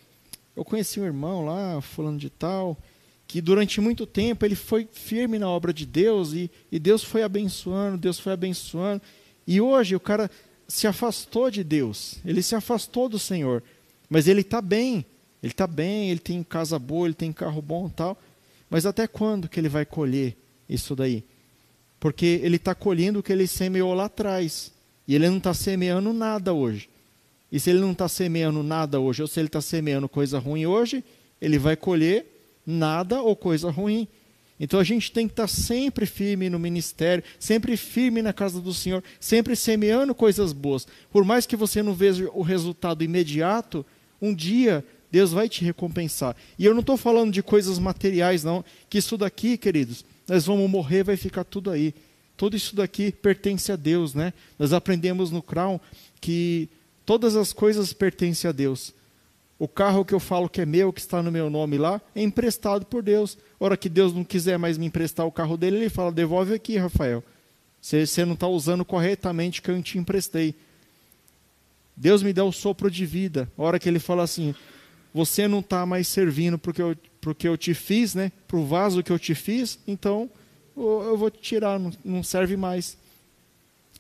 eu 0.57 0.65
conheci 0.65 0.99
um 0.99 1.05
irmão 1.05 1.45
lá, 1.45 1.79
fulano 1.83 2.17
de 2.17 2.31
tal, 2.31 2.79
que 3.27 3.43
durante 3.43 3.79
muito 3.79 4.07
tempo 4.07 4.47
ele 4.47 4.55
foi 4.55 4.89
firme 4.91 5.39
na 5.39 5.51
obra 5.51 5.71
de 5.71 5.85
Deus 5.85 6.33
e, 6.33 6.51
e 6.71 6.79
Deus 6.79 7.05
foi 7.05 7.23
abençoando, 7.23 7.99
Deus 7.99 8.19
foi 8.19 8.33
abençoando. 8.33 9.03
E 9.47 9.61
hoje 9.61 9.95
o 9.95 10.01
cara 10.01 10.31
se 10.67 10.87
afastou 10.87 11.51
de 11.51 11.63
Deus, 11.63 12.21
ele 12.25 12.43
se 12.43 12.55
afastou 12.55 13.07
do 13.07 13.19
Senhor, 13.19 13.63
mas 14.09 14.29
ele 14.29 14.41
está 14.41 14.63
bem, 14.63 15.05
ele 15.43 15.53
está 15.53 15.67
bem, 15.67 16.09
ele 16.09 16.21
tem 16.21 16.43
casa 16.43 16.79
boa, 16.79 17.07
ele 17.07 17.15
tem 17.15 17.31
carro 17.31 17.61
bom 17.61 17.87
tal. 17.91 18.17
Mas 18.71 18.87
até 18.87 19.07
quando 19.07 19.47
que 19.47 19.61
ele 19.61 19.69
vai 19.69 19.85
colher 19.85 20.39
isso 20.67 20.97
daí? 20.97 21.23
Porque 22.03 22.41
ele 22.43 22.57
está 22.57 22.75
colhendo 22.75 23.21
o 23.21 23.23
que 23.23 23.33
ele 23.33 23.47
semeou 23.47 23.95
lá 23.95 24.07
atrás. 24.07 24.73
E 25.07 25.15
ele 25.15 25.29
não 25.29 25.37
está 25.37 25.55
semeando 25.55 26.13
nada 26.13 26.53
hoje. 26.53 26.89
E 27.51 27.61
se 27.61 27.71
ele 27.71 27.79
não 27.79 27.93
está 27.93 28.09
semeando 28.09 28.61
nada 28.61 28.99
hoje, 28.99 29.23
ou 29.23 29.29
se 29.29 29.39
ele 29.39 29.47
está 29.47 29.61
semeando 29.61 30.09
coisa 30.09 30.41
ruim 30.41 30.67
hoje, 30.67 31.05
ele 31.41 31.61
vai 31.61 31.77
colher 31.77 32.27
nada 32.67 33.23
ou 33.23 33.37
coisa 33.37 33.71
ruim. 33.71 34.09
Então 34.59 34.81
a 34.81 34.85
gente 34.85 35.13
tem 35.13 35.29
que 35.29 35.33
estar 35.33 35.45
tá 35.45 35.49
sempre 35.49 36.05
firme 36.05 36.51
no 36.51 36.59
ministério, 36.59 37.23
sempre 37.39 37.77
firme 37.77 38.21
na 38.21 38.33
casa 38.33 38.61
do 38.61 38.75
Senhor, 38.75 39.05
sempre 39.21 39.55
semeando 39.55 40.13
coisas 40.13 40.53
boas. 40.53 40.89
Por 41.09 41.25
mais 41.25 41.47
que 41.47 41.55
você 41.55 41.85
não 41.85 41.95
veja 41.95 42.29
o 42.35 42.43
resultado 42.43 43.05
imediato, 43.05 43.87
um 44.21 44.35
dia 44.35 44.85
Deus 45.09 45.31
vai 45.31 45.49
te 45.49 45.65
recompensar. 45.65 46.35
E 46.59 46.65
eu 46.65 46.73
não 46.75 46.81
estou 46.81 46.97
falando 46.97 47.31
de 47.31 47.45
coisas 47.45 47.79
materiais, 47.79 48.43
não. 48.43 48.65
Que 48.91 48.99
isso 48.99 49.17
daqui, 49.17 49.57
queridos, 49.57 50.05
nós 50.29 50.47
vamos 50.47 50.69
morrer, 50.71 51.03
vai 51.03 51.17
ficar 51.17 51.45
tudo 51.45 51.71
aí. 51.71 51.95
Tudo 52.37 52.57
isso 52.57 52.75
daqui 52.75 53.13
pertence 53.13 53.71
a 53.71 53.77
Deus, 53.77 54.15
né? 54.15 54.33
Nós 54.59 54.73
aprendemos 54.73 55.31
no 55.31 55.43
Crown 55.43 55.79
que 56.21 56.69
todas 57.05 57.37
as 57.37 57.53
coisas 57.53 57.93
pertencem 57.93 58.49
a 58.49 58.53
Deus. 58.53 58.93
O 59.59 59.69
carro 59.69 60.05
que 60.05 60.13
eu 60.13 60.19
falo 60.19 60.49
que 60.49 60.61
é 60.61 60.67
meu, 60.67 60.93
que 60.93 61.01
está 61.01 61.23
no 61.23 61.31
meu 61.31 61.49
nome 61.49 61.79
lá, 61.79 62.01
é 62.15 62.23
emprestado 62.23 62.85
por 62.85 63.03
Deus. 63.03 63.39
Hora 63.61 63.77
que 63.77 63.89
Deus 63.89 64.13
não 64.13 64.25
quiser 64.25 64.59
mais 64.59 64.77
me 64.77 64.87
emprestar 64.87 65.25
o 65.27 65.31
carro 65.31 65.57
dele, 65.57 65.77
ele 65.77 65.89
fala: 65.89 66.11
devolve 66.11 66.53
aqui, 66.55 66.77
Rafael. 66.77 67.23
Você 67.81 68.25
não 68.25 68.35
está 68.35 68.49
usando 68.49 68.85
corretamente 68.85 69.61
o 69.61 69.63
que 69.63 69.71
eu 69.71 69.83
te 69.83 69.99
emprestei. 69.99 70.55
Deus 71.97 72.23
me 72.23 72.33
dá 72.33 72.45
o 72.45 72.53
sopro 72.53 72.91
de 72.91 73.05
vida. 73.07 73.51
Hora 73.57 73.79
que 73.79 73.89
ele 73.89 73.99
fala 73.99 74.23
assim: 74.23 74.55
você 75.13 75.47
não 75.47 75.61
está 75.61 75.85
mais 75.85 76.09
servindo 76.09 76.59
porque 76.59 76.83
eu 76.83 76.97
porque 77.23 77.49
eu 77.49 77.57
te 77.57 77.73
fiz, 77.73 78.15
né? 78.15 78.31
Para 78.47 78.59
o 78.59 78.67
vaso 78.67 79.03
que 79.03 79.13
eu 79.13 79.19
te 79.19 79.35
fiz, 79.35 79.79
então 79.87 80.29
eu 80.77 81.17
vou 81.17 81.31
tirar, 81.31 81.79
não, 81.79 81.93
não 82.05 82.23
serve 82.23 82.57
mais. 82.57 82.99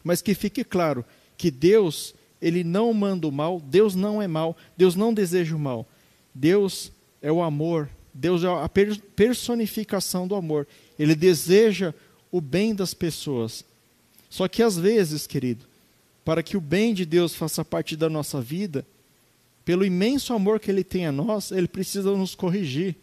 Mas 0.02 0.20
que 0.20 0.34
fique 0.34 0.64
claro 0.64 1.04
que 1.38 1.50
Deus, 1.50 2.14
ele 2.40 2.64
não 2.64 2.92
manda 2.92 3.26
o 3.28 3.32
mal, 3.32 3.60
Deus 3.60 3.94
não 3.94 4.20
é 4.20 4.26
mal, 4.26 4.56
Deus 4.76 4.96
não 4.96 5.14
deseja 5.14 5.54
o 5.54 5.58
mal. 5.58 5.86
Deus 6.34 6.90
é 7.22 7.30
o 7.30 7.42
amor, 7.42 7.88
Deus 8.12 8.42
é 8.42 8.48
a 8.48 8.68
personificação 8.68 10.26
do 10.26 10.34
amor. 10.34 10.66
Ele 10.98 11.14
deseja 11.14 11.94
o 12.30 12.40
bem 12.40 12.74
das 12.74 12.92
pessoas. 12.92 13.64
Só 14.28 14.48
que 14.48 14.62
às 14.64 14.76
vezes, 14.76 15.28
querido, 15.28 15.64
para 16.24 16.42
que 16.42 16.56
o 16.56 16.60
bem 16.60 16.92
de 16.92 17.06
Deus 17.06 17.34
faça 17.34 17.64
parte 17.64 17.96
da 17.96 18.08
nossa 18.10 18.40
vida, 18.40 18.84
pelo 19.64 19.84
imenso 19.84 20.32
amor 20.32 20.58
que 20.58 20.70
ele 20.70 20.82
tem 20.82 21.06
a 21.06 21.12
nós, 21.12 21.52
ele 21.52 21.68
precisa 21.68 22.10
nos 22.16 22.34
corrigir. 22.34 22.96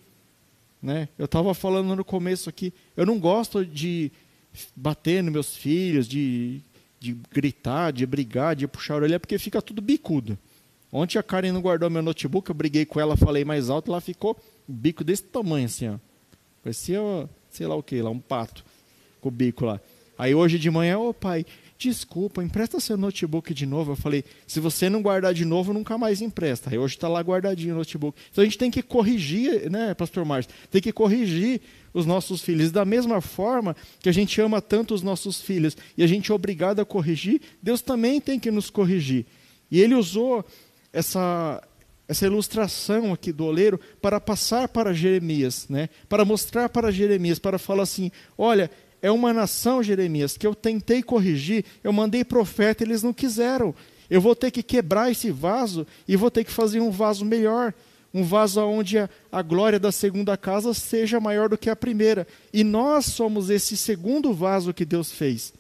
Né? 0.82 1.10
Eu 1.18 1.26
estava 1.26 1.54
falando 1.54 1.96
no 1.96 2.06
começo 2.06 2.50
aqui, 2.50 2.74
eu 2.96 3.06
não 3.06 3.20
gosto 3.20 3.66
de 3.66 4.12
bater 4.76 5.22
nos 5.22 5.34
meus 5.34 5.56
filhos, 5.56 6.08
de, 6.08 6.62
de 7.00 7.18
gritar, 7.32 7.92
de 7.92 8.06
brigar, 8.06 8.56
de 8.56 8.68
puxar 8.68 8.94
a 8.94 8.98
orelha, 8.98 9.20
porque 9.20 9.38
fica 9.38 9.62
tudo 9.62 9.82
bicudo. 9.82 10.38
Ontem 10.92 11.20
a 11.20 11.24
Karen 11.24 11.52
não 11.52 11.62
guardou 11.62 11.90
meu 11.90 12.02
notebook, 12.02 12.50
eu 12.50 12.56
briguei 12.56 12.86
com 12.86 13.00
ela, 13.00 13.16
falei 13.16 13.46
mais 13.46 13.70
alto, 13.70 13.92
ela 13.92 14.02
ficou 14.02 14.38
bico 14.68 15.04
desse 15.04 15.24
tamanho 15.24 15.66
assim, 15.66 15.90
ó. 15.90 15.98
Parecia, 16.64 17.00
sei 17.50 17.68
lá 17.68 17.76
o 17.76 17.84
que, 17.84 18.02
lá, 18.02 18.10
um 18.10 18.20
pato 18.20 18.64
com 19.22 19.30
o 19.30 19.32
bico 19.32 19.66
lá. 19.66 19.80
Aí 20.18 20.36
hoje 20.36 20.60
de 20.60 20.70
manhã, 20.70 20.98
ô 20.98 21.14
pai, 21.14 21.46
desculpa, 21.80 22.44
empresta 22.44 22.78
seu 22.82 22.98
notebook 22.98 23.54
de 23.54 23.66
novo. 23.66 23.94
Eu 23.94 23.96
falei, 23.96 24.26
se 24.46 24.60
você 24.60 24.90
não 24.90 25.02
guardar 25.02 25.34
de 25.34 25.46
novo, 25.46 25.72
nunca 25.72 25.98
mais 25.98 26.22
empresta. 26.22 26.70
Aí 26.70 26.78
hoje 26.78 26.96
está 26.96 27.08
lá 27.08 27.22
guardadinho 27.22 27.74
o 27.74 27.78
notebook. 27.78 28.20
Então 28.30 28.42
a 28.42 28.46
gente 28.46 28.58
tem 28.58 28.70
que 28.70 28.82
corrigir, 28.84 29.72
né, 29.72 29.94
pastor 29.94 30.26
Márcio? 30.26 30.52
Tem 30.70 30.82
que 30.82 30.92
corrigir 30.92 31.62
os 31.94 32.06
nossos 32.06 32.42
filhos. 32.42 32.70
Da 32.70 32.84
mesma 32.84 33.22
forma 33.22 33.76
que 34.02 34.10
a 34.10 34.12
gente 34.12 34.42
ama 34.42 34.62
tanto 34.62 34.94
os 34.94 35.02
nossos 35.02 35.40
filhos 35.40 35.78
e 35.98 36.04
a 36.04 36.08
gente 36.08 36.30
é 36.30 36.36
obrigado 36.36 36.82
a 36.82 36.86
corrigir, 36.86 37.42
Deus 37.64 37.82
também 37.82 38.20
tem 38.20 38.38
que 38.38 38.52
nos 38.52 38.70
corrigir. 38.70 39.26
E 39.72 39.80
ele 39.80 39.96
usou 39.96 40.46
essa, 40.92 41.64
essa 42.10 42.26
ilustração 42.26 43.14
aqui 43.14 43.32
do 43.32 43.46
oleiro 43.46 43.80
para 44.02 44.20
passar 44.20 44.68
para 44.68 44.94
Jeremias, 44.94 45.66
né? 45.70 45.88
para 46.10 46.26
mostrar 46.26 46.68
para 46.68 46.92
Jeremias, 46.92 47.40
para 47.40 47.58
falar 47.58 47.84
assim: 47.84 48.12
olha, 48.38 48.70
é 49.02 49.10
uma 49.12 49.34
nação, 49.34 49.82
Jeremias, 49.82 50.38
que 50.38 50.46
eu 50.46 50.54
tentei 50.54 51.02
corrigir, 51.02 51.64
eu 51.84 51.94
mandei 51.94 52.24
profeta, 52.24 52.84
eles 52.84 53.02
não 53.02 53.14
quiseram. 53.14 53.74
Eu 54.10 54.20
vou 54.20 54.36
ter 54.36 54.52
que 54.52 54.64
quebrar 54.64 55.12
esse 55.12 55.32
vaso 55.32 55.86
e 56.08 56.16
vou 56.16 56.32
ter 56.32 56.44
que 56.44 56.52
fazer 56.52 56.80
um 56.80 56.92
vaso 56.92 57.24
melhor. 57.24 57.74
Um 58.14 58.24
vaso 58.24 58.60
onde 58.62 58.98
a, 58.98 59.08
a 59.32 59.42
glória 59.42 59.80
da 59.80 59.92
segunda 59.92 60.36
casa 60.36 60.74
seja 60.74 61.20
maior 61.20 61.48
do 61.48 61.58
que 61.58 61.70
a 61.70 61.76
primeira. 61.76 62.28
E 62.52 62.64
nós 62.64 63.06
somos 63.06 63.50
esse 63.50 63.78
segundo 63.78 64.34
vaso 64.34 64.74
que 64.74 64.84
Deus 64.84 65.12
fez. 65.12 65.54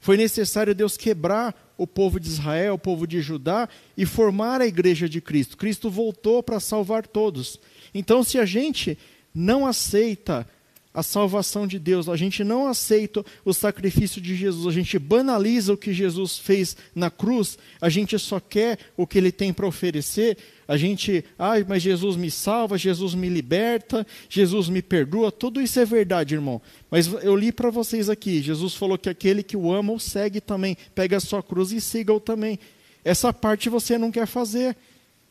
Foi 0.00 0.16
necessário 0.16 0.74
Deus 0.74 0.96
quebrar 0.96 1.54
o 1.76 1.86
povo 1.86 2.18
de 2.18 2.28
Israel, 2.28 2.74
o 2.74 2.78
povo 2.78 3.06
de 3.06 3.20
Judá 3.20 3.68
e 3.96 4.06
formar 4.06 4.60
a 4.60 4.66
igreja 4.66 5.08
de 5.08 5.20
Cristo. 5.20 5.56
Cristo 5.56 5.90
voltou 5.90 6.42
para 6.42 6.60
salvar 6.60 7.06
todos. 7.06 7.60
Então, 7.92 8.22
se 8.22 8.38
a 8.38 8.46
gente 8.46 8.96
não 9.34 9.66
aceita 9.66 10.48
a 10.96 11.02
salvação 11.02 11.66
de 11.66 11.78
Deus, 11.78 12.08
a 12.08 12.16
gente 12.16 12.42
não 12.42 12.66
aceita 12.66 13.22
o 13.44 13.52
sacrifício 13.52 14.18
de 14.18 14.34
Jesus, 14.34 14.66
a 14.66 14.70
gente 14.70 14.98
banaliza 14.98 15.74
o 15.74 15.76
que 15.76 15.92
Jesus 15.92 16.38
fez 16.38 16.74
na 16.94 17.10
cruz, 17.10 17.58
a 17.78 17.90
gente 17.90 18.18
só 18.18 18.40
quer 18.40 18.78
o 18.96 19.06
que 19.06 19.18
ele 19.18 19.30
tem 19.30 19.52
para 19.52 19.66
oferecer, 19.66 20.38
a 20.66 20.74
gente, 20.74 21.22
ai, 21.38 21.66
mas 21.68 21.82
Jesus 21.82 22.16
me 22.16 22.30
salva, 22.30 22.78
Jesus 22.78 23.14
me 23.14 23.28
liberta, 23.28 24.06
Jesus 24.26 24.70
me 24.70 24.80
perdoa, 24.80 25.30
tudo 25.30 25.60
isso 25.60 25.78
é 25.78 25.84
verdade, 25.84 26.34
irmão. 26.34 26.62
Mas 26.90 27.06
eu 27.22 27.36
li 27.36 27.52
para 27.52 27.68
vocês 27.68 28.08
aqui, 28.08 28.40
Jesus 28.40 28.74
falou 28.74 28.96
que 28.96 29.10
aquele 29.10 29.42
que 29.42 29.54
o 29.56 29.70
ama 29.70 29.92
o 29.92 30.00
segue 30.00 30.40
também, 30.40 30.78
pega 30.94 31.18
a 31.18 31.20
sua 31.20 31.42
cruz 31.42 31.72
e 31.72 31.80
siga-o 31.80 32.18
também. 32.18 32.58
Essa 33.04 33.34
parte 33.34 33.68
você 33.68 33.98
não 33.98 34.10
quer 34.10 34.26
fazer. 34.26 34.74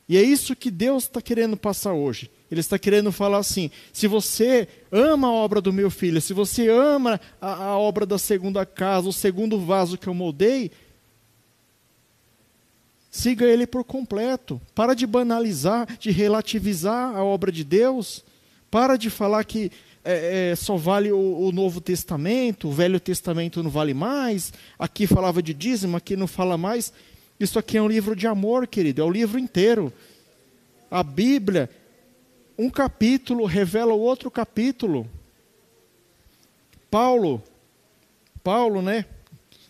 E 0.07 0.15
é 0.15 0.21
isso 0.21 0.55
que 0.55 0.69
Deus 0.69 1.05
está 1.05 1.19
querendo 1.19 1.57
passar 1.57 1.93
hoje. 1.93 2.29
Ele 2.49 2.59
está 2.59 2.77
querendo 2.77 3.11
falar 3.11 3.39
assim: 3.39 3.71
se 3.91 4.07
você 4.07 4.67
ama 4.91 5.27
a 5.27 5.31
obra 5.31 5.59
do 5.59 5.73
meu 5.73 5.89
filho, 5.89 6.21
se 6.21 6.33
você 6.33 6.69
ama 6.69 7.19
a, 7.41 7.53
a 7.65 7.77
obra 7.77 8.05
da 8.05 8.17
segunda 8.17 8.65
casa, 8.65 9.09
o 9.09 9.13
segundo 9.13 9.59
vaso 9.59 9.97
que 9.97 10.07
eu 10.07 10.13
moldei, 10.13 10.71
siga 13.09 13.45
ele 13.45 13.65
por 13.65 13.83
completo. 13.83 14.61
Para 14.73 14.93
de 14.93 15.07
banalizar, 15.07 15.87
de 15.97 16.11
relativizar 16.11 17.15
a 17.15 17.23
obra 17.23 17.51
de 17.51 17.63
Deus. 17.63 18.23
Para 18.69 18.97
de 18.97 19.09
falar 19.09 19.43
que 19.45 19.71
é, 20.03 20.51
é, 20.51 20.55
só 20.55 20.75
vale 20.75 21.11
o, 21.11 21.47
o, 21.47 21.51
Novo 21.51 21.81
Testamento, 21.81 22.67
o 22.67 22.71
Velho 22.71 22.99
Testamento 22.99 23.63
não 23.63 23.71
vale 23.71 23.93
mais. 23.93 24.53
Aqui 24.77 25.07
falava 25.07 25.41
de 25.41 25.53
dízimo, 25.53 25.97
aqui 25.97 26.15
não 26.15 26.27
fala 26.27 26.57
mais. 26.57 26.93
Isso 27.39 27.57
aqui 27.57 27.77
é 27.77 27.81
um 27.81 27.87
livro 27.87 28.15
de 28.15 28.27
amor, 28.27 28.67
querido, 28.67 29.01
é 29.01 29.05
o 29.05 29.09
livro 29.09 29.39
inteiro. 29.39 29.91
A 30.91 31.01
Bíblia 31.01 31.69
um 32.57 32.69
capítulo 32.69 33.45
revela 33.45 33.93
o 33.93 33.99
outro 33.99 34.31
capítulo. 34.31 35.09
Paulo, 36.89 37.43
Paulo, 38.43 38.81
né, 38.81 39.05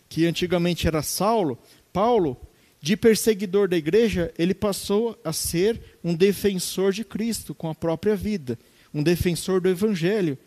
que 0.08 0.26
antigamente 0.26 0.86
era 0.86 1.02
Saulo, 1.02 1.58
Paulo, 1.92 2.36
de 2.80 2.96
perseguidor 2.96 3.68
da 3.68 3.76
igreja, 3.76 4.32
ele 4.38 4.54
passou 4.54 5.18
a 5.24 5.32
ser 5.32 5.80
um 6.04 6.14
defensor 6.14 6.92
de 6.92 7.04
Cristo 7.04 7.54
com 7.54 7.68
a 7.68 7.74
própria 7.74 8.14
vida, 8.14 8.58
um 8.94 9.02
defensor 9.02 9.60
do 9.60 9.68
evangelho. 9.68 10.38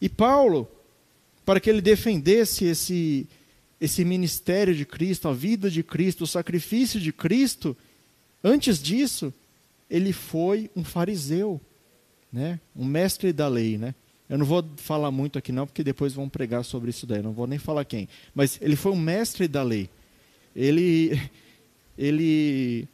E 0.00 0.08
Paulo, 0.08 0.68
para 1.44 1.60
que 1.60 1.70
ele 1.70 1.80
defendesse 1.80 2.64
esse 2.64 3.28
esse 3.80 4.04
ministério 4.04 4.74
de 4.74 4.84
Cristo, 4.84 5.28
a 5.28 5.32
vida 5.32 5.70
de 5.70 5.82
Cristo, 5.82 6.24
o 6.24 6.26
sacrifício 6.26 6.98
de 6.98 7.12
Cristo, 7.12 7.76
antes 8.42 8.82
disso, 8.82 9.32
ele 9.88 10.12
foi 10.12 10.70
um 10.74 10.82
fariseu 10.82 11.60
né? 12.32 12.60
um 12.76 12.84
mestre 12.84 13.32
da 13.32 13.48
lei. 13.48 13.78
Né? 13.78 13.94
Eu 14.28 14.38
não 14.38 14.46
vou 14.46 14.64
falar 14.76 15.10
muito 15.10 15.38
aqui 15.38 15.52
não, 15.52 15.66
porque 15.66 15.82
depois 15.82 16.12
vão 16.12 16.28
pregar 16.28 16.64
sobre 16.64 16.90
isso 16.90 17.06
daí, 17.06 17.22
não 17.22 17.32
vou 17.32 17.46
nem 17.46 17.58
falar 17.58 17.84
quem. 17.84 18.08
Mas 18.34 18.58
ele 18.60 18.76
foi 18.76 18.92
um 18.92 18.98
mestre 18.98 19.48
da 19.48 19.62
lei. 19.62 19.88
Ele, 20.54 21.20
ele 21.96 22.88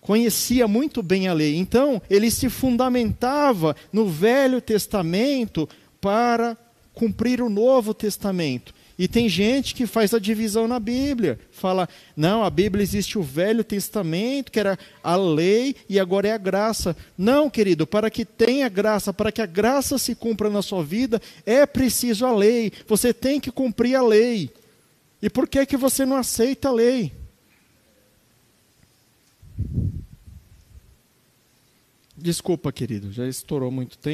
conhecia 0.00 0.66
muito 0.66 1.02
bem 1.02 1.28
a 1.28 1.32
lei. 1.32 1.56
Então, 1.56 2.00
ele 2.10 2.30
se 2.30 2.48
fundamentava 2.48 3.76
no 3.92 4.08
Velho 4.08 4.60
Testamento 4.60 5.68
para 6.00 6.56
cumprir 6.92 7.40
o 7.40 7.48
Novo 7.48 7.94
Testamento. 7.94 8.74
E 9.00 9.08
tem 9.08 9.30
gente 9.30 9.74
que 9.74 9.86
faz 9.86 10.12
a 10.12 10.18
divisão 10.18 10.68
na 10.68 10.78
Bíblia. 10.78 11.40
Fala, 11.50 11.88
não, 12.14 12.44
a 12.44 12.50
Bíblia 12.50 12.82
existe 12.82 13.18
o 13.18 13.22
Velho 13.22 13.64
Testamento, 13.64 14.52
que 14.52 14.60
era 14.60 14.78
a 15.02 15.16
lei, 15.16 15.74
e 15.88 15.98
agora 15.98 16.28
é 16.28 16.32
a 16.32 16.36
graça. 16.36 16.94
Não, 17.16 17.48
querido, 17.48 17.86
para 17.86 18.10
que 18.10 18.26
tenha 18.26 18.68
graça, 18.68 19.10
para 19.10 19.32
que 19.32 19.40
a 19.40 19.46
graça 19.46 19.96
se 19.96 20.14
cumpra 20.14 20.50
na 20.50 20.60
sua 20.60 20.84
vida, 20.84 21.18
é 21.46 21.64
preciso 21.64 22.26
a 22.26 22.36
lei. 22.36 22.70
Você 22.86 23.14
tem 23.14 23.40
que 23.40 23.50
cumprir 23.50 23.94
a 23.94 24.02
lei. 24.02 24.50
E 25.22 25.30
por 25.30 25.48
que, 25.48 25.64
que 25.64 25.78
você 25.78 26.04
não 26.04 26.18
aceita 26.18 26.68
a 26.68 26.72
lei? 26.72 27.10
Desculpa, 32.14 32.70
querido, 32.70 33.10
já 33.10 33.26
estourou 33.26 33.70
muito 33.70 33.96
tempo. 33.96 34.04